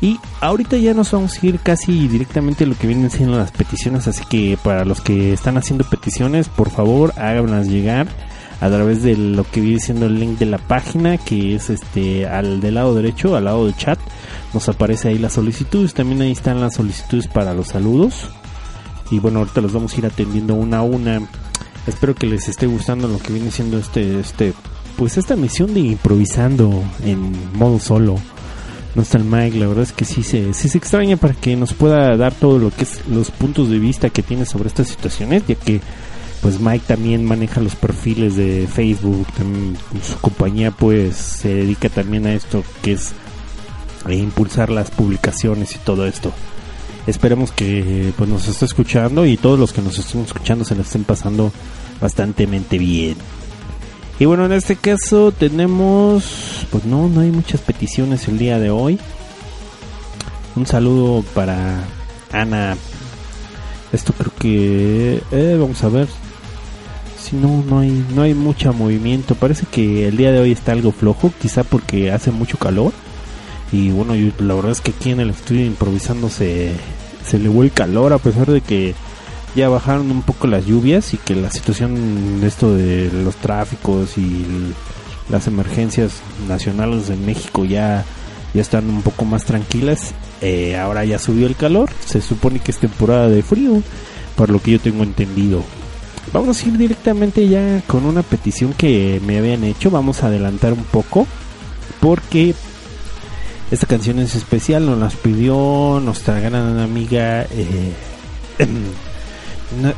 Y 0.00 0.18
ahorita 0.40 0.76
ya 0.76 0.94
nos 0.94 1.12
vamos 1.12 1.42
a 1.42 1.46
ir 1.46 1.58
casi 1.60 2.08
directamente 2.08 2.64
a 2.64 2.66
lo 2.66 2.76
que 2.76 2.86
vienen 2.86 3.10
siendo 3.10 3.38
las 3.38 3.50
peticiones. 3.50 4.08
Así 4.08 4.24
que 4.28 4.58
para 4.62 4.84
los 4.84 5.00
que 5.00 5.32
están 5.32 5.56
haciendo 5.56 5.84
peticiones, 5.84 6.48
por 6.48 6.70
favor 6.70 7.12
háganlas 7.16 7.68
llegar 7.68 8.06
a 8.60 8.68
través 8.68 9.02
de 9.02 9.16
lo 9.16 9.44
que 9.44 9.60
viene 9.60 9.80
siendo 9.80 10.06
el 10.06 10.18
link 10.18 10.38
de 10.38 10.46
la 10.46 10.58
página 10.58 11.18
que 11.18 11.54
es 11.54 11.68
este 11.68 12.26
al 12.26 12.60
del 12.60 12.74
lado 12.74 12.94
derecho 12.94 13.36
al 13.36 13.44
lado 13.44 13.66
del 13.66 13.76
chat 13.76 13.98
nos 14.54 14.68
aparece 14.68 15.08
ahí 15.08 15.18
las 15.18 15.34
solicitudes 15.34 15.92
también 15.92 16.22
ahí 16.22 16.32
están 16.32 16.60
las 16.60 16.74
solicitudes 16.74 17.26
para 17.28 17.52
los 17.52 17.68
saludos 17.68 18.30
y 19.10 19.18
bueno 19.18 19.40
ahorita 19.40 19.60
los 19.60 19.72
vamos 19.72 19.94
a 19.94 19.98
ir 19.98 20.06
atendiendo 20.06 20.54
una 20.54 20.78
a 20.78 20.82
una 20.82 21.20
espero 21.86 22.14
que 22.14 22.26
les 22.26 22.48
esté 22.48 22.66
gustando 22.66 23.08
lo 23.08 23.18
que 23.18 23.32
viene 23.32 23.50
siendo 23.50 23.78
este 23.78 24.20
este 24.20 24.54
pues 24.96 25.16
esta 25.18 25.36
misión 25.36 25.74
de 25.74 25.80
improvisando 25.80 26.82
en 27.04 27.32
modo 27.54 27.78
solo 27.78 28.16
no 28.96 29.02
está 29.02 29.18
el 29.18 29.24
Mike, 29.24 29.58
la 29.58 29.66
verdad 29.66 29.82
es 29.82 29.92
que 29.92 30.06
sí 30.06 30.22
se, 30.22 30.54
sí 30.54 30.70
se 30.70 30.78
extraña 30.78 31.18
para 31.18 31.34
que 31.34 31.54
nos 31.54 31.74
pueda 31.74 32.16
dar 32.16 32.32
todo 32.32 32.58
lo 32.58 32.70
que 32.70 32.84
es 32.84 33.06
los 33.08 33.30
puntos 33.30 33.68
de 33.68 33.78
vista 33.78 34.08
que 34.08 34.22
tiene 34.22 34.46
sobre 34.46 34.68
estas 34.68 34.88
situaciones, 34.88 35.46
ya 35.46 35.54
que 35.54 35.82
pues 36.40 36.58
Mike 36.60 36.84
también 36.86 37.22
maneja 37.22 37.60
los 37.60 37.76
perfiles 37.76 38.36
de 38.36 38.66
Facebook, 38.66 39.26
su 40.02 40.16
compañía 40.18 40.70
pues 40.70 41.14
se 41.16 41.54
dedica 41.54 41.90
también 41.90 42.26
a 42.26 42.32
esto 42.32 42.64
que 42.82 42.92
es 42.92 43.12
a 44.06 44.14
impulsar 44.14 44.70
las 44.70 44.90
publicaciones 44.90 45.74
y 45.74 45.78
todo 45.78 46.06
esto. 46.06 46.32
Esperemos 47.06 47.52
que 47.52 48.12
pues 48.16 48.28
nos 48.28 48.48
esté 48.48 48.64
escuchando 48.64 49.24
y 49.26 49.36
todos 49.36 49.58
los 49.58 49.72
que 49.72 49.80
nos 49.80 49.98
estén 49.98 50.22
escuchando 50.22 50.64
se 50.64 50.74
la 50.74 50.82
estén 50.82 51.04
pasando 51.04 51.52
bastante 52.00 52.46
bien. 52.46 53.16
Y 54.18 54.24
bueno, 54.24 54.46
en 54.46 54.52
este 54.52 54.76
caso 54.76 55.30
tenemos, 55.30 56.66
pues 56.70 56.84
no, 56.84 57.08
no 57.08 57.20
hay 57.20 57.30
muchas 57.30 57.60
peticiones 57.60 58.26
el 58.28 58.38
día 58.38 58.58
de 58.58 58.70
hoy. 58.70 58.98
Un 60.56 60.66
saludo 60.66 61.22
para 61.34 61.84
Ana. 62.32 62.76
Esto 63.92 64.12
creo 64.14 64.32
que, 64.38 65.22
eh, 65.30 65.56
vamos 65.60 65.84
a 65.84 65.88
ver. 65.88 66.08
Si 67.20 67.36
no, 67.36 67.62
no 67.68 67.80
hay, 67.80 68.06
no 68.14 68.22
hay 68.22 68.34
mucho 68.34 68.72
movimiento. 68.72 69.34
Parece 69.34 69.66
que 69.66 70.08
el 70.08 70.16
día 70.16 70.32
de 70.32 70.40
hoy 70.40 70.52
está 70.52 70.72
algo 70.72 70.92
flojo, 70.92 71.30
quizá 71.40 71.62
porque 71.62 72.10
hace 72.10 72.30
mucho 72.30 72.56
calor. 72.56 72.92
Y 73.70 73.90
bueno, 73.90 74.14
la 74.38 74.54
verdad 74.54 74.72
es 74.72 74.80
que 74.80 74.92
aquí 74.92 75.10
en 75.10 75.20
el 75.20 75.30
estudio 75.30 75.66
improvisando 75.66 76.30
se, 76.30 76.72
se 77.26 77.36
elevó 77.36 77.62
el 77.62 77.72
calor 77.72 78.12
a 78.12 78.18
pesar 78.18 78.50
de 78.50 78.60
que 78.60 78.94
ya 79.54 79.68
bajaron 79.68 80.10
un 80.10 80.22
poco 80.22 80.46
las 80.46 80.66
lluvias 80.66 81.14
y 81.14 81.16
que 81.16 81.34
la 81.34 81.50
situación 81.50 82.40
de 82.40 82.46
esto 82.46 82.74
de 82.74 83.10
los 83.12 83.36
tráficos 83.36 84.18
y 84.18 84.44
las 85.30 85.46
emergencias 85.46 86.20
nacionales 86.46 87.08
en 87.10 87.24
México 87.24 87.64
ya, 87.64 88.04
ya 88.52 88.60
están 88.60 88.88
un 88.88 89.02
poco 89.02 89.24
más 89.24 89.44
tranquilas. 89.44 90.12
Eh, 90.42 90.76
ahora 90.76 91.04
ya 91.04 91.18
subió 91.18 91.46
el 91.46 91.56
calor, 91.56 91.88
se 92.04 92.20
supone 92.20 92.58
que 92.60 92.70
es 92.70 92.78
temporada 92.78 93.28
de 93.28 93.42
frío, 93.42 93.82
por 94.36 94.50
lo 94.50 94.60
que 94.60 94.72
yo 94.72 94.78
tengo 94.78 95.02
entendido. 95.02 95.64
Vamos 96.32 96.62
a 96.62 96.68
ir 96.68 96.76
directamente 96.76 97.48
ya 97.48 97.82
con 97.86 98.04
una 98.04 98.22
petición 98.22 98.74
que 98.74 99.22
me 99.24 99.38
habían 99.38 99.64
hecho, 99.64 99.90
vamos 99.90 100.22
a 100.22 100.26
adelantar 100.26 100.74
un 100.74 100.84
poco 100.84 101.26
porque 102.00 102.54
esta 103.70 103.86
canción 103.86 104.18
es 104.18 104.34
especial, 104.34 104.86
nos 104.86 104.98
las 104.98 105.16
pidió 105.16 106.00
nuestra 106.02 106.38
gran 106.40 106.78
amiga. 106.78 107.42
eh, 107.44 107.92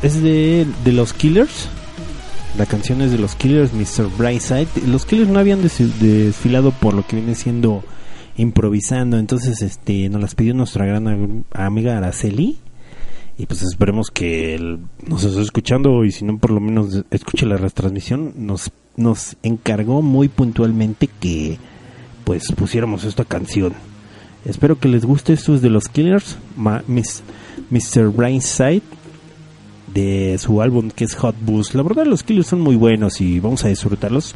es 0.03 0.23
de, 0.23 0.67
de 0.85 0.93
los 0.93 1.13
Killers. 1.13 1.69
La 2.57 2.67
canción 2.67 3.03
es 3.03 3.13
de 3.13 3.19
los 3.19 3.35
Killers, 3.35 3.73
Mr. 3.73 4.09
Brightside. 4.17 4.69
Los 4.87 5.05
Killers 5.07 5.29
no 5.29 5.39
habían 5.39 5.63
des- 5.63 6.01
desfilado 6.01 6.73
por 6.73 6.95
lo 6.95 7.07
que 7.07 7.17
viene 7.17 7.35
siendo 7.35 7.85
improvisando. 8.37 9.19
Entonces, 9.19 9.63
este, 9.63 10.09
nos 10.09 10.21
las 10.21 10.35
pidió 10.35 10.55
nuestra 10.55 10.87
gran 10.87 11.45
amiga 11.53 11.97
Araceli. 11.99 12.57
Y 13.37 13.47
pues 13.47 13.63
esperemos 13.63 14.11
que 14.11 14.79
nos 15.07 15.23
esté 15.23 15.41
escuchando 15.43 16.05
y 16.05 16.11
si 16.11 16.25
no 16.25 16.39
por 16.39 16.51
lo 16.51 16.59
menos 16.61 17.05
escuche 17.13 17.47
la 17.47 17.57
retransmisión. 17.57 18.33
Nos, 18.37 18.73
nos 18.97 19.37
encargó 19.45 20.03
muy 20.03 20.27
puntualmente 20.29 21.09
que 21.21 21.59
pues 22.29 22.53
pusiéramos 22.53 23.05
esta 23.05 23.25
canción. 23.25 23.73
Espero 24.45 24.79
que 24.79 24.87
les 24.89 25.07
guste. 25.07 25.33
Esto 25.33 25.55
es 25.55 25.63
de 25.63 25.71
los 25.71 25.89
Killers, 25.89 26.37
Ma- 26.59 26.83
Mr. 26.87 28.09
Brightside, 28.15 28.83
de 29.95 30.37
su 30.39 30.61
álbum 30.61 30.91
que 30.91 31.05
es 31.05 31.15
Hot 31.15 31.37
Boost. 31.41 31.75
La 31.75 31.83
verdad, 31.83 32.05
los 32.05 32.23
Killers 32.23 32.49
son 32.49 32.61
muy 32.61 32.77
buenos 32.77 33.23
y 33.23 33.41
vamos 33.41 33.65
a 33.65 33.69
disfrutarlos. 33.69 34.35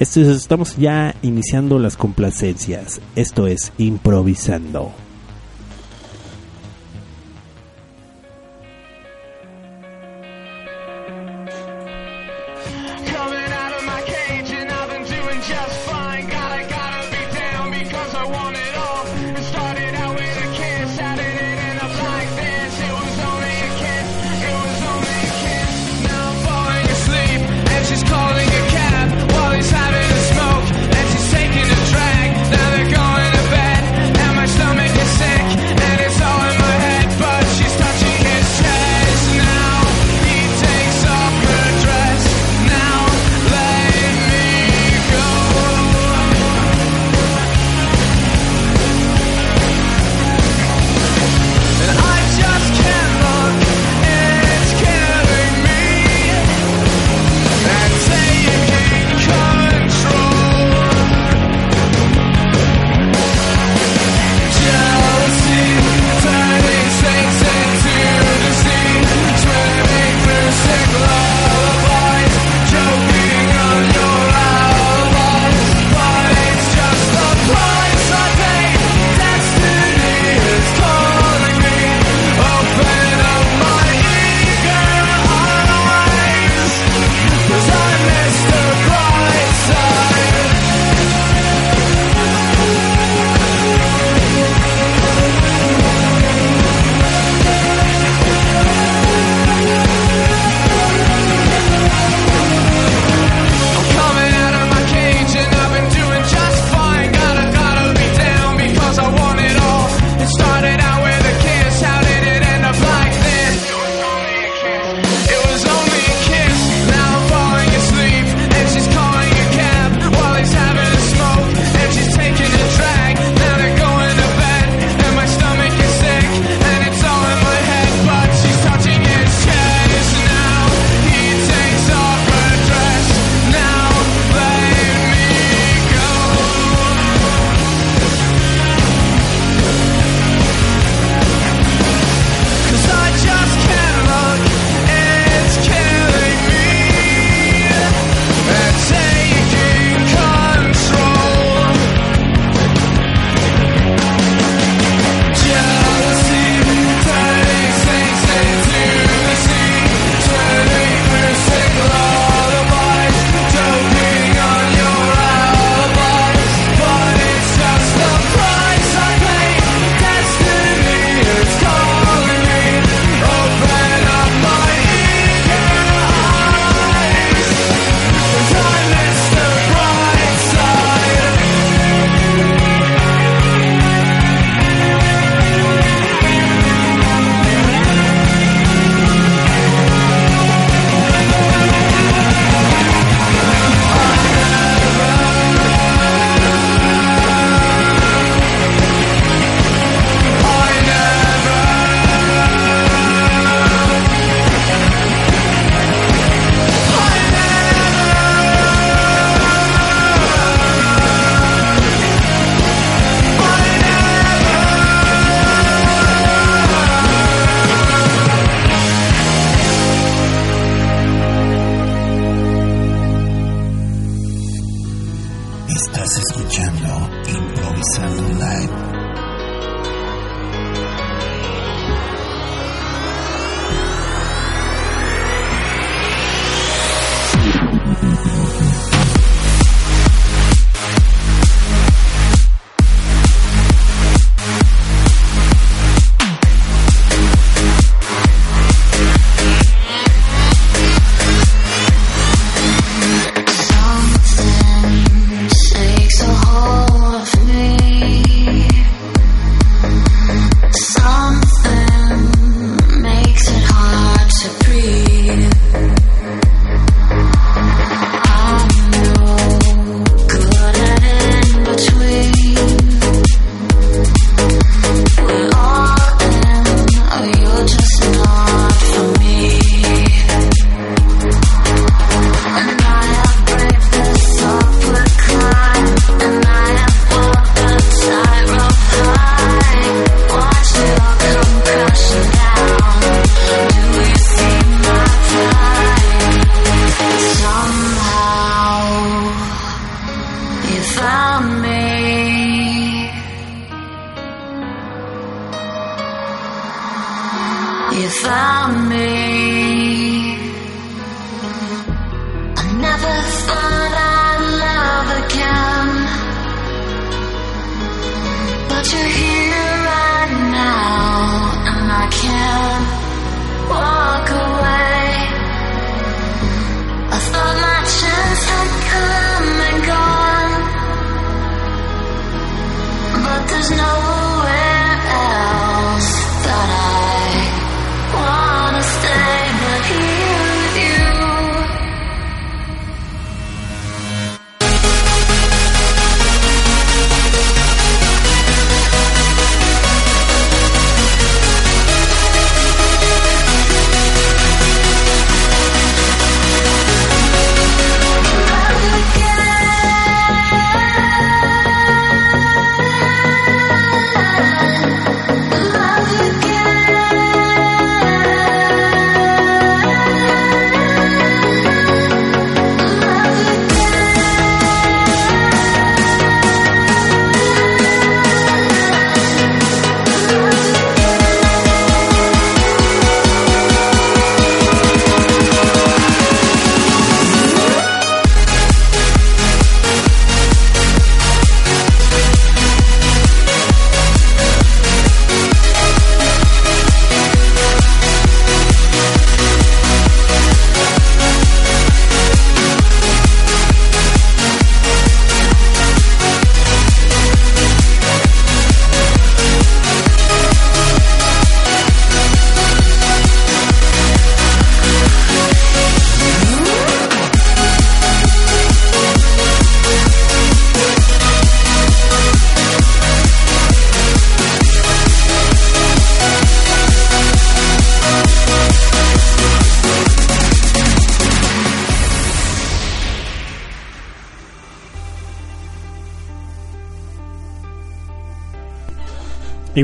Esto 0.00 0.22
es- 0.22 0.28
estamos 0.28 0.78
ya 0.78 1.14
iniciando 1.20 1.78
las 1.78 1.98
complacencias. 1.98 3.02
Esto 3.14 3.46
es 3.46 3.74
improvisando. 3.76 4.92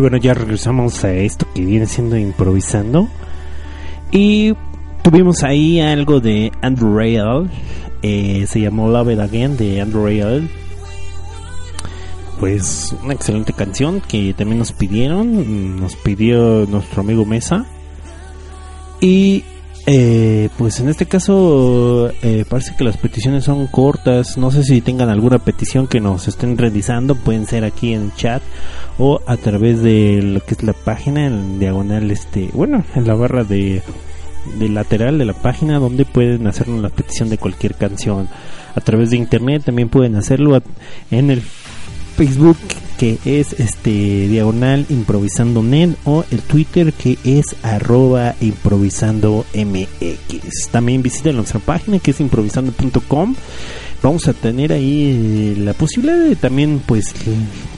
Bueno, 0.01 0.17
ya 0.17 0.35
regresamos 0.35 1.05
a 1.05 1.13
esto 1.13 1.47
que 1.55 1.65
viene 1.65 1.87
siendo 1.87 2.17
improvisando. 2.17 3.09
Y 4.13 4.55
tuvimos 5.03 5.43
ahí 5.43 5.81
algo 5.81 6.21
de 6.21 6.53
Andrew 6.63 6.97
Rayel. 6.97 7.51
eh, 8.03 8.47
se 8.49 8.61
llamó 8.61 8.89
Love 8.89 9.13
It 9.13 9.21
Again 9.21 9.57
de 9.57 9.81
Andrew 9.81 10.05
Rayel. 10.05 10.51
Pues 12.39 12.95
una 13.05 13.13
excelente 13.13 13.53
canción 13.53 14.01
que 14.01 14.35
también 14.35 14.59
nos 14.59 14.73
pidieron. 14.73 15.79
Nos 15.79 15.95
pidió 15.97 16.67
nuestro 16.67 17.03
amigo 17.03 17.25
Mesa. 17.25 17.67
Y 19.01 19.45
eh, 19.87 20.49
pues 20.59 20.79
en 20.81 20.89
este 20.89 21.07
caso 21.07 22.11
eh, 22.23 22.45
parece 22.49 22.77
que 22.77 22.85
las 22.85 22.97
peticiones 22.97 23.45
son 23.45 23.67
cortas. 23.67 24.39
No 24.39 24.51
sé 24.51 24.65
si 24.65 24.81
tengan 24.81 25.09
alguna 25.09 25.39
petición 25.39 25.87
que 25.87 26.01
nos 26.01 26.29
estén 26.29 26.57
realizando. 26.57 27.15
Pueden 27.15 27.47
ser 27.47 27.65
aquí 27.65 27.93
en 27.93 28.13
chat 28.15 28.43
o 29.01 29.23
a 29.27 29.39
través 29.39 29.83
de 29.83 30.21
lo 30.23 30.41
que 30.41 30.55
es 30.55 30.63
la 30.63 30.75
página 30.75 31.27
en 31.27 31.59
diagonal 31.59 32.11
este 32.11 32.51
bueno 32.53 32.85
en 32.95 33.07
la 33.09 33.15
barra 33.15 33.45
de, 33.45 33.83
de 34.59 34.69
lateral 34.69 35.17
de 35.17 35.25
la 35.25 35.33
página 35.33 35.79
donde 35.79 36.05
pueden 36.05 36.47
hacernos 36.47 36.83
la 36.83 36.91
petición 36.91 37.31
de 37.31 37.39
cualquier 37.39 37.75
canción. 37.75 38.29
A 38.75 38.81
través 38.83 39.11
de 39.11 39.17
internet 39.17 39.65
también 39.65 39.89
pueden 39.89 40.17
hacerlo 40.17 40.63
en 41.11 41.31
el 41.31 41.41
Facebook 41.41 42.59
que 42.99 43.19
es 43.25 43.55
este 43.55 44.29
diagonal 44.29 44.85
improvisando 44.91 45.63
net 45.63 45.97
o 46.05 46.23
el 46.31 46.43
Twitter 46.43 46.93
que 46.93 47.17
es 47.25 47.57
arroba 47.63 48.35
improvisando 48.43 49.47
mx 49.55 50.69
también 50.71 51.03
visiten 51.03 51.37
nuestra 51.37 51.61
página 51.61 51.99
que 51.99 52.11
es 52.11 52.21
improvisando.com 52.21 53.35
vamos 54.03 54.29
a 54.29 54.33
tener 54.33 54.73
ahí 54.73 55.55
eh, 55.57 55.61
la 55.61 55.75
posibilidad 55.75 56.19
de 56.19 56.37
también 56.37 56.83
pues 56.85 57.15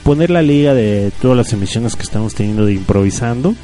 poner 0.03 0.29
la 0.29 0.41
liga 0.41 0.73
de 0.73 1.11
todas 1.21 1.37
las 1.37 1.53
emisiones 1.53 1.95
que 1.95 2.03
estamos 2.03 2.33
teniendo 2.35 2.65
de 2.65 2.73
improvisando. 2.73 3.55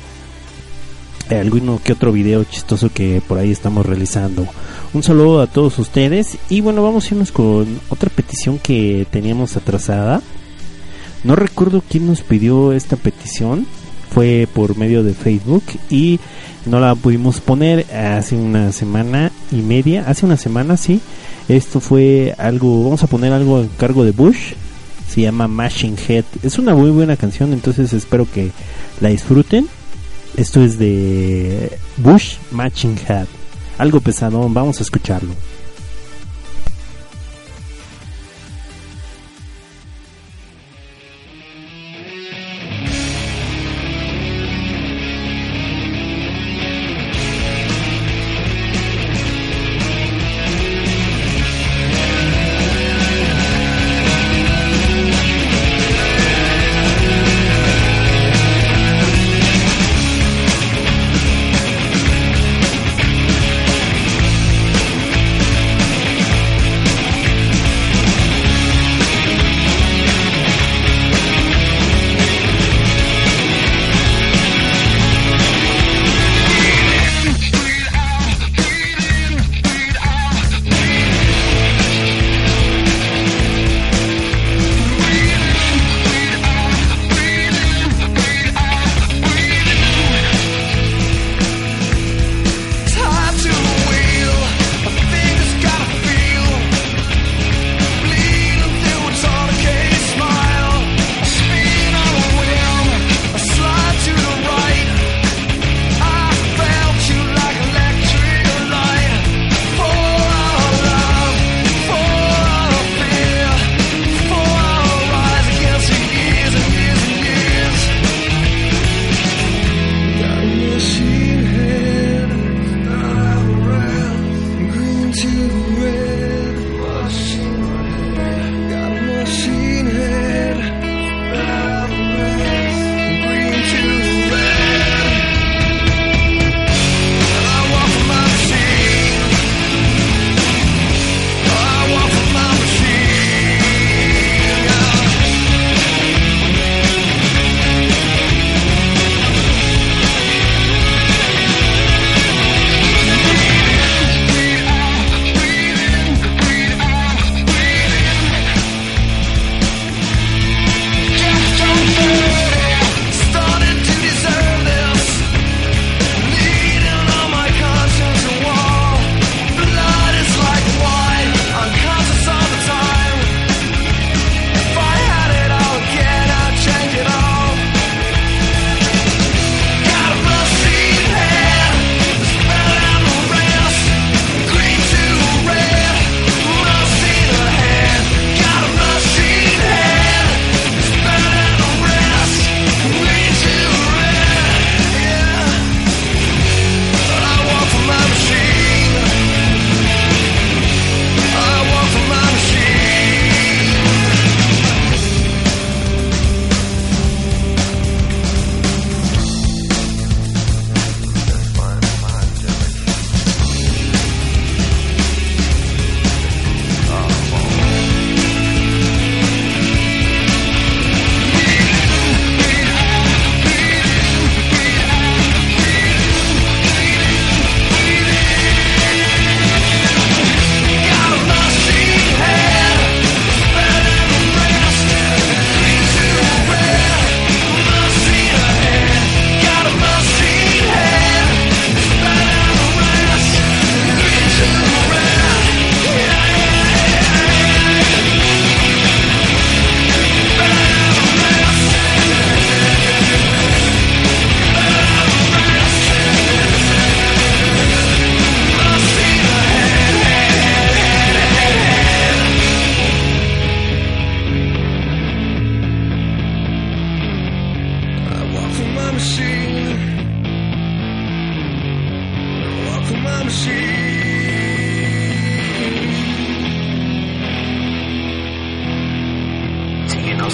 Eh, 1.29 1.37
alguno 1.37 1.79
que 1.83 1.93
otro 1.93 2.11
video 2.11 2.43
chistoso 2.43 2.89
que 2.91 3.21
por 3.27 3.37
ahí 3.37 3.51
estamos 3.51 3.85
realizando. 3.85 4.47
Un 4.93 5.03
saludo 5.03 5.41
a 5.41 5.47
todos 5.47 5.77
ustedes. 5.79 6.37
Y 6.49 6.61
bueno 6.61 6.83
vamos 6.83 7.05
a 7.05 7.13
irnos 7.13 7.31
con 7.31 7.79
otra 7.89 8.09
petición 8.09 8.57
que 8.57 9.05
teníamos 9.11 9.55
atrasada. 9.55 10.21
No 11.23 11.35
recuerdo 11.35 11.83
quién 11.87 12.07
nos 12.07 12.21
pidió 12.21 12.71
esta 12.71 12.95
petición 12.95 13.67
fue 14.11 14.47
por 14.53 14.77
medio 14.77 15.03
de 15.03 15.13
Facebook 15.13 15.63
y 15.89 16.19
no 16.65 16.79
la 16.79 16.95
pudimos 16.95 17.39
poner 17.39 17.85
hace 17.93 18.35
una 18.35 18.71
semana 18.71 19.31
y 19.51 19.57
media 19.57 20.05
hace 20.07 20.25
una 20.25 20.37
semana 20.37 20.77
sí. 20.77 21.01
Esto 21.47 21.79
fue 21.79 22.35
algo 22.37 22.83
vamos 22.83 23.03
a 23.03 23.07
poner 23.07 23.33
algo 23.33 23.61
en 23.61 23.69
cargo 23.69 24.03
de 24.03 24.11
Bush 24.11 24.53
se 25.09 25.21
llama 25.21 25.47
Machine 25.47 25.97
Head. 26.07 26.25
Es 26.43 26.59
una 26.59 26.75
muy 26.75 26.91
buena 26.91 27.17
canción 27.17 27.53
entonces 27.53 27.93
espero 27.93 28.27
que 28.31 28.51
la 29.01 29.09
disfruten. 29.09 29.67
Esto 30.37 30.63
es 30.63 30.77
de 30.77 31.77
Bush 31.97 32.35
Matching 32.51 32.97
Head. 33.07 33.27
Algo 33.77 33.99
pesadón 33.99 34.53
vamos 34.53 34.79
a 34.79 34.83
escucharlo 34.83 35.33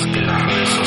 en 0.04 0.28
las 0.28 0.46
redes 0.46 0.85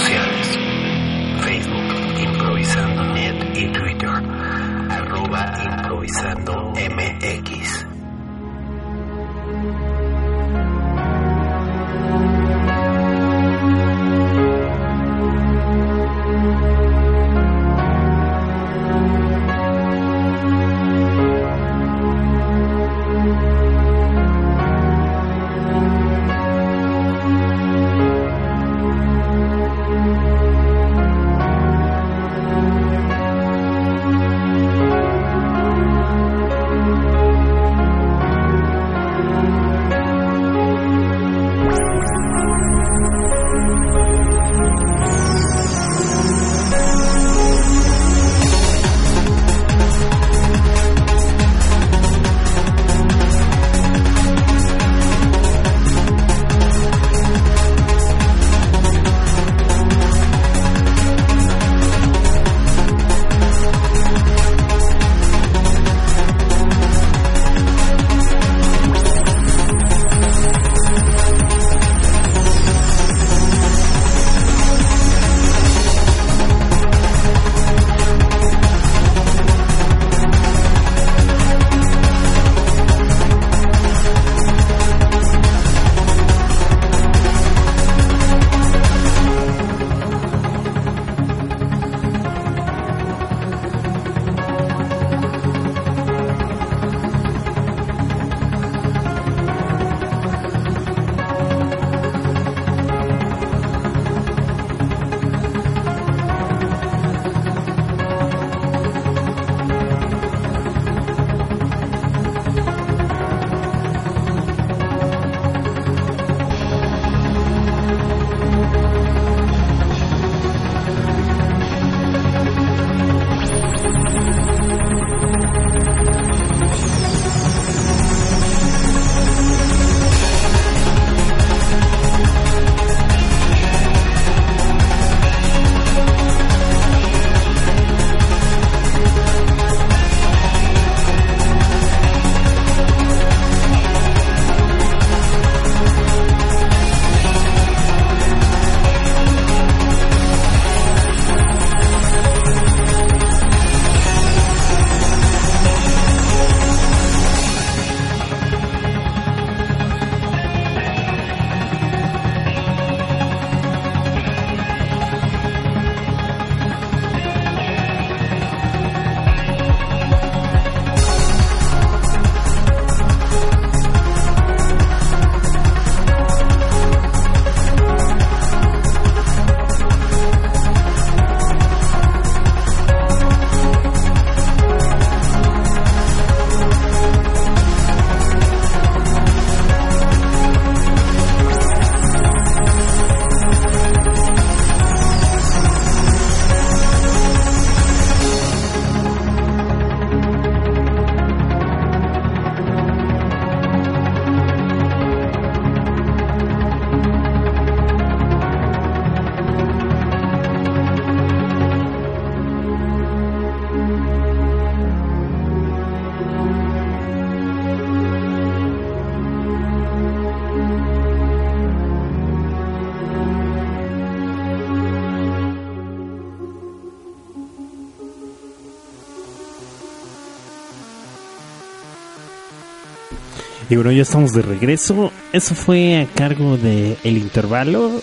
Y 233.71 233.77
bueno, 233.77 233.93
ya 233.93 234.03
estamos 234.03 234.33
de 234.33 234.43
regreso. 234.43 235.13
Eso 235.33 235.55
fue 235.55 236.01
a 236.01 236.07
cargo 236.07 236.57
de 236.57 236.97
El 237.05 237.19
Intervalo. 237.19 238.01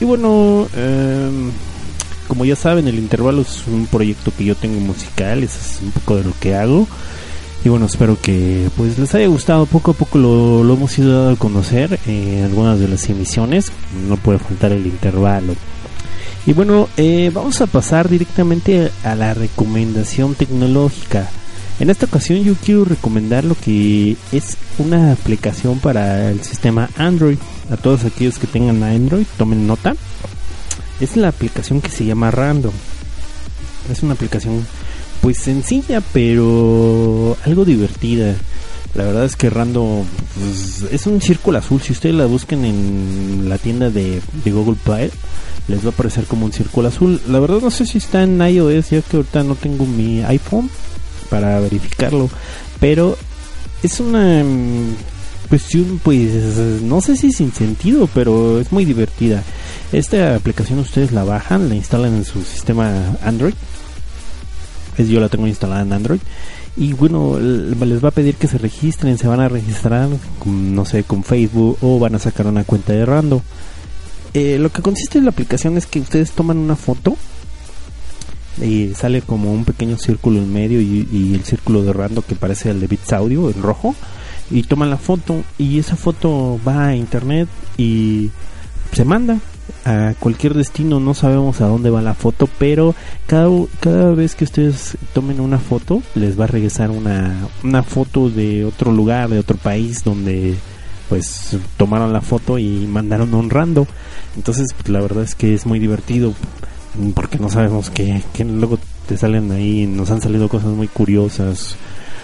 Y 0.00 0.04
bueno, 0.04 0.68
em, 0.76 1.50
como 2.28 2.44
ya 2.44 2.54
saben, 2.54 2.86
El 2.86 2.98
Intervalo 2.98 3.42
es 3.42 3.64
un 3.66 3.86
proyecto 3.86 4.30
que 4.36 4.44
yo 4.44 4.54
tengo 4.54 4.78
musical. 4.80 5.42
Eso 5.42 5.58
es 5.58 5.80
un 5.82 5.90
poco 5.90 6.16
de 6.16 6.24
lo 6.24 6.32
que 6.38 6.54
hago. 6.54 6.86
Y 7.64 7.68
bueno, 7.68 7.86
espero 7.86 8.18
que 8.20 8.68
pues 8.76 8.98
les 8.98 9.14
haya 9.14 9.26
gustado. 9.26 9.64
Poco 9.66 9.92
a 9.92 9.94
poco 9.94 10.18
lo, 10.18 10.62
lo 10.62 10.74
hemos 10.74 10.98
ido 10.98 11.12
dando 11.12 11.32
a 11.32 11.38
conocer 11.38 11.98
en 12.06 12.44
algunas 12.44 12.78
de 12.78 12.88
las 12.88 13.08
emisiones. 13.08 13.72
No 14.08 14.16
puede 14.16 14.38
faltar 14.38 14.72
el 14.72 14.86
intervalo. 14.86 15.54
Y 16.46 16.52
bueno, 16.52 16.88
eh, 16.96 17.30
vamos 17.34 17.60
a 17.60 17.66
pasar 17.66 18.08
directamente 18.08 18.92
a 19.02 19.14
la 19.16 19.34
recomendación 19.34 20.34
tecnológica. 20.34 21.28
En 21.78 21.90
esta 21.90 22.06
ocasión 22.06 22.42
yo 22.42 22.54
quiero 22.54 22.84
recomendar 22.86 23.44
lo 23.44 23.54
que 23.54 24.16
es 24.32 24.56
una 24.78 25.12
aplicación 25.12 25.78
para 25.78 26.30
el 26.30 26.42
sistema 26.42 26.88
Android. 26.96 27.36
A 27.70 27.76
todos 27.76 28.04
aquellos 28.04 28.38
que 28.38 28.46
tengan 28.46 28.82
Android, 28.82 29.26
tomen 29.36 29.66
nota. 29.66 29.94
Es 31.00 31.16
la 31.16 31.28
aplicación 31.28 31.82
que 31.82 31.90
se 31.90 32.06
llama 32.06 32.30
Random. 32.30 32.72
Es 33.90 34.02
una 34.02 34.14
aplicación 34.14 34.66
pues 35.20 35.38
sencilla 35.38 36.00
pero 36.12 37.36
algo 37.44 37.64
divertida. 37.64 38.34
La 38.94 39.04
verdad 39.04 39.26
es 39.26 39.36
que 39.36 39.50
Random 39.50 40.04
pues, 40.34 40.84
es 40.90 41.06
un 41.06 41.20
círculo 41.20 41.58
azul. 41.58 41.82
Si 41.82 41.92
ustedes 41.92 42.14
la 42.14 42.24
buscan 42.24 42.64
en 42.64 43.48
la 43.50 43.58
tienda 43.58 43.90
de, 43.90 44.22
de 44.44 44.50
Google 44.50 44.78
Play, 44.82 45.10
les 45.68 45.84
va 45.84 45.88
a 45.88 45.92
aparecer 45.92 46.24
como 46.24 46.46
un 46.46 46.52
círculo 46.54 46.88
azul. 46.88 47.20
La 47.28 47.38
verdad 47.38 47.60
no 47.60 47.70
sé 47.70 47.84
si 47.84 47.98
está 47.98 48.22
en 48.22 48.40
iOS, 48.40 48.90
ya 48.90 49.02
que 49.02 49.18
ahorita 49.18 49.42
no 49.42 49.54
tengo 49.54 49.84
mi 49.84 50.22
iPhone. 50.22 50.70
Para 51.26 51.60
verificarlo. 51.60 52.28
Pero 52.80 53.16
es 53.82 54.00
una 54.00 54.42
mm, 54.42 54.94
cuestión, 55.48 56.00
pues, 56.02 56.32
no 56.82 57.00
sé 57.00 57.16
si 57.16 57.32
sin 57.32 57.52
sentido, 57.52 58.08
pero 58.12 58.60
es 58.60 58.72
muy 58.72 58.84
divertida. 58.84 59.42
Esta 59.92 60.34
aplicación 60.34 60.78
ustedes 60.78 61.12
la 61.12 61.24
bajan, 61.24 61.68
la 61.68 61.74
instalan 61.74 62.14
en 62.14 62.24
su 62.24 62.42
sistema 62.42 63.16
Android. 63.22 63.54
Es, 64.98 65.08
yo 65.08 65.20
la 65.20 65.28
tengo 65.28 65.46
instalada 65.46 65.82
en 65.82 65.92
Android. 65.92 66.20
Y 66.76 66.92
bueno, 66.92 67.38
les 67.38 68.04
va 68.04 68.08
a 68.08 68.12
pedir 68.12 68.34
que 68.34 68.48
se 68.48 68.58
registren, 68.58 69.16
se 69.16 69.28
van 69.28 69.40
a 69.40 69.48
registrar, 69.48 70.08
con, 70.38 70.74
no 70.74 70.84
sé, 70.84 71.04
con 71.04 71.24
Facebook 71.24 71.78
o 71.80 71.98
van 71.98 72.14
a 72.14 72.18
sacar 72.18 72.46
una 72.46 72.64
cuenta 72.64 72.92
de 72.92 73.06
Rando. 73.06 73.42
Eh, 74.34 74.58
lo 74.58 74.70
que 74.70 74.82
consiste 74.82 75.16
en 75.16 75.24
la 75.24 75.30
aplicación 75.30 75.78
es 75.78 75.86
que 75.86 76.00
ustedes 76.00 76.32
toman 76.32 76.58
una 76.58 76.76
foto 76.76 77.16
y 78.60 78.94
sale 78.94 79.22
como 79.22 79.52
un 79.52 79.64
pequeño 79.64 79.98
círculo 79.98 80.38
en 80.38 80.52
medio 80.52 80.80
y, 80.80 81.34
el 81.34 81.44
círculo 81.44 81.82
de 81.82 81.92
Rando 81.92 82.22
que 82.22 82.34
parece 82.34 82.70
el 82.70 82.80
de 82.80 82.86
Bits 82.86 83.12
Audio 83.12 83.50
en 83.50 83.62
rojo 83.62 83.94
y 84.50 84.62
toman 84.62 84.90
la 84.90 84.96
foto 84.96 85.42
y 85.58 85.78
esa 85.78 85.96
foto 85.96 86.58
va 86.66 86.88
a 86.88 86.96
internet 86.96 87.48
y 87.76 88.30
se 88.92 89.04
manda 89.04 89.38
a 89.84 90.14
cualquier 90.18 90.54
destino, 90.54 91.00
no 91.00 91.14
sabemos 91.14 91.60
a 91.60 91.66
dónde 91.66 91.90
va 91.90 92.00
la 92.00 92.14
foto, 92.14 92.48
pero 92.58 92.94
cada, 93.26 93.48
cada 93.80 94.12
vez 94.12 94.34
que 94.34 94.44
ustedes 94.44 94.96
tomen 95.12 95.40
una 95.40 95.58
foto, 95.58 96.02
les 96.14 96.38
va 96.38 96.44
a 96.44 96.48
regresar 96.48 96.90
una, 96.90 97.48
una 97.62 97.82
foto 97.82 98.30
de 98.30 98.64
otro 98.64 98.92
lugar, 98.92 99.28
de 99.28 99.40
otro 99.40 99.56
país 99.56 100.04
donde 100.04 100.56
pues 101.08 101.56
tomaron 101.76 102.12
la 102.12 102.20
foto 102.20 102.58
y 102.58 102.86
mandaron 102.86 103.32
honrando. 103.34 103.86
Entonces, 104.36 104.72
pues, 104.74 104.88
la 104.88 105.00
verdad 105.00 105.24
es 105.24 105.34
que 105.34 105.54
es 105.54 105.66
muy 105.66 105.78
divertido 105.78 106.34
porque 107.14 107.38
no 107.38 107.48
sabemos 107.48 107.90
que, 107.90 108.22
que 108.32 108.44
luego 108.44 108.78
te 109.06 109.16
salen 109.16 109.50
ahí, 109.52 109.86
nos 109.86 110.10
han 110.10 110.20
salido 110.20 110.48
cosas 110.48 110.70
muy 110.70 110.88
curiosas, 110.88 111.76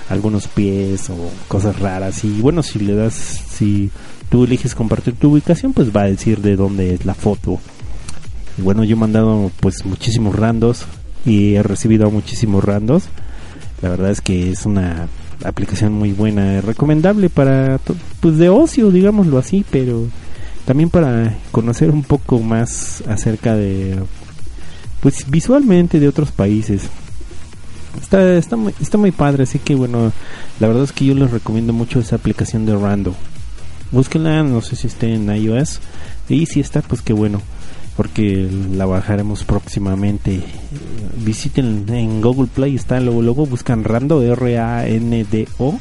algunos 0.08 0.46
pies 0.48 1.10
o 1.10 1.30
cosas 1.48 1.78
raras 1.78 2.24
y 2.24 2.40
bueno, 2.40 2.62
si 2.62 2.78
le 2.78 2.94
das 2.94 3.14
si 3.14 3.90
tú 4.28 4.44
eliges 4.44 4.74
compartir 4.74 5.14
tu 5.14 5.32
ubicación, 5.32 5.72
pues 5.72 5.94
va 5.94 6.02
a 6.02 6.06
decir 6.06 6.40
de 6.40 6.56
dónde 6.56 6.94
es 6.94 7.04
la 7.04 7.14
foto. 7.14 7.60
Y 8.58 8.62
bueno, 8.62 8.84
yo 8.84 8.96
he 8.96 8.98
mandado 8.98 9.50
pues 9.60 9.84
muchísimos 9.84 10.36
randos 10.36 10.84
y 11.24 11.54
he 11.54 11.62
recibido 11.62 12.10
muchísimos 12.10 12.64
randos. 12.64 13.04
La 13.80 13.88
verdad 13.88 14.10
es 14.10 14.20
que 14.20 14.50
es 14.50 14.66
una 14.66 15.08
aplicación 15.44 15.92
muy 15.92 16.12
buena, 16.12 16.60
recomendable 16.60 17.28
para 17.28 17.78
pues 18.20 18.38
de 18.38 18.48
ocio, 18.48 18.90
digámoslo 18.90 19.38
así, 19.38 19.64
pero 19.70 20.06
también 20.64 20.90
para 20.90 21.34
conocer 21.50 21.90
un 21.90 22.02
poco 22.02 22.38
más 22.40 23.02
acerca 23.08 23.54
de 23.54 23.98
pues 25.02 25.28
visualmente 25.28 25.98
de 25.98 26.08
otros 26.08 26.30
países. 26.30 26.88
Está, 28.00 28.36
está, 28.36 28.56
muy, 28.56 28.72
está 28.80 28.96
muy 28.96 29.10
padre, 29.10 29.42
así 29.42 29.58
que 29.58 29.74
bueno, 29.74 30.12
la 30.60 30.68
verdad 30.68 30.84
es 30.84 30.92
que 30.92 31.04
yo 31.04 31.14
les 31.14 31.30
recomiendo 31.30 31.72
mucho 31.72 31.98
esa 32.00 32.16
aplicación 32.16 32.64
de 32.64 32.76
Rando. 32.76 33.14
Búsquenla, 33.90 34.42
no 34.44 34.62
sé 34.62 34.76
si 34.76 34.86
esté 34.86 35.12
en 35.12 35.28
iOS. 35.28 35.80
Y 36.28 36.46
si 36.46 36.60
está, 36.60 36.80
pues 36.80 37.02
qué 37.02 37.12
bueno, 37.12 37.42
porque 37.96 38.48
la 38.74 38.86
bajaremos 38.86 39.44
próximamente. 39.44 40.40
Visiten 41.16 41.84
en 41.88 42.22
Google 42.22 42.48
Play, 42.52 42.76
está 42.76 43.00
luego, 43.00 43.20
luego 43.20 43.44
buscan 43.44 43.84
Rando, 43.84 44.22
R-A-N-D-O, 44.22 45.78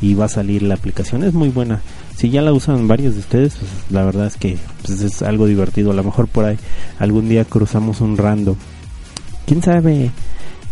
y 0.00 0.14
va 0.14 0.26
a 0.26 0.28
salir 0.28 0.62
la 0.62 0.74
aplicación. 0.74 1.24
Es 1.24 1.32
muy 1.32 1.48
buena. 1.48 1.80
Si 2.16 2.30
ya 2.30 2.42
la 2.42 2.52
usan 2.52 2.86
varios 2.88 3.14
de 3.14 3.20
ustedes, 3.20 3.54
pues 3.56 3.70
la 3.90 4.04
verdad 4.04 4.26
es 4.26 4.36
que 4.36 4.58
pues, 4.84 5.00
es 5.00 5.22
algo 5.22 5.46
divertido. 5.46 5.90
A 5.90 5.94
lo 5.94 6.04
mejor 6.04 6.28
por 6.28 6.44
ahí 6.44 6.58
algún 6.98 7.28
día 7.28 7.44
cruzamos 7.44 8.00
un 8.00 8.16
Rando. 8.16 8.56
¿Quién 9.46 9.62
sabe? 9.62 10.10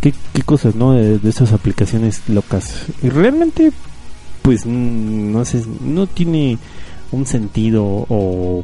qué, 0.01 0.13
qué 0.33 0.41
cosas, 0.41 0.75
¿no? 0.75 0.93
De, 0.93 1.19
de 1.19 1.29
esas 1.29 1.53
aplicaciones 1.53 2.27
locas. 2.27 2.87
Y 3.01 3.09
realmente, 3.09 3.71
pues, 4.41 4.65
no 4.65 5.45
sé, 5.45 5.63
no 5.79 6.07
tiene 6.07 6.57
un 7.11 7.25
sentido 7.25 7.85
o, 7.85 8.63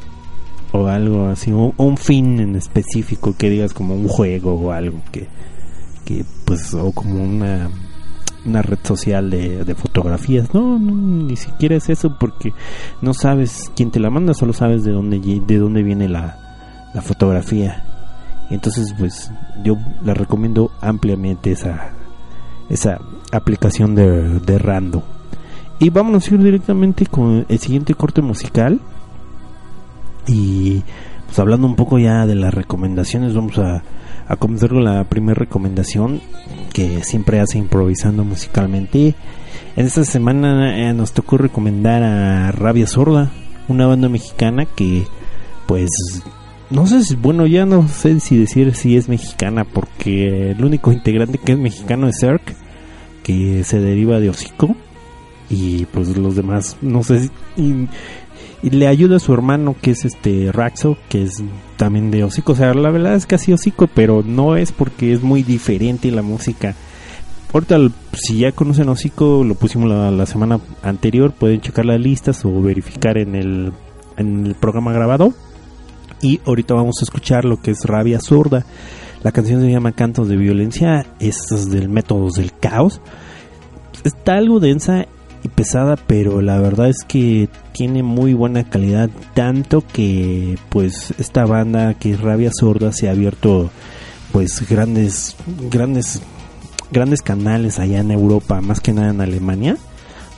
o 0.71 0.87
algo 0.87 1.27
así, 1.27 1.51
un 1.51 1.97
fin 1.97 2.39
en 2.39 2.55
específico 2.55 3.35
que 3.37 3.49
digas 3.49 3.73
como 3.73 3.95
un 3.95 4.07
juego 4.07 4.55
o 4.55 4.71
algo 4.71 4.99
que, 5.11 5.27
que 6.05 6.25
pues, 6.45 6.73
o 6.73 6.91
como 6.91 7.23
una 7.23 7.69
una 8.47 8.61
red 8.61 8.79
social 8.83 9.29
de, 9.29 9.75
fotografías. 9.75 10.53
No, 10.53 10.79
no, 10.79 10.93
ni 10.93 11.35
siquiera 11.35 11.75
es 11.75 11.89
eso 11.89 12.17
porque 12.17 12.53
no 13.01 13.13
sabes 13.13 13.71
quién 13.75 13.91
te 13.91 13.99
la 13.99 14.09
manda, 14.09 14.33
solo 14.33 14.53
sabes 14.53 14.83
de 14.83 14.91
dónde, 14.91 15.19
de 15.19 15.57
dónde 15.57 15.83
viene 15.83 16.07
la, 16.07 16.37
la 16.93 17.01
fotografía. 17.01 17.83
Entonces, 18.49 18.93
pues 18.97 19.31
yo 19.63 19.77
la 20.03 20.13
recomiendo 20.13 20.71
ampliamente 20.81 21.51
esa, 21.51 21.91
esa 22.69 22.99
aplicación 23.31 23.95
de, 23.95 24.39
de 24.39 24.57
Rando. 24.57 25.03
Y 25.79 25.89
vámonos 25.89 26.27
a 26.27 26.33
ir 26.33 26.41
directamente 26.41 27.05
con 27.05 27.45
el 27.47 27.59
siguiente 27.59 27.93
corte 27.93 28.21
musical. 28.21 28.79
Y 30.27 30.83
pues 31.25 31.37
hablando 31.39 31.67
un 31.67 31.75
poco 31.75 31.99
ya 31.99 32.25
de 32.25 32.35
las 32.35 32.53
recomendaciones, 32.53 33.35
vamos 33.35 33.57
a, 33.59 33.83
a 34.27 34.35
comenzar 34.35 34.69
con 34.69 34.83
la 34.83 35.03
primera 35.05 35.39
recomendación 35.39 36.21
que 36.73 37.03
siempre 37.03 37.39
hace 37.39 37.57
improvisando 37.57 38.23
musicalmente. 38.23 39.15
En 39.75 39.85
esta 39.85 40.03
semana 40.03 40.77
eh, 40.89 40.93
nos 40.93 41.13
tocó 41.13 41.37
recomendar 41.37 42.03
a 42.03 42.51
Rabia 42.51 42.87
Sorda, 42.87 43.31
una 43.67 43.85
banda 43.87 44.09
mexicana 44.09 44.65
que 44.65 45.05
pues 45.67 45.89
no 46.69 46.87
sé 46.87 47.03
si, 47.03 47.15
bueno, 47.15 47.45
ya 47.47 47.65
no 47.65 47.87
sé 47.87 48.19
si 48.19 48.37
decir 48.37 48.75
si 48.75 48.97
es 48.97 49.07
mexicana 49.07 49.63
porque 49.65 50.51
el 50.51 50.63
único 50.63 50.91
integrante 50.91 51.37
que 51.37 51.53
es 51.53 51.57
mexicano 51.57 52.07
es 52.07 52.17
Zerk, 52.19 52.55
que 53.23 53.63
se 53.63 53.79
deriva 53.79 54.19
de 54.19 54.29
hocico 54.29 54.75
y 55.49 55.85
pues 55.85 56.17
los 56.17 56.35
demás 56.35 56.75
no 56.81 57.03
sé 57.03 57.29
si- 57.55 57.87
y, 58.67 58.75
le 58.75 58.87
ayuda 58.87 59.17
a 59.17 59.19
su 59.19 59.33
hermano 59.33 59.75
que 59.81 59.91
es 59.91 60.05
este 60.05 60.51
Raxo 60.51 60.97
que 61.09 61.23
es 61.23 61.43
también 61.77 62.11
de 62.11 62.23
hocico. 62.23 62.53
O 62.53 62.55
sea 62.55 62.73
la 62.73 62.91
verdad 62.91 63.15
es 63.15 63.25
casi 63.25 63.53
hocico 63.53 63.87
pero 63.87 64.23
no 64.23 64.55
es 64.55 64.71
porque 64.71 65.13
es 65.13 65.21
muy 65.21 65.43
diferente 65.43 66.11
la 66.11 66.21
música. 66.21 66.75
Ahorita 67.53 67.77
si 68.13 68.39
ya 68.39 68.51
conocen 68.51 68.89
hocico 68.89 69.43
lo 69.43 69.55
pusimos 69.55 69.89
la, 69.89 70.11
la 70.11 70.25
semana 70.25 70.59
anterior 70.83 71.31
pueden 71.31 71.61
checar 71.61 71.85
las 71.85 71.99
listas 71.99 72.43
o 72.45 72.61
verificar 72.61 73.17
en 73.17 73.35
el 73.35 73.71
en 74.17 74.45
el 74.45 74.55
programa 74.55 74.93
grabado. 74.93 75.33
Y 76.21 76.41
ahorita 76.45 76.73
vamos 76.73 76.95
a 76.99 77.05
escuchar 77.05 77.45
lo 77.45 77.61
que 77.61 77.71
es 77.71 77.85
Rabia 77.85 78.19
Sorda. 78.19 78.65
La 79.23 79.31
canción 79.31 79.61
se 79.61 79.69
llama 79.71 79.91
Cantos 79.91 80.27
de 80.27 80.35
Violencia 80.35 81.05
es 81.19 81.69
del 81.69 81.89
Métodos 81.89 82.33
del 82.33 82.51
Caos. 82.53 83.01
Está 84.03 84.35
algo 84.35 84.59
densa 84.59 85.07
pesada, 85.47 85.95
pero 85.95 86.41
la 86.41 86.59
verdad 86.59 86.89
es 86.89 87.03
que 87.07 87.49
tiene 87.71 88.03
muy 88.03 88.33
buena 88.33 88.63
calidad, 88.63 89.09
tanto 89.33 89.83
que 89.85 90.57
pues 90.69 91.13
esta 91.19 91.45
banda 91.45 91.93
que 91.93 92.11
es 92.11 92.21
Rabia 92.21 92.51
Sorda 92.53 92.91
se 92.91 93.07
ha 93.07 93.11
abierto 93.11 93.69
pues 94.31 94.67
grandes 94.69 95.35
grandes 95.69 96.21
grandes 96.91 97.21
canales 97.21 97.79
allá 97.79 97.99
en 97.99 98.11
Europa, 98.11 98.61
más 98.61 98.79
que 98.79 98.93
nada 98.93 99.09
en 99.09 99.21
Alemania, 99.21 99.77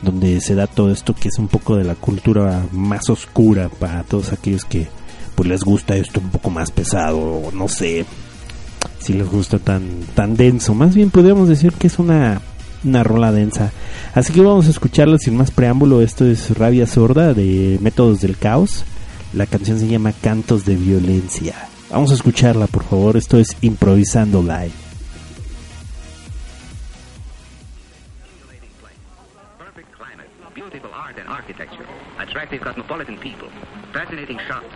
donde 0.02 0.42
se 0.42 0.56
da 0.56 0.68
todo 0.68 0.92
esto 0.92 1.14
que 1.14 1.30
es 1.30 1.38
un 1.38 1.48
poco 1.48 1.76
de 1.76 1.84
la 1.84 1.96
cultura 1.96 2.66
más 2.72 3.10
oscura 3.10 3.70
para 3.70 4.04
todos 4.04 4.32
aquellos 4.32 4.66
que 4.66 4.88
pues 5.36 5.48
les 5.48 5.64
gusta 5.64 5.96
esto 5.96 6.20
un 6.20 6.30
poco 6.30 6.50
más 6.50 6.72
pesado, 6.72 7.52
no 7.54 7.68
sé 7.68 8.06
si 9.00 9.14
les 9.14 9.30
gusta 9.30 9.60
tan 9.60 9.88
tan 10.16 10.36
denso, 10.36 10.74
más 10.74 10.96
bien 10.96 11.10
podríamos 11.10 11.48
decir 11.48 11.74
que 11.74 11.88
es 11.88 12.00
una 12.00 12.42
una 12.84 13.04
rola 13.04 13.32
densa. 13.32 13.72
Así 14.14 14.34
que 14.34 14.42
vamos 14.42 14.68
a 14.68 14.72
escucharlo 14.72 15.18
sin 15.18 15.38
más 15.38 15.52
preámbulo. 15.52 16.02
Esto 16.02 16.26
es 16.26 16.58
Rabia 16.58 16.88
Sorda 16.88 17.34
de 17.34 17.78
Métodos 17.82 18.22
del 18.22 18.38
Caos. 18.38 18.86
La 19.34 19.46
canción 19.46 19.80
se 19.80 19.88
llama 19.88 20.14
Cantos 20.14 20.66
de 20.66 20.76
Violencia. 20.76 21.56
Vamos 21.92 22.12
a 22.12 22.16
escucharla, 22.16 22.68
por 22.68 22.84
favor. 22.84 23.18
Esto 23.18 23.38
es 23.38 23.56
Improvisando 23.62 24.42
Live. 24.42 24.72
Attractive 32.20 32.62
cosmopolitan 32.62 33.18
people, 33.18 33.50
fascinating 33.92 34.38
shops, 34.48 34.68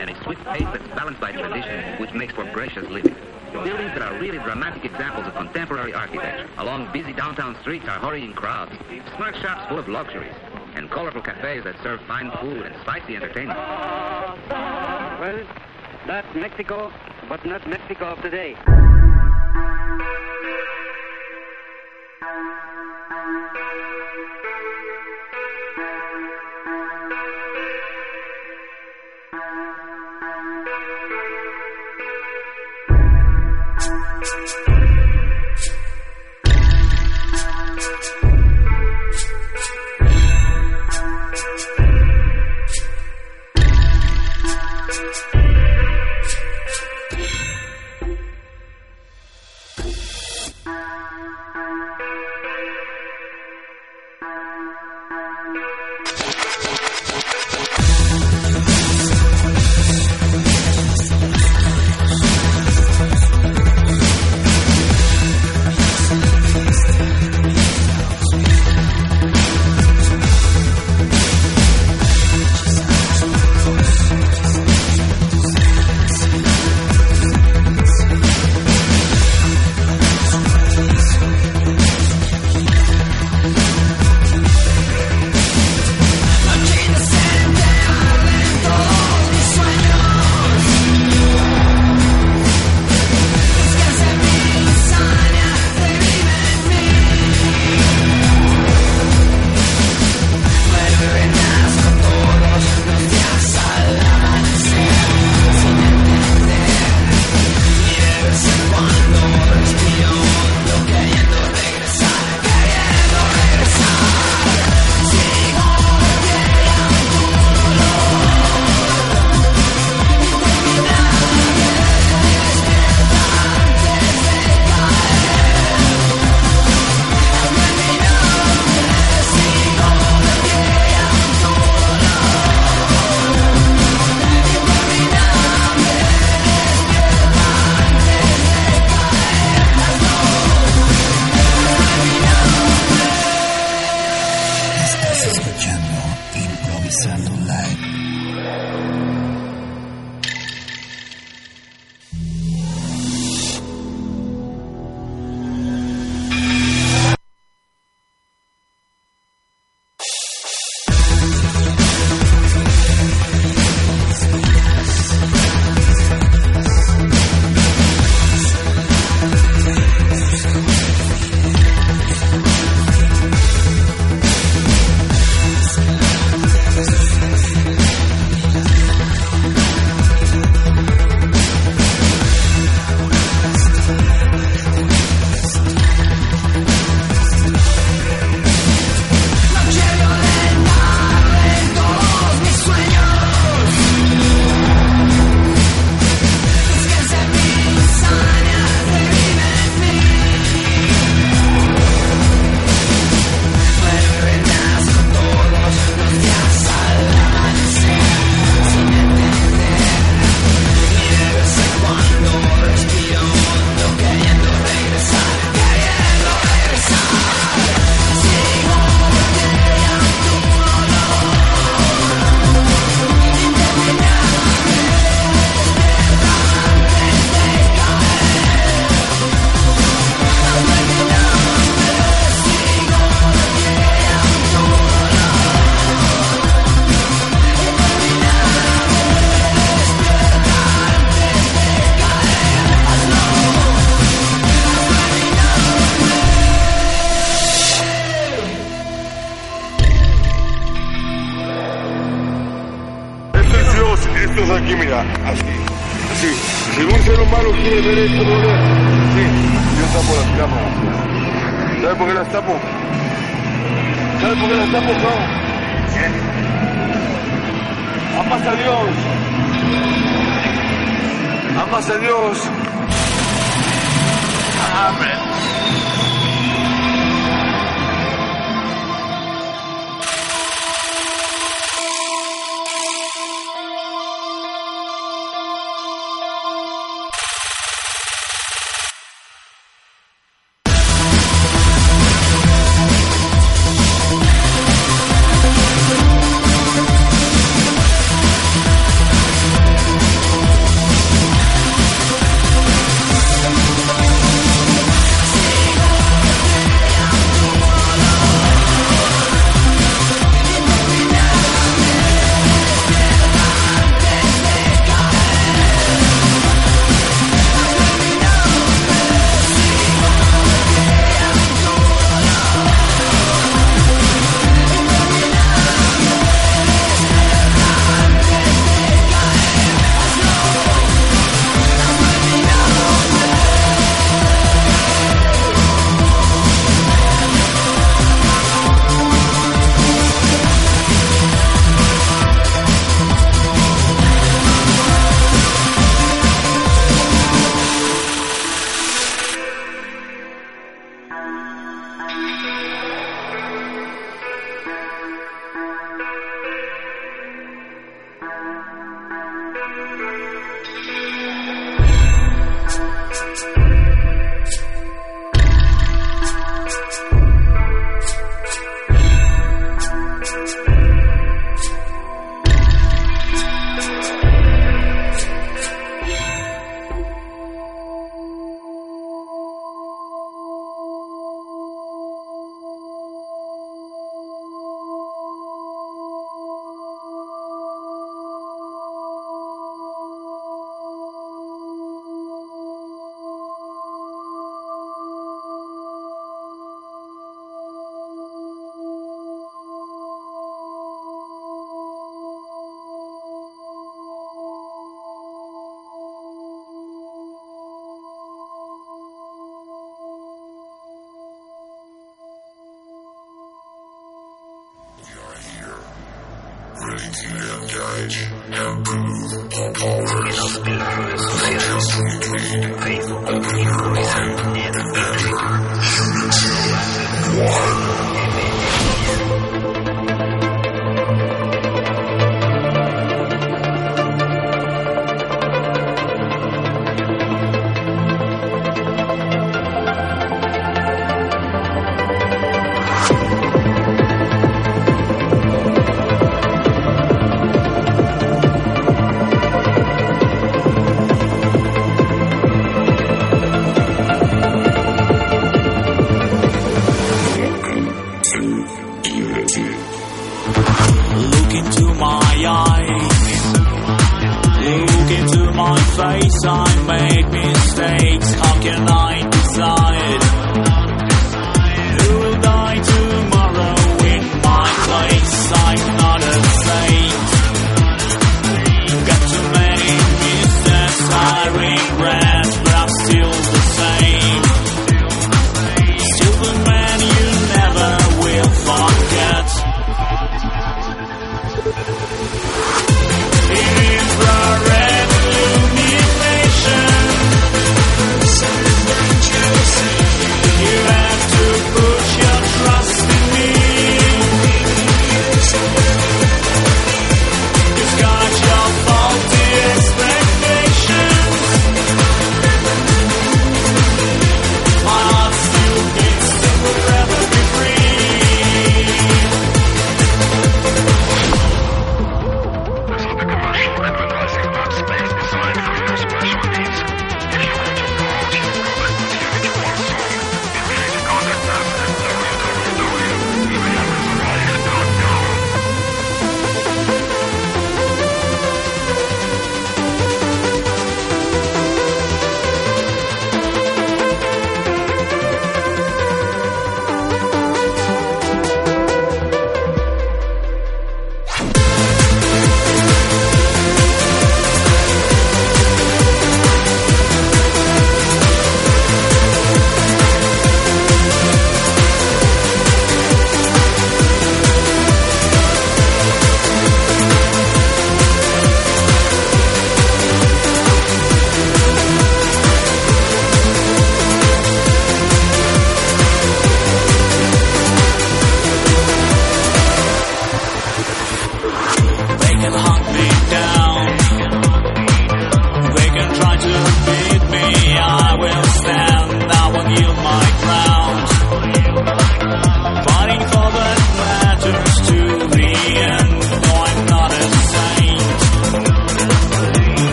and 0.00 0.08
a 0.08 0.24
swift 0.24 0.42
pace 0.46 0.64
that's 0.72 0.88
balanced 0.96 1.20
by 1.20 1.30
tradition, 1.32 2.00
which 2.00 2.12
makes 2.14 2.32
for 2.32 2.44
gracious 2.52 2.88
living. 2.88 3.14
Buildings 3.52 3.92
that 3.92 4.02
are 4.02 4.18
really 4.18 4.38
dramatic 4.38 4.84
examples 4.84 5.26
of 5.26 5.34
contemporary 5.34 5.92
architecture. 5.92 6.48
Along 6.58 6.90
busy 6.92 7.12
downtown 7.12 7.56
streets 7.60 7.84
are 7.86 7.98
hurrying 8.00 8.32
crowds, 8.32 8.72
smart 9.14 9.36
shops 9.36 9.68
full 9.68 9.78
of 9.78 9.88
luxuries, 9.88 10.34
and 10.74 10.90
colorful 10.90 11.20
cafes 11.20 11.62
that 11.64 11.76
serve 11.82 12.00
fine 12.08 12.30
food 12.40 12.64
and 12.64 12.74
spicy 12.80 13.14
entertainment. 13.14 13.58
Well, 14.48 15.46
that's 16.06 16.34
Mexico, 16.34 16.90
but 17.28 17.44
not 17.44 17.68
Mexico 17.68 18.06
of 18.06 18.22
today. 18.22 18.56
Thank 30.64 30.91
Thank 34.24 34.56
you. 34.56 34.61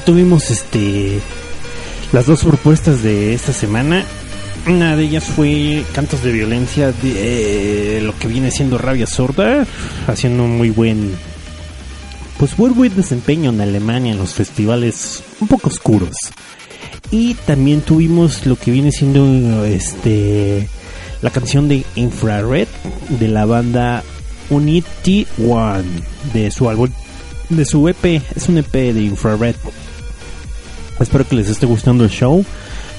Tuvimos 0.00 0.50
este 0.50 1.20
las 2.12 2.26
dos 2.26 2.44
propuestas 2.44 3.02
de 3.02 3.34
esta 3.34 3.52
semana. 3.52 4.04
Una 4.66 4.96
de 4.96 5.04
ellas 5.04 5.24
fue 5.24 5.84
Cantos 5.92 6.22
de 6.22 6.32
Violencia 6.32 6.92
de 6.92 7.98
eh, 7.98 8.00
lo 8.00 8.16
que 8.18 8.26
viene 8.26 8.50
siendo 8.50 8.78
Rabia 8.78 9.06
Sorda, 9.06 9.66
haciendo 10.06 10.44
un 10.44 10.56
muy 10.56 10.70
buen 10.70 11.12
pues 12.38 12.56
buen, 12.56 12.74
buen 12.74 12.94
desempeño 12.94 13.50
en 13.50 13.60
Alemania 13.60 14.12
en 14.12 14.18
los 14.18 14.34
festivales 14.34 15.22
un 15.40 15.48
poco 15.48 15.68
oscuros. 15.68 16.16
Y 17.10 17.34
también 17.34 17.80
tuvimos 17.80 18.46
lo 18.46 18.56
que 18.56 18.72
viene 18.72 18.90
siendo 18.90 19.64
este 19.64 20.68
la 21.22 21.30
canción 21.30 21.68
de 21.68 21.84
Infrared 21.94 22.68
de 23.20 23.28
la 23.28 23.46
banda 23.46 24.02
Unity 24.50 25.26
One 25.38 25.84
de 26.34 26.50
su 26.50 26.68
álbum 26.68 26.90
de 27.48 27.64
su 27.64 27.88
EP, 27.88 28.22
es 28.34 28.48
un 28.48 28.58
EP 28.58 28.72
de 28.72 29.00
Infrared. 29.02 29.54
Espero 31.00 31.26
que 31.28 31.36
les 31.36 31.48
esté 31.48 31.66
gustando 31.66 32.04
el 32.04 32.10
show. 32.10 32.44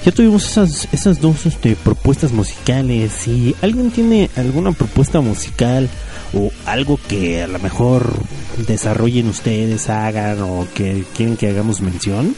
Ya 0.05 0.11
tuvimos 0.11 0.45
esas, 0.49 0.87
esas 0.91 1.19
dos 1.19 1.45
este, 1.45 1.75
propuestas 1.75 2.31
musicales. 2.31 3.11
Si 3.11 3.55
alguien 3.61 3.91
tiene 3.91 4.29
alguna 4.35 4.71
propuesta 4.71 5.19
musical 5.19 5.89
o 6.33 6.51
algo 6.65 6.99
que 7.07 7.43
a 7.43 7.47
lo 7.47 7.59
mejor 7.59 8.13
desarrollen 8.67 9.27
ustedes, 9.27 9.89
hagan 9.89 10.41
o 10.41 10.67
que 10.73 11.03
quieren 11.15 11.35
que 11.35 11.49
hagamos 11.49 11.81
mención, 11.81 12.35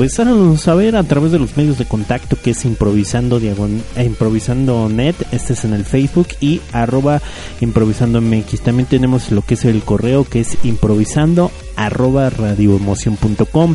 pues 0.00 0.18
háganos 0.18 0.62
saber 0.62 0.96
a 0.96 1.02
través 1.04 1.30
de 1.30 1.38
los 1.38 1.58
medios 1.58 1.76
de 1.76 1.84
contacto 1.84 2.36
que 2.42 2.52
es 2.52 2.64
improvisando 2.64 3.38
diagon 3.38 3.82
improvisando 4.02 4.88
net, 4.88 5.14
este 5.30 5.52
es 5.52 5.64
en 5.66 5.74
el 5.74 5.84
Facebook 5.84 6.28
y 6.40 6.62
arroba 6.72 7.20
improvisando 7.60 8.20
mx. 8.22 8.62
También 8.62 8.88
tenemos 8.88 9.30
lo 9.30 9.42
que 9.42 9.54
es 9.54 9.64
el 9.66 9.82
correo 9.82 10.24
que 10.24 10.40
es 10.40 10.56
improvisando 10.64 11.50
arroba 11.76 12.30
radioemoción.com. 12.30 13.74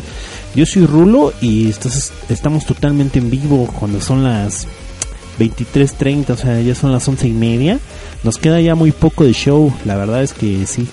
Yo 0.56 0.64
soy 0.64 0.86
Rulo 0.86 1.34
y 1.42 1.68
estamos 1.68 2.64
totalmente 2.64 3.18
en 3.18 3.28
vivo 3.28 3.68
cuando 3.78 4.00
son 4.00 4.24
las 4.24 4.66
23.30, 5.38 6.30
o 6.30 6.36
sea, 6.38 6.58
ya 6.62 6.74
son 6.74 6.92
las 6.92 7.06
once 7.06 7.28
y 7.28 7.32
media. 7.32 7.78
Nos 8.24 8.38
queda 8.38 8.58
ya 8.62 8.74
muy 8.74 8.90
poco 8.90 9.24
de 9.24 9.34
show, 9.34 9.70
la 9.84 9.96
verdad 9.96 10.22
es 10.22 10.32
que 10.32 10.66
sí, 10.66 10.88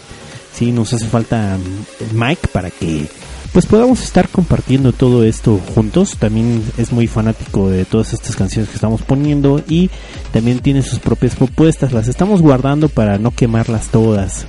sí 0.53 0.73
nos 0.73 0.91
hace 0.91 1.07
falta 1.07 1.57
mm, 1.57 2.03
el 2.03 2.13
mic 2.13 2.45
para 2.49 2.71
que 2.71 3.05
pues 3.53 3.65
podamos 3.65 4.03
estar 4.03 4.27
compartiendo 4.27 4.91
todo 4.91 5.23
esto 5.23 5.57
juntos. 5.73 6.17
También 6.17 6.61
es 6.77 6.91
muy 6.91 7.07
fanático 7.07 7.69
de 7.69 7.85
todas 7.85 8.11
estas 8.11 8.35
canciones 8.35 8.67
que 8.67 8.75
estamos 8.75 9.01
poniendo 9.01 9.63
y 9.69 9.89
también 10.33 10.59
tiene 10.59 10.81
sus 10.81 10.99
propias 10.99 11.37
propuestas. 11.37 11.93
Las 11.93 12.09
estamos 12.09 12.41
guardando 12.41 12.89
para 12.89 13.17
no 13.17 13.31
quemarlas 13.31 13.87
todas. 13.87 14.45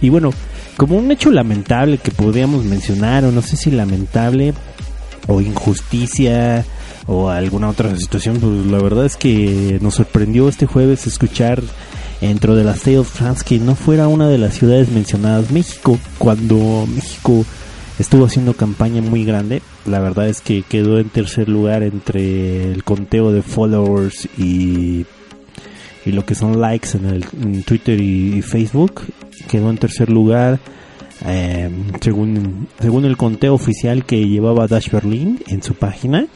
Y 0.00 0.10
bueno, 0.10 0.30
como 0.76 0.96
un 0.96 1.10
hecho 1.10 1.30
lamentable 1.30 1.98
que 1.98 2.10
podríamos 2.10 2.64
mencionar, 2.64 3.24
o 3.24 3.32
no 3.32 3.42
sé 3.42 3.56
si 3.56 3.70
lamentable 3.70 4.54
o 5.26 5.40
injusticia 5.40 6.64
o 7.06 7.28
alguna 7.30 7.68
otra 7.68 7.96
situación, 7.96 8.38
pues 8.40 8.66
la 8.66 8.78
verdad 8.78 9.06
es 9.06 9.16
que 9.16 9.78
nos 9.80 9.94
sorprendió 9.94 10.48
este 10.48 10.66
jueves 10.66 11.06
escuchar 11.06 11.62
dentro 12.20 12.54
de 12.54 12.64
la 12.64 12.72
State 12.72 12.98
of 12.98 13.08
France 13.08 13.44
que 13.44 13.58
no 13.58 13.74
fuera 13.74 14.08
una 14.08 14.28
de 14.28 14.38
las 14.38 14.54
ciudades 14.54 14.90
mencionadas. 14.90 15.50
México 15.50 15.98
cuando 16.18 16.86
México 16.92 17.44
estuvo 17.98 18.26
haciendo 18.26 18.54
campaña 18.54 19.02
muy 19.02 19.24
grande 19.24 19.62
la 19.86 20.00
verdad 20.00 20.28
es 20.28 20.40
que 20.40 20.62
quedó 20.62 20.98
en 20.98 21.08
tercer 21.08 21.48
lugar 21.48 21.82
entre 21.82 22.72
el 22.72 22.82
conteo 22.84 23.32
de 23.32 23.42
followers 23.42 24.28
y 24.36 25.06
y 26.06 26.12
lo 26.12 26.24
que 26.24 26.36
son 26.36 26.60
likes 26.60 26.96
en, 26.96 27.06
el, 27.06 27.64
Twitter 27.64 28.00
y, 28.00 28.40
Facebook 28.40 29.02
quedó 29.48 29.70
en 29.70 29.76
tercer 29.76 30.08
lugar 30.08 30.60
eh, 31.26 31.68
según 32.00 32.68
según 32.80 33.04
el 33.04 33.16
conteo 33.16 33.54
oficial 33.54 34.04
que 34.04 34.26
llevaba 34.28 34.68
Dash 34.68 34.90
Berlin 34.90 35.42
en 35.48 35.62
su 35.62 35.74
página. 35.74 36.26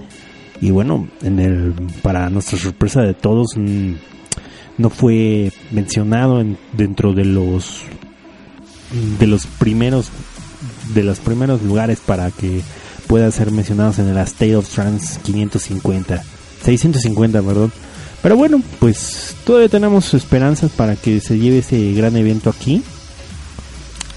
Y 0.61 0.73
bueno 0.73 1.09
en 1.23 1.39
el 1.39 1.75
para 2.03 2.29
nuestra 2.29 2.59
sorpresa 2.59 3.01
de 3.03 3.15
todos 3.15 3.57
no 3.57 4.91
fue 4.91 5.53
mencionado 5.71 6.41
en, 6.41 6.59
dentro 6.73 7.13
de 7.13 7.25
los 7.25 7.83
de 9.19 9.27
los 9.27 9.47
primeros 9.47 10.11
de 10.95 11.05
los 11.05 11.21
primeros 11.21 11.63
lugares 11.63 12.01
para 12.01 12.31
que 12.31 12.61
pueda 13.07 13.31
ser 13.31 13.53
mencionados 13.53 13.99
en 14.01 14.09
el 14.09 14.19
State 14.19 14.57
of 14.57 14.69
Trance 14.69 15.21
550 15.23 16.23
650 16.63 17.43
perdón 17.43 17.73
pero 18.23 18.37
bueno 18.37 18.63
pues 18.79 19.35
todavía 19.45 19.69
tenemos 19.69 20.13
esperanzas 20.15 20.71
para 20.71 20.97
que 20.97 21.21
se 21.21 21.39
lleve 21.39 21.59
ese 21.59 21.93
gran 21.93 22.17
evento 22.17 22.51
aquí 22.51 22.83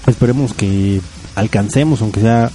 esperemos 0.06 0.52
que 0.54 1.00
alcancemos 1.34 2.02
aunque 2.02 2.20
sea 2.20 2.50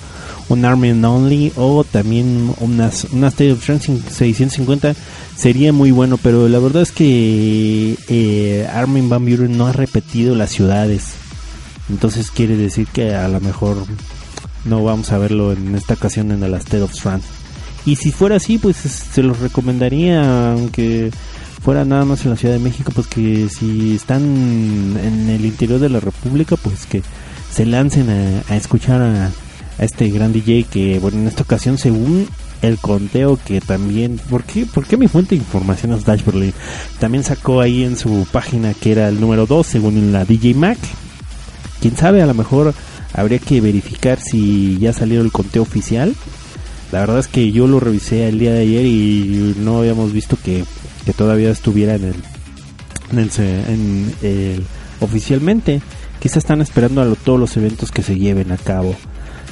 un 0.50 0.66
Armin 0.66 1.04
Only 1.06 1.52
o 1.58 1.84
también 1.84 2.54
unas, 2.60 3.06
una 3.12 3.28
State 3.28 3.52
of 3.52 3.64
Trance 3.64 3.86
650 4.10 4.96
sería 5.38 5.72
muy 5.72 5.92
bueno, 5.92 6.18
pero 6.18 6.50
la 6.50 6.58
verdad 6.60 6.82
es 6.82 6.92
que 6.92 7.96
eh, 8.08 8.68
Armin 8.74 9.10
Van 9.10 9.24
Buren 9.26 9.56
no 9.58 9.68
ha 9.68 9.72
repetido 9.74 10.34
las 10.36 10.50
ciudades, 10.50 11.10
entonces 11.88 12.32
quiere 12.32 12.58
decir 12.58 12.88
que 12.88 13.14
a 13.14 13.28
lo 13.28 13.40
mejor 13.42 13.78
no 14.66 14.84
vamos 14.84 15.12
a 15.12 15.20
verlo 15.20 15.54
en 15.54 15.76
esta 15.76 15.94
ocasión 15.94 16.32
en 16.32 16.42
el 16.44 16.54
State 16.56 16.82
of 16.82 16.94
Trance. 16.94 17.28
Y 17.86 17.96
si 17.96 18.12
fuera 18.12 18.36
así, 18.38 18.58
pues 18.58 18.86
es- 18.86 18.92
se 19.14 19.22
los 19.24 19.40
recomendaría, 19.40 20.52
aunque 20.52 21.12
fuera 21.62 21.86
nada 21.86 22.06
más 22.06 22.24
en 22.24 22.32
la 22.32 22.38
Ciudad 22.38 22.54
de 22.54 22.60
México, 22.60 22.92
pues 22.94 23.08
que 23.08 23.50
si 23.50 23.96
están 23.96 24.22
en 24.24 25.30
el 25.30 25.46
interior 25.46 25.80
de 25.80 25.90
la 25.90 26.00
República, 26.00 26.56
pues 26.56 26.86
que 26.86 27.02
se 27.52 27.66
lancen 27.66 28.10
a, 28.50 28.56
escuchar 28.56 29.02
a, 29.02 29.32
este 29.80 30.10
gran 30.10 30.34
DJ 30.34 30.66
que, 30.66 31.00
bueno, 31.00 31.20
en 31.20 31.28
esta 31.28 31.44
ocasión, 31.44 31.78
según 31.78 32.28
el 32.62 32.78
conteo 32.78 33.40
que 33.44 33.62
también, 33.62 34.20
¿por 34.30 34.44
qué, 34.44 34.66
por 34.66 34.86
qué 34.86 34.98
mi 34.98 35.08
fuente 35.08 35.36
de 35.36 35.42
información 35.42 35.94
es 35.94 36.04
Dash 36.04 36.24
Berlin? 36.26 36.54
También 37.00 37.24
sacó 37.24 37.62
ahí 37.62 37.84
en 37.84 37.96
su 37.96 38.28
página 38.32 38.74
que 38.74 38.92
era 38.92 39.08
el 39.08 39.22
número 39.22 39.46
2 39.46 39.66
según 39.66 40.12
la 40.12 40.26
DJ 40.26 40.54
Mac. 40.56 40.78
Quién 41.82 41.96
sabe, 41.96 42.22
a 42.22 42.26
lo 42.26 42.34
mejor 42.34 42.74
habría 43.14 43.40
que 43.40 43.62
verificar 43.62 44.20
si 44.20 44.78
ya 44.80 44.92
salió 44.92 45.22
el 45.22 45.32
conteo 45.32 45.62
oficial. 45.62 46.14
La 46.92 47.02
verdad 47.02 47.20
es 47.20 47.28
que 47.28 47.52
yo 47.52 47.68
lo 47.68 47.80
revisé 47.80 48.28
el 48.28 48.40
día 48.40 48.52
de 48.52 48.62
ayer 48.62 48.86
y 48.86 49.56
no 49.60 49.80
habíamos 49.80 50.12
visto 50.12 50.38
que, 50.44 50.66
que 51.10 51.14
todavía 51.14 51.50
estuviera 51.50 51.96
en 51.96 52.14
el, 54.22 54.64
oficialmente. 55.00 55.82
Quizás 56.20 56.38
están 56.38 56.62
esperando 56.62 57.02
a 57.02 57.16
todos 57.16 57.40
los 57.40 57.58
eventos 57.58 57.90
que 57.92 58.04
se 58.04 58.16
lleven 58.16 58.52
a 58.52 58.58
cabo. 58.58 58.96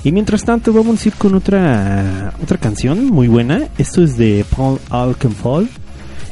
Y 0.03 0.11
mientras 0.11 0.43
tanto 0.43 0.71
vamos 0.71 1.03
a 1.03 1.07
ir 1.07 1.15
con 1.15 1.33
otra 1.33 2.35
otra 2.43 2.59
canción 2.59 3.07
muy 3.07 3.27
buena. 3.27 3.69
Esto 3.79 4.03
es 4.03 4.17
de 4.17 4.45
Paul 4.55 4.79
Alkenfall. 4.91 5.67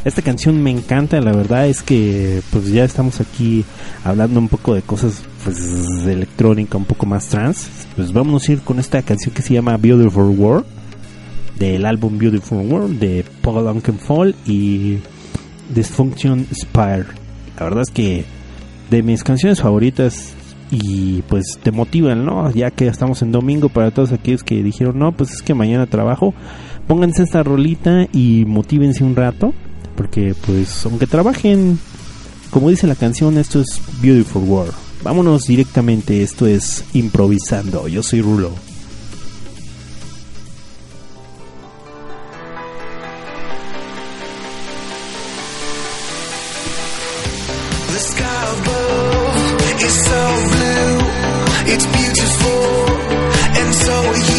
Esta 0.03 0.22
canción 0.22 0.61
me 0.61 0.69
encanta, 0.69 1.19
la 1.22 1.31
verdad 1.31 1.68
es 1.68 1.81
que 1.81 2.43
pues 2.52 2.68
ya 2.68 2.84
estamos 2.84 3.19
aquí 3.19 3.65
hablando 4.03 4.39
un 4.39 4.47
poco 4.47 4.76
de 4.76 4.84
cosas 4.84 5.23
pues 5.43 5.57
electrónica, 6.06 6.77
un 6.77 6.85
poco 6.85 7.07
más 7.07 7.30
trans. 7.30 7.68
Pues 7.95 8.14
vamos 8.14 8.47
a 8.47 8.52
ir 8.52 8.60
con 8.60 8.77
esta 8.77 9.02
canción 9.02 9.34
que 9.34 9.41
se 9.41 9.56
llama 9.56 9.76
Beautiful 9.77 10.38
World 10.38 10.65
del 11.57 11.84
álbum 11.88 12.19
Beautiful 12.19 12.60
World 12.60 12.99
de 12.99 13.26
Paul 13.41 13.65
Oakenfold 13.65 14.35
y 14.45 14.99
Dysfunction 15.74 16.48
Spire. 16.54 17.06
La 17.58 17.64
verdad 17.64 17.84
es 17.84 17.92
que 17.92 18.26
de 18.90 19.04
mis 19.04 19.24
canciones 19.24 19.62
favoritas 19.62 20.34
y 20.72 21.22
pues 21.24 21.60
te 21.62 21.72
motivan, 21.72 22.26
¿no? 22.26 22.52
Ya 22.52 22.72
que 22.72 22.88
estamos 22.88 23.22
en 23.22 23.32
domingo 23.32 23.70
para 23.70 23.92
todos 23.92 24.12
aquellos 24.12 24.44
que 24.44 24.64
dijeron, 24.64 25.00
no, 25.00 25.12
pues 25.12 25.32
es 25.32 25.42
que 25.42 25.54
mañana 25.54 25.86
trabajo, 25.88 26.34
pónganse 26.88 27.24
esta 27.24 27.44
rolita 27.44 28.08
y 28.12 28.46
motívense 28.46 29.04
un 29.04 29.16
rato, 29.16 29.54
porque 29.96 30.36
pues 30.46 30.86
aunque 30.86 31.08
trabajen, 31.08 31.80
como 32.52 32.70
dice 32.70 32.88
la 32.88 32.96
canción, 32.96 33.38
esto 33.38 33.62
es 33.62 33.82
Beautiful 34.02 34.44
World. 34.44 34.74
Vámonos 35.04 35.46
directamente, 35.46 36.24
esto 36.24 36.48
es 36.48 36.84
improvisando. 36.94 37.88
Yo 37.88 38.02
soy 38.02 38.22
Rulo. 38.22 38.52
Above 48.53 49.35
is 49.88 49.95
so 50.09 50.22
blue, 50.53 50.93
it's 51.73 51.85
beautiful, 51.97 52.65
and 53.59 53.69
so 53.73 53.95
you. 54.30 54.35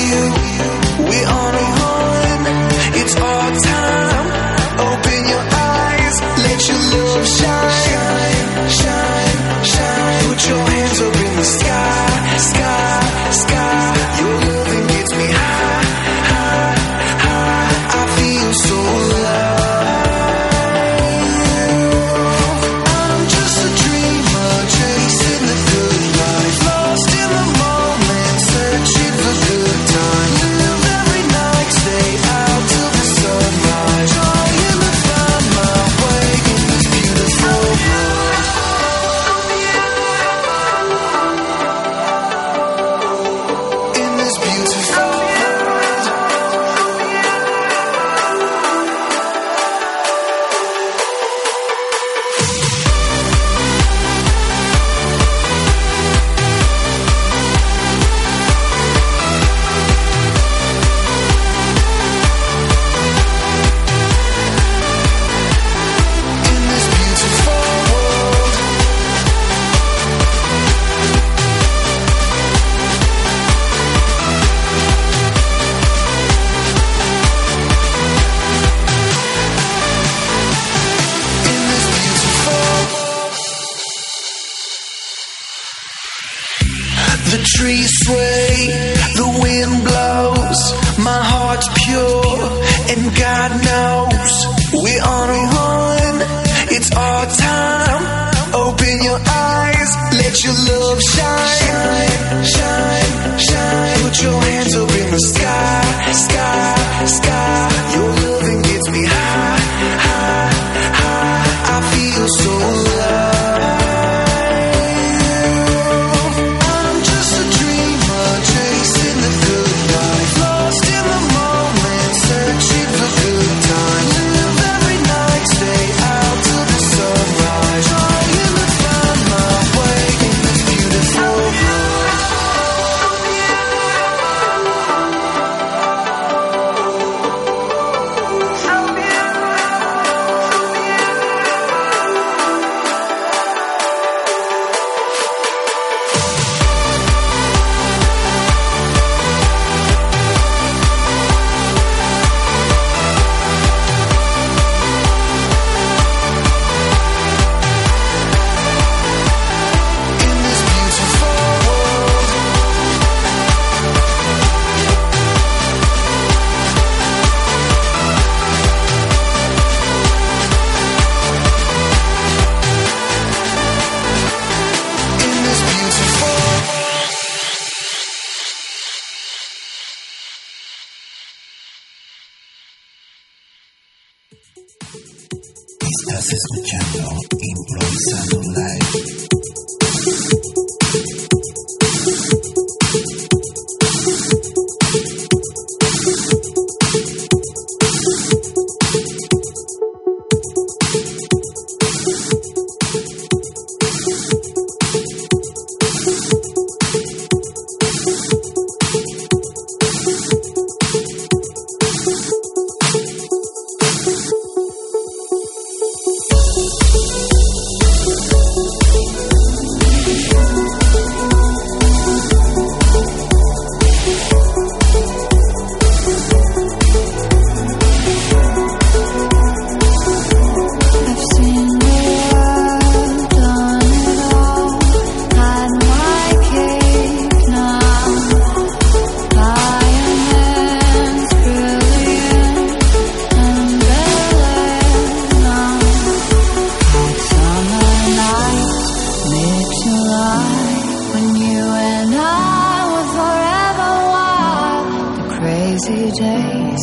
city 255.86 256.10
days, 256.18 256.82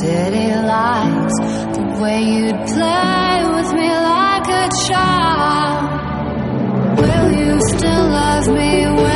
city 0.00 0.48
lights, 0.72 1.38
the 1.74 1.98
way 2.02 2.20
you'd 2.20 2.60
play 2.66 3.44
with 3.54 3.72
me 3.72 3.88
like 3.88 4.46
a 4.46 4.68
child. 4.86 5.80
Will 6.98 7.32
you 7.32 7.58
still 7.70 8.04
love 8.10 8.48
me? 8.48 9.11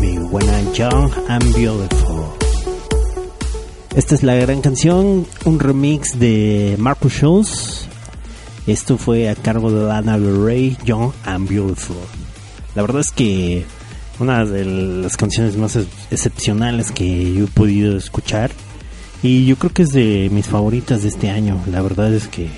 Me 0.00 0.18
When 0.18 0.46
I'm 0.48 0.72
Young 0.74 1.10
and 1.28 1.44
Beautiful. 1.56 2.24
Esta 3.96 4.14
es 4.14 4.22
la 4.22 4.34
gran 4.34 4.60
canción, 4.60 5.26
un 5.44 5.58
remix 5.60 6.18
de 6.18 6.76
Marcus 6.78 7.12
Schultz. 7.14 7.86
Esto 8.66 8.98
fue 8.98 9.28
a 9.28 9.34
cargo 9.34 9.70
de 9.72 9.86
Lana 9.86 10.18
Del 10.18 10.76
Young 10.84 11.10
and 11.24 11.48
Beautiful. 11.48 11.96
La 12.74 12.82
verdad 12.82 13.00
es 13.00 13.10
que 13.10 13.64
una 14.20 14.44
de 14.44 14.64
las 14.64 15.16
canciones 15.16 15.56
más 15.56 15.76
ex- 15.76 15.86
excepcionales 16.10 16.90
que 16.92 17.32
yo 17.34 17.44
he 17.44 17.48
podido 17.48 17.96
escuchar. 17.96 18.50
Y 19.22 19.46
yo 19.46 19.56
creo 19.56 19.72
que 19.72 19.82
es 19.82 19.90
de 19.90 20.28
mis 20.32 20.46
favoritas 20.46 21.02
de 21.02 21.08
este 21.08 21.30
año. 21.30 21.60
La 21.70 21.82
verdad 21.82 22.12
es 22.14 22.28
que 22.28 22.48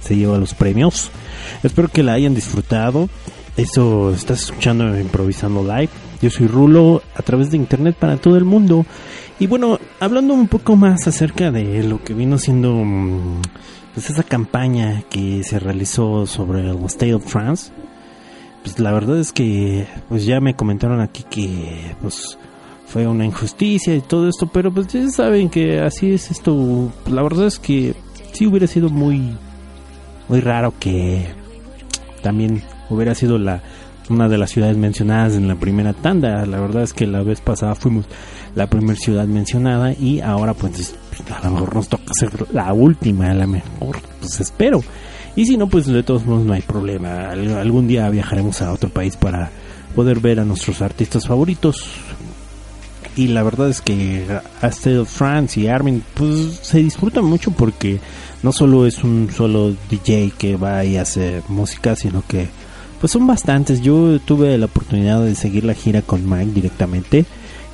se 0.00 0.16
lleva 0.16 0.38
los 0.38 0.54
premios. 0.54 1.10
Espero 1.62 1.88
que 1.88 2.02
la 2.02 2.14
hayan 2.14 2.34
disfrutado. 2.34 3.08
Eso 3.56 4.12
estás 4.14 4.44
escuchando 4.44 4.98
improvisando 4.98 5.62
live. 5.62 5.90
Yo 6.24 6.30
soy 6.30 6.46
Rulo 6.46 7.02
a 7.14 7.20
través 7.20 7.50
de 7.50 7.58
internet 7.58 7.94
para 7.98 8.16
todo 8.16 8.38
el 8.38 8.46
mundo. 8.46 8.86
Y 9.38 9.46
bueno, 9.46 9.78
hablando 10.00 10.32
un 10.32 10.48
poco 10.48 10.74
más 10.74 11.06
acerca 11.06 11.50
de 11.50 11.82
lo 11.82 12.02
que 12.02 12.14
vino 12.14 12.38
siendo 12.38 12.72
mm, 12.72 13.42
pues 13.92 14.08
esa 14.08 14.22
campaña 14.22 15.02
que 15.10 15.42
se 15.44 15.58
realizó 15.58 16.24
sobre 16.24 16.60
el 16.60 16.82
State 16.86 17.12
of 17.12 17.26
France. 17.26 17.72
Pues 18.62 18.78
la 18.78 18.90
verdad 18.92 19.18
es 19.18 19.32
que 19.32 19.86
pues 20.08 20.24
ya 20.24 20.40
me 20.40 20.56
comentaron 20.56 21.02
aquí 21.02 21.24
que 21.28 21.94
pues 22.00 22.38
fue 22.86 23.06
una 23.06 23.26
injusticia 23.26 23.94
y 23.94 24.00
todo 24.00 24.26
esto, 24.26 24.46
pero 24.46 24.72
pues 24.72 24.86
ya 24.86 25.06
saben 25.10 25.50
que 25.50 25.80
así 25.80 26.14
es 26.14 26.30
esto. 26.30 26.90
La 27.06 27.22
verdad 27.22 27.48
es 27.48 27.58
que 27.58 27.94
sí 28.32 28.46
hubiera 28.46 28.66
sido 28.66 28.88
muy 28.88 29.36
muy 30.28 30.40
raro 30.40 30.72
que 30.80 31.26
también 32.22 32.62
hubiera 32.88 33.14
sido 33.14 33.36
la 33.36 33.62
una 34.10 34.28
de 34.28 34.38
las 34.38 34.50
ciudades 34.50 34.76
mencionadas 34.76 35.34
en 35.34 35.48
la 35.48 35.56
primera 35.56 35.92
tanda. 35.92 36.44
La 36.46 36.60
verdad 36.60 36.82
es 36.82 36.92
que 36.92 37.06
la 37.06 37.22
vez 37.22 37.40
pasada 37.40 37.74
fuimos 37.74 38.04
la 38.54 38.66
primera 38.68 38.98
ciudad 38.98 39.26
mencionada 39.26 39.92
y 39.92 40.20
ahora 40.20 40.54
pues 40.54 40.94
a 41.30 41.44
lo 41.44 41.50
mejor 41.52 41.74
nos 41.74 41.88
toca 41.88 42.12
ser 42.18 42.46
la 42.52 42.72
última, 42.72 43.30
a 43.30 43.34
lo 43.34 43.46
mejor 43.46 43.98
pues 44.20 44.40
espero. 44.40 44.82
Y 45.36 45.46
si 45.46 45.56
no 45.56 45.68
pues 45.68 45.86
de 45.86 46.02
todos 46.02 46.24
modos 46.26 46.44
no 46.44 46.52
hay 46.52 46.62
problema. 46.62 47.30
Al- 47.30 47.56
algún 47.56 47.88
día 47.88 48.08
viajaremos 48.10 48.62
a 48.62 48.72
otro 48.72 48.88
país 48.90 49.16
para 49.16 49.50
poder 49.94 50.20
ver 50.20 50.40
a 50.40 50.44
nuestros 50.44 50.82
artistas 50.82 51.26
favoritos. 51.26 51.84
Y 53.16 53.28
la 53.28 53.44
verdad 53.44 53.68
es 53.68 53.80
que 53.80 54.26
a 54.60 54.66
State 54.68 54.98
of 54.98 55.08
France 55.08 55.60
y 55.60 55.68
Armin 55.68 56.02
pues 56.14 56.58
se 56.62 56.78
disfrutan 56.78 57.24
mucho 57.24 57.52
porque 57.52 58.00
no 58.42 58.52
solo 58.52 58.86
es 58.86 59.04
un 59.04 59.30
solo 59.32 59.72
DJ 59.88 60.32
que 60.36 60.56
va 60.56 60.84
y 60.84 60.96
hace 60.96 61.40
música, 61.48 61.94
sino 61.94 62.24
que 62.26 62.48
pues 63.04 63.12
son 63.12 63.26
bastantes. 63.26 63.82
Yo 63.82 64.18
tuve 64.18 64.56
la 64.56 64.64
oportunidad 64.64 65.22
de 65.22 65.34
seguir 65.34 65.66
la 65.66 65.74
gira 65.74 66.00
con 66.00 66.26
Mike 66.26 66.52
directamente 66.54 67.26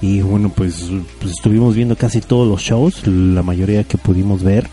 y 0.03 0.23
bueno, 0.23 0.49
pues, 0.49 0.91
pues 1.21 1.35
estuvimos 1.35 1.77
viendo 1.77 1.95
casi 1.95 2.21
todos 2.21 2.49
los 2.49 2.61
shows, 2.61 3.07
la 3.07 3.45
mayoría 3.45 3.85
que 3.85 3.97
pudimos 3.97 4.43
ver, 4.43 4.69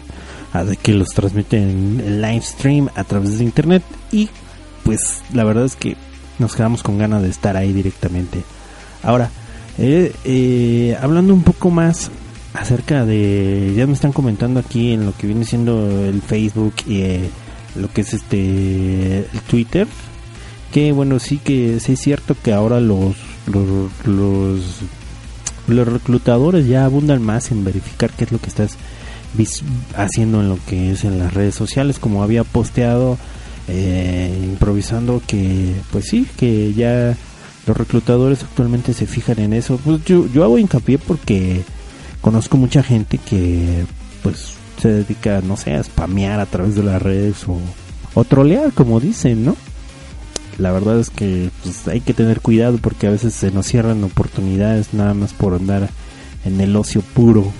que 0.81 0.93
los 0.95 1.09
transmiten 1.09 2.01
en 2.03 2.21
live 2.23 2.41
stream 2.41 2.89
a 2.95 3.03
través 3.03 3.38
de 3.38 3.43
internet 3.43 3.84
y 4.11 4.29
pues 4.81 5.21
la 5.31 5.43
verdad 5.43 5.63
es 5.63 5.75
que 5.75 5.95
nos 6.39 6.55
quedamos 6.55 6.81
con 6.81 6.97
ganas 6.97 7.21
de 7.21 7.29
estar 7.29 7.55
ahí 7.55 7.71
directamente. 7.71 8.41
Ahora, 9.03 9.29
eh, 9.77 10.11
eh, 10.25 10.97
hablando 10.99 11.35
un 11.35 11.43
poco 11.43 11.69
más 11.69 12.09
acerca 12.55 13.05
de 13.05 13.75
ya 13.77 13.85
me 13.85 13.93
están 13.93 14.11
comentando 14.11 14.59
aquí 14.59 14.93
en 14.93 15.05
lo 15.05 15.15
que 15.15 15.27
viene 15.27 15.45
siendo 15.45 16.03
el 16.03 16.19
Facebook 16.23 16.73
y 16.88 17.01
eh, 17.01 17.29
lo 17.75 17.93
que 17.93 18.01
es 18.01 18.15
este 18.15 19.19
el 19.19 19.41
Twitter 19.47 19.88
que 20.72 20.91
bueno 20.91 21.19
sí 21.19 21.38
que 21.38 21.80
sí 21.80 21.94
es 21.94 21.99
cierto 21.99 22.35
que 22.41 22.53
ahora 22.53 22.80
los 22.80 23.15
los 23.48 23.91
los, 25.68 25.88
reclutadores 25.88 26.68
ya 26.68 26.85
abundan 26.85 27.22
más 27.22 27.52
en 27.52 27.64
verificar 27.64 28.10
qué 28.11 28.23
es 28.23 28.31
lo 28.31 28.39
que 28.39 28.48
estás 28.48 28.77
haciendo 29.95 30.41
en 30.41 30.49
lo 30.49 30.57
que 30.65 30.91
es 30.91 31.03
en 31.03 31.19
las 31.19 31.34
redes 31.34 31.56
sociales 31.56 31.99
como 31.99 32.23
había 32.23 32.44
posteado 32.44 33.18
eh, 33.68 34.39
improvisando 34.44 35.22
que 35.27 35.76
pues 35.91 36.06
sí 36.06 36.26
que 36.38 36.73
ya 36.73 37.15
los 37.68 37.77
reclutadores 37.77 38.44
actualmente 38.44 38.94
se 38.94 39.06
fijan 39.06 39.39
en 39.39 39.53
eso. 39.53 39.77
Pues 39.84 40.03
yo, 40.06 40.26
yo 40.27 40.44
hago 40.44 40.57
hincapié 40.57 40.98
porque 40.98 41.64
conozco 42.22 42.57
mucha 42.57 42.81
gente 42.81 43.18
que 43.18 43.85
pues 44.23 44.53
se 44.81 44.89
dedica 44.89 45.41
no 45.41 45.57
sé 45.57 45.73
a 45.73 45.84
spamear 45.84 46.39
a 46.39 46.45
través 46.45 46.76
de 46.76 46.84
las 46.84 47.02
redes 47.02 47.48
o, 47.48 47.57
o 48.14 48.23
trolear 48.23 48.72
como 48.73 48.99
dicen 48.99 49.45
no 49.45 49.57
la 50.57 50.71
verdad 50.71 50.99
es 50.99 51.09
que 51.09 51.49
pues, 51.63 51.88
hay 51.88 52.01
que 52.01 52.13
tener 52.13 52.41
cuidado 52.41 52.77
porque 52.77 53.07
a 53.07 53.11
veces 53.11 53.34
se 53.34 53.51
nos 53.51 53.67
cierran 53.67 54.03
oportunidades 54.03 54.93
nada 54.93 55.13
más 55.13 55.34
por 55.34 55.53
andar 55.53 55.89
en 56.45 56.59
el 56.61 56.75
ocio 56.75 57.01
puro. 57.01 57.51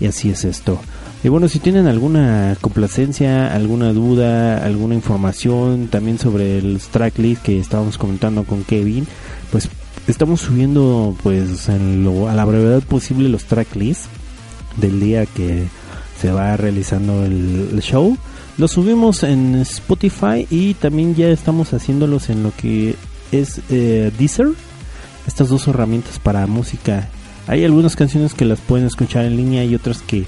Y 0.00 0.06
así 0.06 0.30
es 0.30 0.44
esto. 0.44 0.80
Y 1.24 1.28
bueno 1.28 1.48
si 1.48 1.58
tienen 1.58 1.88
alguna 1.88 2.56
complacencia 2.60 3.52
alguna 3.52 3.92
duda 3.92 4.64
alguna 4.64 4.94
información 4.94 5.88
también 5.88 6.16
sobre 6.16 6.58
el 6.58 6.78
tracklist 6.78 7.42
que 7.42 7.58
estábamos 7.58 7.98
comentando 7.98 8.44
con 8.44 8.62
Kevin 8.62 9.04
pues 9.50 9.68
estamos 10.06 10.42
subiendo 10.42 11.16
pues 11.24 11.68
en 11.68 12.04
lo, 12.04 12.28
a 12.28 12.34
la 12.34 12.44
brevedad 12.44 12.82
posible 12.82 13.28
los 13.28 13.46
tracklists 13.46 14.06
del 14.76 15.00
día 15.00 15.26
que 15.26 15.66
se 16.20 16.30
va 16.30 16.56
realizando 16.56 17.24
el, 17.24 17.70
el 17.72 17.82
show 17.82 18.16
los 18.58 18.72
subimos 18.72 19.22
en 19.22 19.54
Spotify 19.54 20.46
y 20.50 20.74
también 20.74 21.14
ya 21.14 21.28
estamos 21.28 21.72
haciéndolos 21.72 22.28
en 22.28 22.42
lo 22.42 22.52
que 22.54 22.96
es 23.30 23.60
eh, 23.70 24.10
Deezer. 24.18 24.48
Estas 25.26 25.48
dos 25.48 25.68
herramientas 25.68 26.18
para 26.18 26.46
música. 26.46 27.08
Hay 27.46 27.64
algunas 27.64 27.96
canciones 27.96 28.34
que 28.34 28.44
las 28.44 28.60
pueden 28.60 28.86
escuchar 28.86 29.24
en 29.26 29.36
línea 29.36 29.64
y 29.64 29.74
otras 29.74 30.02
que 30.02 30.26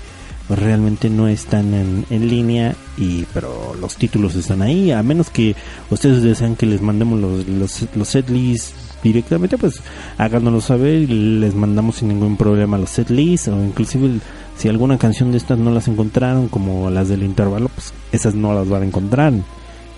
realmente 0.48 1.10
no 1.10 1.28
están 1.28 1.74
en, 1.74 2.06
en 2.10 2.28
línea 2.28 2.74
y 2.96 3.24
pero 3.34 3.74
los 3.80 3.96
títulos 3.96 4.36
están 4.36 4.62
ahí. 4.62 4.92
A 4.92 5.02
menos 5.02 5.30
que 5.30 5.56
ustedes 5.90 6.22
desean 6.22 6.54
que 6.54 6.66
les 6.66 6.82
mandemos 6.82 7.18
los, 7.18 7.48
los, 7.48 7.86
los 7.94 8.08
setlists 8.08 8.74
directamente 9.02 9.56
pues 9.56 9.80
háganoslo 10.18 10.60
saber 10.60 11.02
y 11.02 11.06
les 11.06 11.54
mandamos 11.54 11.96
sin 11.96 12.08
ningún 12.08 12.36
problema 12.36 12.76
los 12.76 12.90
setlists 12.90 13.48
o 13.48 13.64
inclusive 13.64 14.20
si 14.60 14.68
alguna 14.68 14.98
canción 14.98 15.30
de 15.30 15.38
estas 15.38 15.58
no 15.58 15.70
las 15.70 15.88
encontraron 15.88 16.48
como 16.48 16.90
las 16.90 17.08
del 17.08 17.22
intervalo 17.22 17.70
pues 17.70 17.94
esas 18.12 18.34
no 18.34 18.52
las 18.52 18.68
van 18.68 18.82
a 18.82 18.86
encontrar. 18.86 19.32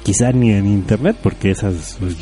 Quizá 0.05 0.30
ni 0.30 0.52
en 0.52 0.66
internet 0.66 1.16
porque 1.20 1.51
esas 1.51 1.97
pues, 1.98 2.16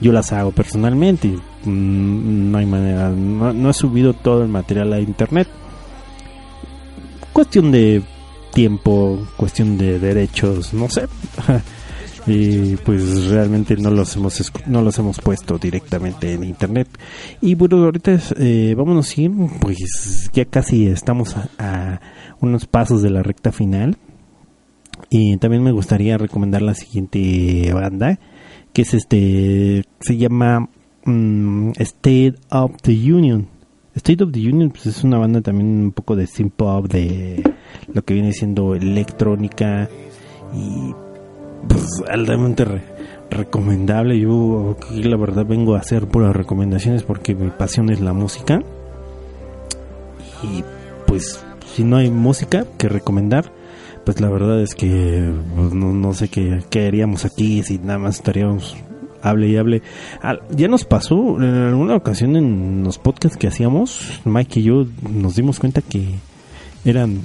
yo, 0.00 0.12
las 0.12 0.32
hago 0.32 0.52
personalmente 0.52 1.26
y, 1.26 1.68
mm, 1.68 2.52
no 2.52 2.58
hay 2.58 2.66
manera 2.66 3.10
no 3.10 3.70
he 3.70 3.74
subido 3.74 4.12
todo 4.12 4.44
el 4.44 4.48
material 4.48 4.92
a 4.92 5.00
internet. 5.00 5.48
Cuestión 7.32 7.72
de 7.72 8.04
tiempo 8.52 9.26
cuestión 9.36 9.76
de 9.76 9.98
derechos 9.98 10.72
no 10.72 10.88
sé 10.88 11.08
y 12.28 12.76
pues 12.84 13.26
realmente 13.28 13.76
no 13.76 13.90
los 13.90 14.16
hemos 14.16 14.52
no 14.66 14.82
los 14.82 14.98
hemos 14.98 15.20
puesto 15.20 15.58
directamente 15.58 16.32
en 16.32 16.44
internet. 16.44 16.88
Y 17.40 17.54
bueno 17.54 17.84
ahorita 17.84 18.18
eh, 18.38 18.74
vámonos 18.76 19.16
ir 19.18 19.30
pues 19.60 20.30
ya 20.32 20.44
casi 20.44 20.86
estamos 20.86 21.36
a, 21.36 21.48
a 21.58 22.00
unos 22.40 22.66
pasos 22.66 23.02
de 23.02 23.10
la 23.10 23.22
recta 23.22 23.52
final. 23.52 23.96
Y 25.10 25.36
también 25.38 25.62
me 25.62 25.72
gustaría 25.72 26.18
recomendar 26.18 26.60
la 26.60 26.74
siguiente 26.74 27.72
banda 27.72 28.18
que 28.72 28.82
es 28.82 28.94
este 28.94 29.84
se 30.00 30.16
llama 30.16 30.68
mm, 31.04 31.70
State 31.78 32.34
of 32.50 32.72
the 32.82 32.92
Union. 32.92 33.48
State 33.94 34.22
of 34.22 34.32
the 34.32 34.40
Union 34.40 34.70
pues 34.70 34.86
es 34.86 35.02
una 35.02 35.18
banda 35.18 35.40
también 35.40 35.68
un 35.84 35.92
poco 35.92 36.14
de 36.14 36.26
synth 36.26 36.52
pop 36.54 36.86
de 36.86 37.42
lo 37.92 38.02
que 38.02 38.14
viene 38.14 38.32
siendo 38.32 38.74
electrónica 38.74 39.88
y 40.54 41.07
pues 41.66 42.02
altamente 42.08 42.64
re- 42.64 42.82
recomendable. 43.30 44.18
Yo 44.20 44.76
la 44.92 45.16
verdad 45.16 45.46
vengo 45.46 45.74
a 45.74 45.78
hacer 45.80 46.06
puras 46.06 46.34
recomendaciones 46.34 47.02
porque 47.02 47.34
mi 47.34 47.50
pasión 47.50 47.90
es 47.90 48.00
la 48.00 48.12
música. 48.12 48.62
Y 50.42 50.62
pues 51.06 51.44
si 51.74 51.84
no 51.84 51.96
hay 51.96 52.10
música 52.10 52.64
que 52.76 52.88
recomendar, 52.88 53.52
pues 54.04 54.20
la 54.20 54.28
verdad 54.28 54.60
es 54.62 54.74
que 54.74 55.32
pues, 55.56 55.74
no, 55.74 55.92
no 55.92 56.14
sé 56.14 56.28
qué, 56.28 56.86
haríamos 56.86 57.24
aquí 57.24 57.62
si 57.62 57.78
nada 57.78 57.98
más 57.98 58.16
estaríamos 58.16 58.76
hable 59.22 59.48
y 59.48 59.56
hable. 59.56 59.82
Ya 60.50 60.68
nos 60.68 60.84
pasó 60.84 61.36
en 61.42 61.54
alguna 61.54 61.96
ocasión 61.96 62.36
en 62.36 62.84
los 62.84 62.98
podcasts 62.98 63.36
que 63.36 63.48
hacíamos, 63.48 64.20
Mike 64.24 64.60
y 64.60 64.62
yo 64.64 64.86
nos 65.10 65.34
dimos 65.34 65.58
cuenta 65.58 65.82
que 65.82 66.06
eran 66.84 67.20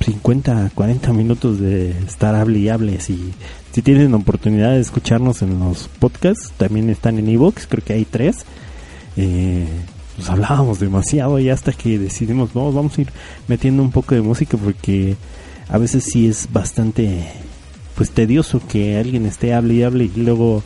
50, 0.00 0.70
40 0.74 1.12
minutos 1.12 1.58
de 1.60 1.90
estar 1.90 2.34
hable 2.34 2.60
y 2.60 2.68
hable. 2.68 3.00
Si, 3.00 3.32
si 3.72 3.82
tienen 3.82 4.14
oportunidad 4.14 4.72
de 4.72 4.80
escucharnos 4.80 5.42
en 5.42 5.58
los 5.58 5.88
podcasts, 5.88 6.52
también 6.56 6.90
están 6.90 7.18
en 7.18 7.28
Evox, 7.28 7.66
creo 7.66 7.82
que 7.84 7.94
hay 7.94 8.04
tres. 8.04 8.44
Eh, 9.16 9.66
pues 10.16 10.28
hablábamos 10.28 10.78
demasiado 10.78 11.38
y 11.38 11.48
hasta 11.48 11.72
que 11.72 11.98
decidimos, 11.98 12.54
no, 12.54 12.70
vamos 12.70 12.98
a 12.98 13.00
ir 13.00 13.08
metiendo 13.48 13.82
un 13.82 13.90
poco 13.90 14.14
de 14.14 14.20
música 14.20 14.58
porque 14.58 15.16
a 15.68 15.78
veces 15.78 16.04
sí 16.04 16.28
es 16.28 16.48
bastante 16.52 17.26
pues 17.94 18.10
tedioso 18.10 18.60
que 18.68 18.98
alguien 18.98 19.26
esté 19.26 19.54
hable 19.54 19.74
y 19.74 19.82
hable 19.82 20.04
y 20.04 20.20
luego 20.20 20.62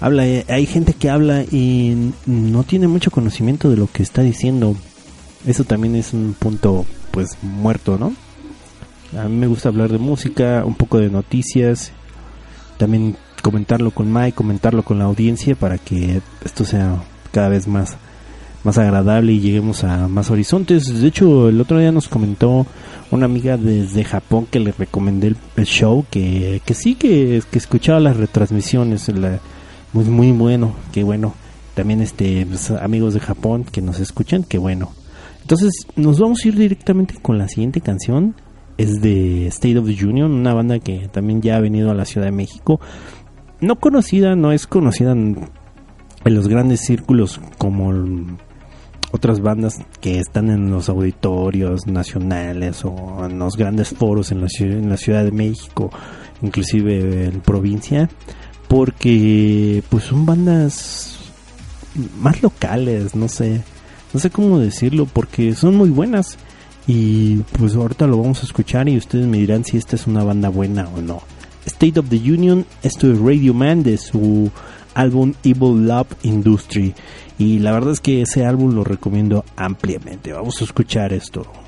habla, 0.00 0.26
eh, 0.26 0.44
hay 0.48 0.66
gente 0.66 0.92
que 0.92 1.10
habla 1.10 1.42
y 1.42 2.12
no 2.26 2.62
tiene 2.62 2.86
mucho 2.86 3.10
conocimiento 3.10 3.68
de 3.68 3.76
lo 3.76 3.88
que 3.88 4.02
está 4.02 4.22
diciendo. 4.22 4.76
Eso 5.46 5.64
también 5.64 5.96
es 5.96 6.12
un 6.12 6.34
punto 6.38 6.86
pues 7.10 7.36
muerto, 7.42 7.98
¿no? 7.98 8.14
A 9.18 9.28
mí 9.28 9.36
me 9.36 9.46
gusta 9.46 9.68
hablar 9.68 9.90
de 9.90 9.98
música, 9.98 10.64
un 10.64 10.74
poco 10.74 10.98
de 10.98 11.10
noticias, 11.10 11.92
también 12.76 13.16
comentarlo 13.42 13.90
con 13.90 14.12
Mike, 14.12 14.32
comentarlo 14.32 14.82
con 14.82 14.98
la 14.98 15.04
audiencia 15.04 15.54
para 15.54 15.78
que 15.78 16.20
esto 16.44 16.64
sea 16.64 17.02
cada 17.32 17.48
vez 17.48 17.66
más 17.66 17.96
más 18.64 18.78
agradable 18.78 19.32
y 19.32 19.40
lleguemos 19.40 19.84
a 19.84 20.08
más 20.08 20.30
horizontes. 20.30 21.00
De 21.00 21.06
hecho, 21.06 21.50
el 21.50 21.60
otro 21.60 21.78
día 21.78 21.92
nos 21.92 22.08
comentó 22.08 22.66
una 23.10 23.26
amiga 23.26 23.56
desde 23.56 24.04
Japón 24.04 24.46
que 24.50 24.58
le 24.58 24.72
recomendé 24.72 25.34
el, 25.56 25.66
show, 25.66 26.04
que, 26.10 26.62
que 26.64 26.74
sí, 26.74 26.94
que, 26.94 27.42
que 27.50 27.58
escuchaba 27.58 28.00
las 28.00 28.16
retransmisiones, 28.16 29.08
la, 29.10 29.38
muy, 29.92 30.04
muy 30.04 30.32
bueno, 30.32 30.74
que 30.92 31.04
bueno. 31.04 31.34
También 31.74 32.00
este 32.00 32.46
pues, 32.46 32.70
amigos 32.70 33.14
de 33.14 33.20
Japón 33.20 33.64
que 33.64 33.82
nos 33.82 33.98
escuchan, 34.00 34.44
que 34.44 34.58
bueno. 34.58 34.92
Entonces, 35.42 35.72
nos 35.96 36.18
vamos 36.20 36.44
a 36.44 36.48
ir 36.48 36.56
directamente 36.56 37.14
con 37.20 37.36
la 37.36 37.48
siguiente 37.48 37.80
canción. 37.80 38.34
Es 38.76 39.00
de 39.00 39.46
State 39.46 39.78
of 39.78 39.86
the 39.86 40.04
Union, 40.04 40.32
una 40.32 40.52
banda 40.54 40.78
que 40.80 41.08
también 41.08 41.40
ya 41.40 41.56
ha 41.56 41.60
venido 41.60 41.90
a 41.90 41.94
la 41.94 42.04
Ciudad 42.04 42.26
de 42.26 42.32
México. 42.32 42.80
No 43.60 43.76
conocida, 43.76 44.34
no 44.34 44.52
es 44.52 44.66
conocida 44.66 45.12
en, 45.12 45.48
los 46.24 46.48
grandes 46.48 46.80
círculos 46.80 47.40
como 47.58 47.92
otras 49.12 49.40
bandas 49.40 49.78
que 50.00 50.18
están 50.18 50.50
en 50.50 50.70
los 50.70 50.88
auditorios 50.88 51.86
nacionales 51.86 52.84
o 52.84 53.26
en 53.26 53.38
los 53.38 53.56
grandes 53.56 53.90
foros 53.90 54.32
en 54.32 54.40
la, 54.40 54.48
en 54.58 54.88
la 54.88 54.96
Ciudad 54.96 55.22
de 55.22 55.30
México, 55.30 55.90
inclusive 56.42 57.26
en 57.26 57.40
provincia, 57.40 58.08
porque 58.66 59.84
pues 59.88 60.04
son 60.04 60.26
bandas 60.26 61.18
más 62.18 62.42
locales, 62.42 63.14
no 63.14 63.28
sé, 63.28 63.62
no 64.12 64.18
sé 64.18 64.30
cómo 64.30 64.58
decirlo, 64.58 65.06
porque 65.06 65.54
son 65.54 65.76
muy 65.76 65.90
buenas 65.90 66.38
y 66.86 67.36
pues 67.58 67.74
ahorita 67.74 68.06
lo 68.06 68.18
vamos 68.18 68.42
a 68.42 68.46
escuchar 68.46 68.88
y 68.88 68.96
ustedes 68.96 69.26
me 69.26 69.38
dirán 69.38 69.64
si 69.64 69.76
esta 69.76 69.96
es 69.96 70.06
una 70.06 70.24
banda 70.24 70.48
buena 70.48 70.88
o 70.94 71.00
no. 71.00 71.22
State 71.66 71.98
of 71.98 72.08
the 72.10 72.16
Union, 72.16 72.66
esto 72.82 73.10
es 73.10 73.18
Radio 73.18 73.54
Man 73.54 73.82
de 73.82 73.96
su 73.96 74.50
álbum 74.94 75.32
Evil 75.42 75.86
Love 75.86 76.14
Industry 76.22 76.94
y 77.38 77.58
la 77.58 77.72
verdad 77.72 77.92
es 77.92 78.00
que 78.00 78.22
ese 78.22 78.44
álbum 78.44 78.74
lo 78.74 78.84
recomiendo 78.84 79.44
ampliamente. 79.56 80.32
Vamos 80.32 80.60
a 80.60 80.64
escuchar 80.64 81.12
esto. 81.12 81.63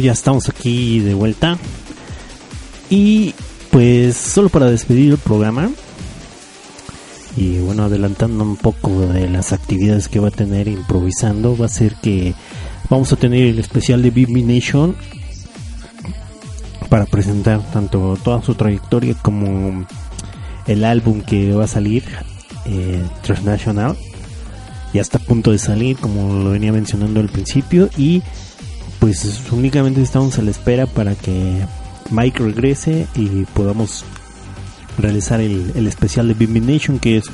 Ya 0.00 0.12
estamos 0.12 0.48
aquí 0.48 1.00
de 1.00 1.14
vuelta. 1.14 1.58
Y 2.90 3.34
pues 3.70 4.16
solo 4.16 4.48
para 4.48 4.70
despedir 4.70 5.12
el 5.12 5.18
programa. 5.18 5.70
Y 7.36 7.58
bueno, 7.58 7.84
adelantando 7.84 8.42
un 8.42 8.56
poco 8.56 9.06
de 9.06 9.28
las 9.28 9.52
actividades 9.52 10.08
que 10.08 10.18
va 10.18 10.28
a 10.28 10.32
tener 10.32 10.66
improvisando, 10.66 11.56
va 11.56 11.66
a 11.66 11.68
ser 11.68 11.94
que 11.96 12.34
vamos 12.90 13.12
a 13.12 13.16
tener 13.16 13.44
el 13.46 13.58
especial 13.58 14.02
de 14.02 14.10
BB 14.10 14.44
Nation 14.44 14.96
para 16.88 17.06
presentar 17.06 17.60
tanto 17.70 18.18
toda 18.24 18.42
su 18.42 18.54
trayectoria 18.54 19.14
como 19.14 19.86
el 20.66 20.84
álbum 20.84 21.20
que 21.20 21.52
va 21.52 21.64
a 21.64 21.68
salir, 21.68 22.04
eh, 22.66 23.02
Transnational. 23.22 23.96
Ya 24.92 25.02
está 25.02 25.18
a 25.18 25.20
punto 25.20 25.52
de 25.52 25.58
salir, 25.58 25.96
como 25.98 26.42
lo 26.42 26.50
venía 26.50 26.72
mencionando 26.72 27.20
al 27.20 27.28
principio. 27.28 27.90
Y 27.96 28.22
pues 28.98 29.40
únicamente 29.52 30.02
estamos 30.02 30.38
a 30.38 30.42
la 30.42 30.50
espera 30.50 30.86
para 30.86 31.14
que 31.14 31.64
Mike 32.10 32.42
regrese 32.42 33.06
y 33.14 33.44
podamos 33.54 34.04
realizar 34.98 35.40
el, 35.40 35.86
especial 35.86 36.28
de 36.28 36.34
BB 36.34 36.60
Nation 36.62 36.98
que 36.98 37.18
es 37.18 37.24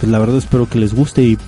pues 0.00 0.10
la 0.10 0.18
verdad 0.18 0.38
espero 0.38 0.68
que 0.68 0.78
les 0.78 0.92
guste. 0.94 1.22
Y 1.22 1.38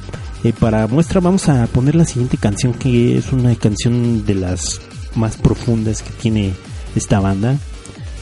eh, 0.44 0.52
para 0.52 0.86
muestra 0.86 1.20
vamos 1.20 1.48
a 1.48 1.66
poner 1.66 1.94
la 1.96 2.04
siguiente 2.04 2.36
canción 2.36 2.74
que 2.74 3.18
es 3.18 3.32
una 3.32 3.54
canción 3.56 4.24
de 4.24 4.34
las 4.36 4.80
más 5.14 5.36
profundas 5.36 6.02
que 6.02 6.10
tiene 6.10 6.52
esta 6.94 7.20
banda 7.20 7.56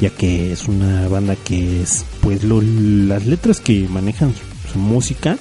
ya 0.01 0.11
que 0.11 0.53
es 0.53 0.67
una 0.67 1.07
banda 1.09 1.37
que 1.37 1.83
es 1.83 2.05
pues 2.21 2.43
lo- 2.45 2.63
las 2.63 3.27
letras 3.27 3.61
que 3.61 3.87
manejan 3.89 4.33
su 4.73 4.79
música 4.79 5.37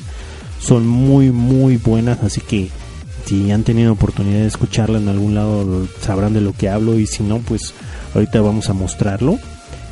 son 0.60 0.88
muy 0.88 1.32
muy 1.32 1.78
buenas 1.78 2.22
así 2.24 2.42
que 2.42 2.70
si 3.26 3.52
han 3.52 3.64
tenido 3.64 3.94
oportunidad 3.94 4.40
de 4.40 4.48
escucharla 4.48 4.98
en 4.98 5.08
algún 5.08 5.36
lado 5.36 5.88
sabrán 6.02 6.34
de 6.34 6.42
lo 6.42 6.54
que 6.54 6.70
hablo 6.70 7.00
y 7.00 7.08
si 7.08 7.24
no 7.24 7.40
pues 7.40 7.74
ahorita 8.14 8.42
vamos 8.42 8.70
a 8.70 8.74
mostrarlo. 8.74 9.38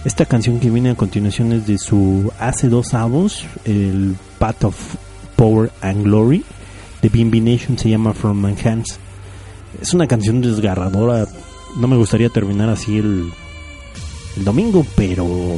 Esta 0.04 0.26
canción 0.26 0.60
que 0.60 0.70
viene 0.70 0.90
a 0.90 0.96
continuación 0.96 1.54
es 1.54 1.68
de 1.68 1.78
su 1.78 2.32
hace 2.40 2.70
dos 2.70 2.94
álbumes 2.94 3.46
el 3.66 4.16
Path 4.40 4.66
of 4.66 4.96
Power 5.36 5.72
and 5.82 6.04
Glory 6.04 6.44
de 7.02 7.10
Bimbi 7.10 7.40
Nation 7.40 7.78
se 7.78 7.90
llama 7.90 8.14
From 8.14 8.44
My 8.44 8.56
Hands. 8.64 8.98
Es 9.82 9.94
una 9.94 10.08
canción 10.08 10.42
desgarradora 10.42 11.28
no 11.78 11.88
me 11.88 11.96
gustaría 11.96 12.30
terminar 12.30 12.70
así 12.70 12.98
el, 12.98 13.32
el 14.38 14.46
domingo 14.46 14.86
pero 14.96 15.58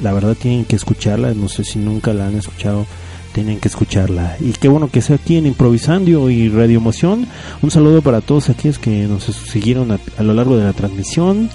la 0.00 0.12
verdad 0.12 0.36
tienen 0.36 0.64
que 0.64 0.76
escucharla 0.76 1.34
no 1.34 1.48
sé 1.48 1.64
si 1.64 1.78
nunca 1.78 2.12
la 2.12 2.28
han 2.28 2.36
escuchado 2.36 2.86
tienen 3.32 3.60
que 3.60 3.68
escucharla 3.68 4.36
y 4.40 4.52
qué 4.52 4.68
bueno 4.68 4.90
que 4.90 5.02
sea 5.02 5.16
aquí 5.16 5.36
en 5.36 5.46
Improvisando 5.46 6.30
y 6.30 6.48
Radio 6.48 6.78
Emoción 6.78 7.26
un 7.62 7.70
saludo 7.70 8.02
para 8.02 8.20
todos 8.20 8.48
aquellos 8.48 8.78
que 8.78 9.06
nos 9.06 9.24
siguieron 9.24 9.92
a, 9.92 10.22
lo 10.22 10.34
largo 10.34 10.56
de 10.56 10.64
la 10.64 10.72
transmisión 10.72 11.50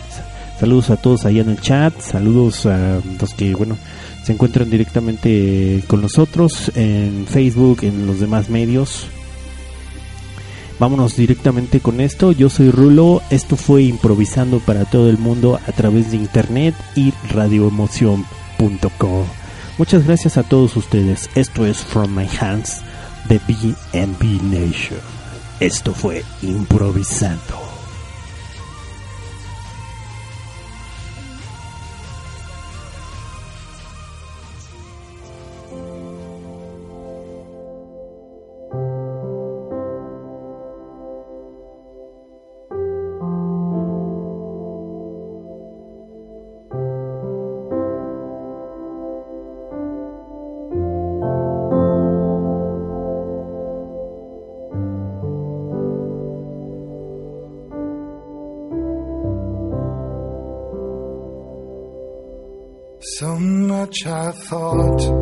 saludos 0.59 0.89
a 0.89 0.97
todos 0.97 1.25
allá 1.25 1.41
en 1.41 1.49
el 1.49 1.61
chat 1.61 1.99
saludos 1.99 2.65
a 2.65 2.99
los 3.19 3.33
que 3.33 3.55
bueno 3.55 3.77
se 4.23 4.33
encuentran 4.33 4.69
directamente 4.69 5.83
con 5.87 6.01
nosotros 6.01 6.71
en 6.75 7.25
Facebook 7.27 7.79
en 7.83 8.07
los 8.07 8.19
demás 8.19 8.49
medios 8.49 9.07
Vámonos 10.77 11.15
directamente 11.15 11.79
con 11.79 12.01
esto. 12.01 12.33
Yo 12.33 12.49
soy 12.49 12.69
Rulo. 12.69 13.21
Esto 13.29 13.55
fue 13.55 13.83
improvisando 13.83 14.59
para 14.59 14.83
todo 14.83 15.09
el 15.09 15.17
mundo 15.17 15.57
a 15.65 15.71
través 15.71 16.11
de 16.11 16.17
internet 16.17 16.75
y 16.95 17.13
radioemoción.com. 17.29 19.44
Muchas 19.77 20.05
gracias 20.05 20.37
a 20.37 20.43
todos 20.43 20.77
ustedes. 20.77 21.29
Esto 21.35 21.65
es 21.65 21.83
From 21.83 22.15
My 22.15 22.27
Hands 22.39 22.81
de 23.27 23.39
BNB 23.39 24.41
Nation. 24.43 24.99
Esto 25.59 25.93
fue 25.93 26.23
improvisando. 26.41 27.64
I 64.25 64.31
thought 64.31 65.14